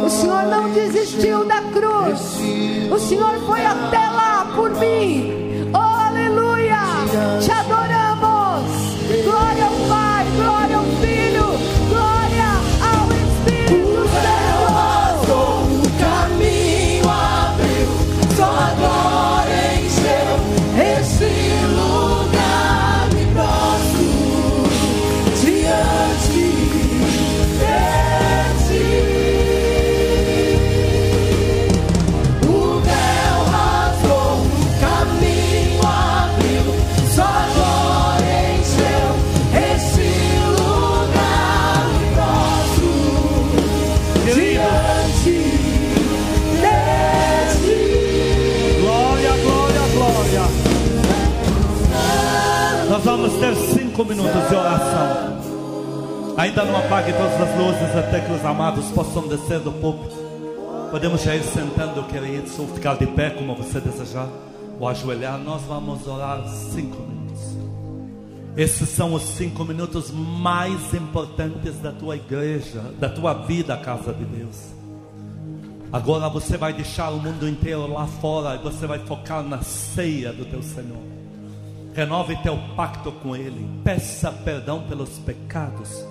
O 0.05 0.09
Senhor 0.11 0.43
não 0.43 0.69
desistiu 0.69 1.43
da 1.43 1.59
cruz. 1.73 2.39
O 2.91 2.99
Senhor 2.99 3.33
foi 3.47 3.65
até 3.65 3.97
lá 3.97 4.53
por 4.55 4.69
mim. 4.75 5.71
Oh, 5.73 6.07
aleluia. 6.07 6.77
Te 7.41 7.51
adoramos. 7.51 7.94
Cinco 53.95 54.09
minutos 54.09 54.49
de 54.49 54.55
oração. 54.55 56.35
Ainda 56.35 56.65
não 56.65 56.75
apague 56.75 57.13
todas 57.13 57.41
as 57.41 57.57
luzes 57.57 57.95
até 57.95 58.19
que 58.19 58.33
os 58.33 58.43
amados 58.43 58.91
possam 58.91 59.25
descer 59.25 59.61
do 59.61 59.71
púlpito. 59.71 60.13
Podemos 60.91 61.23
já 61.23 61.33
ir 61.33 61.43
sentando, 61.43 62.03
queridos, 62.03 62.59
ou 62.59 62.67
ficar 62.67 62.97
de 62.97 63.07
pé 63.07 63.29
como 63.29 63.55
você 63.55 63.79
desejar, 63.79 64.27
ou 64.77 64.89
ajoelhar. 64.89 65.37
Nós 65.37 65.61
vamos 65.61 66.05
orar 66.05 66.45
cinco 66.45 67.01
minutos. 67.03 67.41
Esses 68.57 68.89
são 68.89 69.13
os 69.13 69.23
cinco 69.23 69.63
minutos 69.63 70.11
mais 70.11 70.93
importantes 70.93 71.77
da 71.77 71.93
tua 71.93 72.17
igreja, 72.17 72.81
da 72.99 73.07
tua 73.07 73.33
vida, 73.33 73.77
casa 73.77 74.13
de 74.13 74.25
Deus. 74.25 74.57
Agora 75.93 76.27
você 76.27 76.57
vai 76.57 76.73
deixar 76.73 77.11
o 77.11 77.17
mundo 77.17 77.47
inteiro 77.47 77.87
lá 77.93 78.05
fora 78.07 78.55
e 78.55 78.57
você 78.57 78.85
vai 78.85 78.99
focar 78.99 79.41
na 79.41 79.61
ceia 79.61 80.33
do 80.33 80.43
teu 80.43 80.61
Senhor. 80.61 81.14
Renove 81.95 82.35
teu 82.43 82.59
pacto 82.75 83.09
com 83.09 83.37
Ele. 83.37 83.65
Peça 83.81 84.29
perdão 84.29 84.83
pelos 84.83 85.17
pecados. 85.19 86.05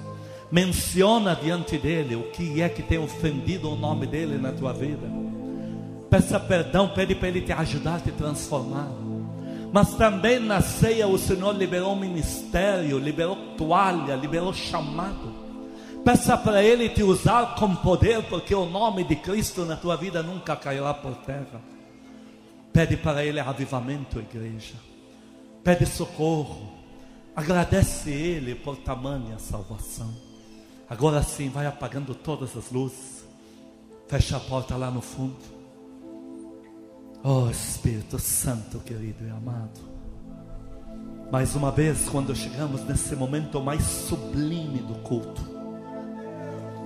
Menciona 0.50 1.36
diante 1.36 1.76
dele 1.76 2.16
o 2.16 2.30
que 2.30 2.62
é 2.62 2.70
que 2.70 2.82
tem 2.82 2.98
ofendido 2.98 3.70
o 3.70 3.76
nome 3.76 4.06
dele 4.06 4.38
na 4.38 4.50
tua 4.50 4.72
vida. 4.72 5.06
Peça 6.08 6.40
perdão, 6.40 6.88
pede 6.88 7.14
para 7.14 7.28
Ele 7.28 7.42
te 7.42 7.52
ajudar 7.52 7.96
a 7.96 8.00
te 8.00 8.12
transformar. 8.12 8.88
Mas 9.70 9.94
também 9.94 10.38
na 10.38 10.62
ceia 10.62 11.06
o 11.06 11.18
Senhor 11.18 11.54
liberou 11.54 11.94
ministério, 11.94 12.98
liberou 12.98 13.36
toalha, 13.58 14.14
liberou 14.14 14.54
chamado. 14.54 15.34
Peça 16.02 16.34
para 16.38 16.62
Ele 16.62 16.88
te 16.88 17.02
usar 17.02 17.56
com 17.56 17.76
poder, 17.76 18.22
porque 18.22 18.54
o 18.54 18.64
nome 18.64 19.04
de 19.04 19.16
Cristo 19.16 19.66
na 19.66 19.76
tua 19.76 19.96
vida 19.96 20.22
nunca 20.22 20.56
cairá 20.56 20.94
por 20.94 21.14
terra. 21.16 21.60
Pede 22.72 22.96
para 22.96 23.22
Ele 23.22 23.38
avivamento, 23.38 24.18
igreja. 24.18 24.93
Pede 25.64 25.86
socorro. 25.86 26.74
Agradece 27.34 28.10
Ele 28.10 28.54
por 28.54 28.76
tamanha 28.76 29.38
salvação. 29.38 30.14
Agora 30.88 31.22
sim, 31.22 31.48
vai 31.48 31.66
apagando 31.66 32.14
todas 32.14 32.54
as 32.54 32.70
luzes. 32.70 33.24
Fecha 34.06 34.36
a 34.36 34.40
porta 34.40 34.76
lá 34.76 34.90
no 34.90 35.00
fundo. 35.00 35.54
Oh 37.24 37.48
Espírito 37.48 38.18
Santo, 38.18 38.78
querido 38.80 39.26
e 39.26 39.30
amado. 39.30 39.80
Mais 41.32 41.56
uma 41.56 41.72
vez, 41.72 42.10
quando 42.10 42.36
chegamos 42.36 42.84
nesse 42.84 43.16
momento 43.16 43.62
mais 43.62 43.82
sublime 43.82 44.80
do 44.80 44.94
culto, 44.96 45.42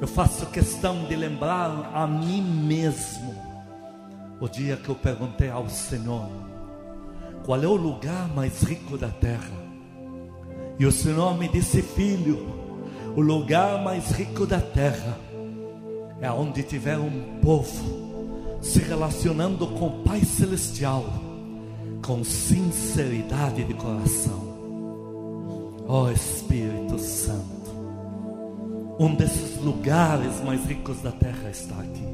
eu 0.00 0.06
faço 0.06 0.46
questão 0.46 1.04
de 1.06 1.16
lembrar 1.16 1.90
a 1.92 2.06
mim 2.06 2.40
mesmo 2.40 3.34
o 4.40 4.48
dia 4.48 4.76
que 4.76 4.88
eu 4.88 4.94
perguntei 4.94 5.50
ao 5.50 5.68
Senhor: 5.68 6.30
qual 7.48 7.62
é 7.62 7.66
o 7.66 7.76
lugar 7.76 8.28
mais 8.34 8.62
rico 8.62 8.98
da 8.98 9.08
terra? 9.08 9.56
E 10.78 10.84
o 10.84 10.92
Senhor 10.92 11.34
me 11.38 11.48
disse, 11.48 11.80
filho, 11.80 12.46
o 13.16 13.22
lugar 13.22 13.82
mais 13.82 14.10
rico 14.10 14.44
da 14.44 14.60
terra 14.60 15.18
é 16.20 16.30
onde 16.30 16.62
tiver 16.62 16.98
um 16.98 17.40
povo 17.40 18.58
se 18.60 18.80
relacionando 18.80 19.66
com 19.66 19.86
o 19.86 20.02
Pai 20.02 20.20
Celestial 20.26 21.06
com 22.04 22.22
sinceridade 22.22 23.64
de 23.64 23.72
coração. 23.72 24.46
Ó 25.88 26.02
oh, 26.02 26.10
Espírito 26.10 26.98
Santo, 26.98 27.70
um 29.00 29.14
desses 29.14 29.56
lugares 29.56 30.38
mais 30.44 30.62
ricos 30.66 31.00
da 31.00 31.12
terra 31.12 31.48
está 31.48 31.76
aqui. 31.76 32.04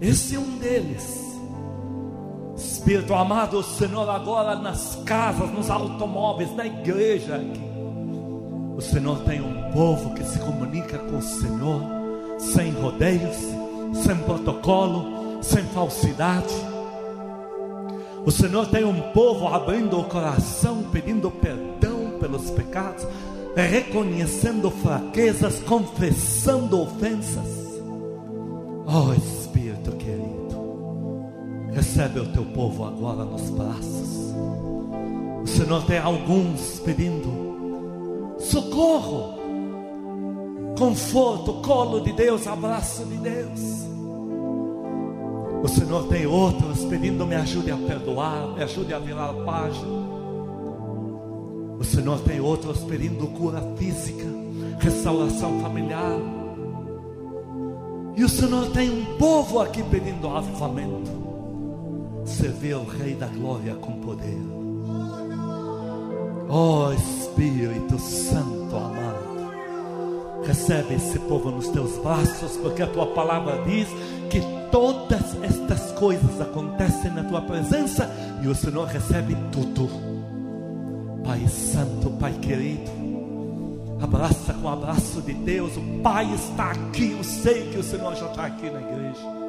Esse 0.00 0.36
é 0.36 0.38
um 0.38 0.56
deles. 0.56 1.29
Espírito 2.60 3.14
amado, 3.14 3.62
Senhor 3.62 4.08
agora 4.08 4.54
nas 4.54 4.96
casas, 5.06 5.50
nos 5.50 5.70
automóveis, 5.70 6.54
na 6.54 6.66
igreja 6.66 7.36
aqui. 7.36 7.60
O 8.76 8.80
Senhor 8.80 9.18
tem 9.20 9.40
um 9.40 9.70
povo 9.72 10.14
que 10.14 10.22
se 10.24 10.38
comunica 10.38 10.98
com 10.98 11.16
o 11.18 11.22
Senhor 11.22 11.82
sem 12.38 12.70
rodeios, 12.72 13.36
sem 13.94 14.16
protocolo, 14.24 15.42
sem 15.42 15.62
falsidade. 15.64 16.54
O 18.24 18.30
Senhor 18.30 18.66
tem 18.66 18.84
um 18.84 19.00
povo 19.12 19.48
abrindo 19.48 19.98
o 19.98 20.04
coração, 20.04 20.82
pedindo 20.92 21.30
perdão 21.30 22.18
pelos 22.20 22.50
pecados, 22.50 23.06
reconhecendo 23.56 24.70
fraquezas, 24.70 25.60
confessando 25.60 26.82
ofensas. 26.82 27.80
Oh 28.86 29.12
Espírito 29.14 29.49
recebe 31.80 32.20
o 32.20 32.26
teu 32.26 32.44
povo 32.44 32.84
agora 32.84 33.24
nos 33.24 33.48
braços. 33.48 34.34
O 35.42 35.46
Senhor 35.46 35.82
tem 35.86 35.98
alguns 35.98 36.78
pedindo 36.80 38.36
socorro, 38.38 39.38
conforto, 40.78 41.54
colo 41.62 42.00
de 42.00 42.12
Deus, 42.12 42.46
abraço 42.46 43.02
de 43.06 43.16
Deus. 43.16 43.60
O 45.62 45.68
Senhor 45.68 46.06
tem 46.08 46.26
outros 46.26 46.84
pedindo: 46.84 47.26
me 47.26 47.34
ajude 47.34 47.70
a 47.70 47.76
perdoar, 47.78 48.48
me 48.48 48.62
ajude 48.62 48.92
a 48.92 48.98
virar 48.98 49.30
a 49.30 49.34
página. 49.44 49.88
O 51.78 51.84
Senhor 51.84 52.20
tem 52.20 52.40
outros 52.40 52.80
pedindo 52.80 53.26
cura 53.28 53.62
física, 53.78 54.26
restauração 54.78 55.60
familiar. 55.60 56.18
E 58.14 58.22
o 58.22 58.28
Senhor 58.28 58.70
tem 58.70 58.90
um 58.90 59.16
povo 59.16 59.60
aqui 59.60 59.82
pedindo 59.82 60.28
avivamento. 60.28 61.19
Servir 62.30 62.74
o 62.74 62.84
Rei 62.84 63.14
da 63.14 63.26
Glória 63.26 63.74
com 63.74 64.00
poder. 64.00 64.38
Oh 66.48 66.92
Espírito 66.92 67.98
Santo 67.98 68.74
amado, 68.74 70.42
recebe 70.46 70.94
esse 70.94 71.18
povo 71.18 71.50
nos 71.50 71.68
teus 71.68 71.98
braços, 71.98 72.56
porque 72.56 72.82
a 72.82 72.86
tua 72.86 73.08
palavra 73.08 73.62
diz 73.64 73.88
que 74.30 74.40
todas 74.70 75.36
estas 75.42 75.92
coisas 75.92 76.40
acontecem 76.40 77.12
na 77.12 77.24
tua 77.24 77.42
presença 77.42 78.08
e 78.42 78.48
o 78.48 78.54
Senhor 78.54 78.86
recebe 78.86 79.36
tudo. 79.52 79.88
Pai 81.24 81.46
Santo, 81.48 82.10
Pai 82.10 82.32
querido, 82.34 82.90
abraça 84.00 84.54
com 84.54 84.66
o 84.66 84.72
abraço 84.72 85.20
de 85.20 85.34
Deus. 85.34 85.76
O 85.76 86.00
Pai 86.00 86.32
está 86.32 86.70
aqui. 86.70 87.12
Eu 87.12 87.24
sei 87.24 87.70
que 87.70 87.78
o 87.78 87.82
Senhor 87.82 88.14
já 88.14 88.26
está 88.26 88.46
aqui 88.46 88.70
na 88.70 88.80
igreja. 88.80 89.39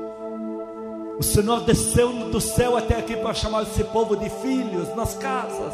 O 1.22 1.24
Senhor 1.24 1.62
desceu 1.62 2.32
do 2.32 2.42
céu 2.42 2.76
até 2.76 2.98
aqui 2.98 3.16
para 3.16 3.32
chamar 3.32 3.62
esse 3.62 3.84
povo 3.84 4.16
de 4.16 4.28
filhos 4.28 4.88
nas 4.96 5.14
casas. 5.14 5.72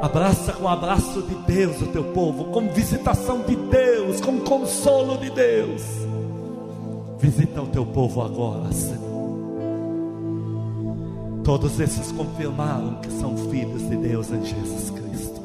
Abraça 0.00 0.54
com 0.54 0.64
o 0.64 0.68
abraço 0.68 1.20
de 1.20 1.34
Deus 1.34 1.82
o 1.82 1.88
teu 1.88 2.04
povo, 2.04 2.44
com 2.44 2.70
visitação 2.70 3.42
de 3.42 3.54
Deus, 3.54 4.18
com 4.22 4.40
consolo 4.40 5.18
de 5.18 5.28
Deus. 5.28 5.82
Visita 7.18 7.60
o 7.60 7.66
teu 7.66 7.84
povo 7.84 8.22
agora, 8.22 8.72
Senhor. 8.72 9.28
Todos 11.44 11.78
esses 11.80 12.10
confirmaram 12.12 12.94
que 13.02 13.12
são 13.12 13.36
filhos 13.50 13.86
de 13.90 13.96
Deus 13.96 14.30
em 14.30 14.42
Jesus 14.42 14.88
Cristo. 14.88 15.42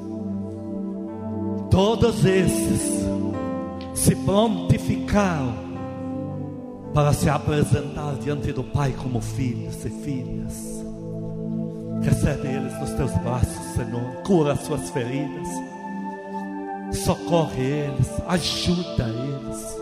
Todos 1.70 2.24
esses 2.24 3.06
se 3.94 4.16
prontificaram 4.16 5.65
para 6.96 7.12
se 7.12 7.30
apresentar 7.30 8.16
diante 8.22 8.54
do 8.54 8.64
Pai 8.64 8.94
como 8.94 9.20
filhos 9.20 9.84
e 9.84 9.90
filhas. 9.90 10.54
Recebe 12.02 12.48
eles 12.48 12.80
nos 12.80 12.92
teus 12.92 13.12
braços, 13.18 13.74
Senhor. 13.76 14.24
Cura 14.24 14.54
as 14.54 14.62
suas 14.62 14.90
feridas. 14.92 15.48
Socorre 16.94 17.62
eles. 17.62 18.10
Ajuda 18.26 19.10
eles. 19.10 19.78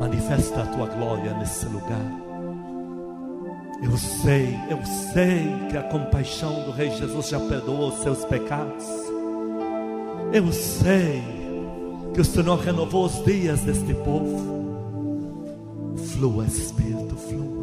Manifesta 0.00 0.62
a 0.62 0.66
tua 0.68 0.86
glória 0.86 1.34
nesse 1.34 1.66
lugar. 1.66 2.12
Eu 3.82 3.96
sei, 3.98 4.58
eu 4.70 4.78
sei 5.12 5.54
que 5.70 5.76
a 5.76 5.82
compaixão 5.82 6.62
do 6.62 6.70
Rei 6.70 6.90
Jesus 6.92 7.28
já 7.28 7.38
perdoou 7.40 7.88
os 7.88 7.98
seus 8.00 8.24
pecados. 8.24 8.86
Eu 10.32 10.50
sei 10.50 11.22
que 12.14 12.22
o 12.22 12.24
Senhor 12.24 12.58
renovou 12.58 13.04
os 13.04 13.22
dias 13.22 13.60
deste 13.60 13.92
povo. 13.92 14.57
Flua, 15.98 16.46
Espírito, 16.46 17.16
flua. 17.16 17.57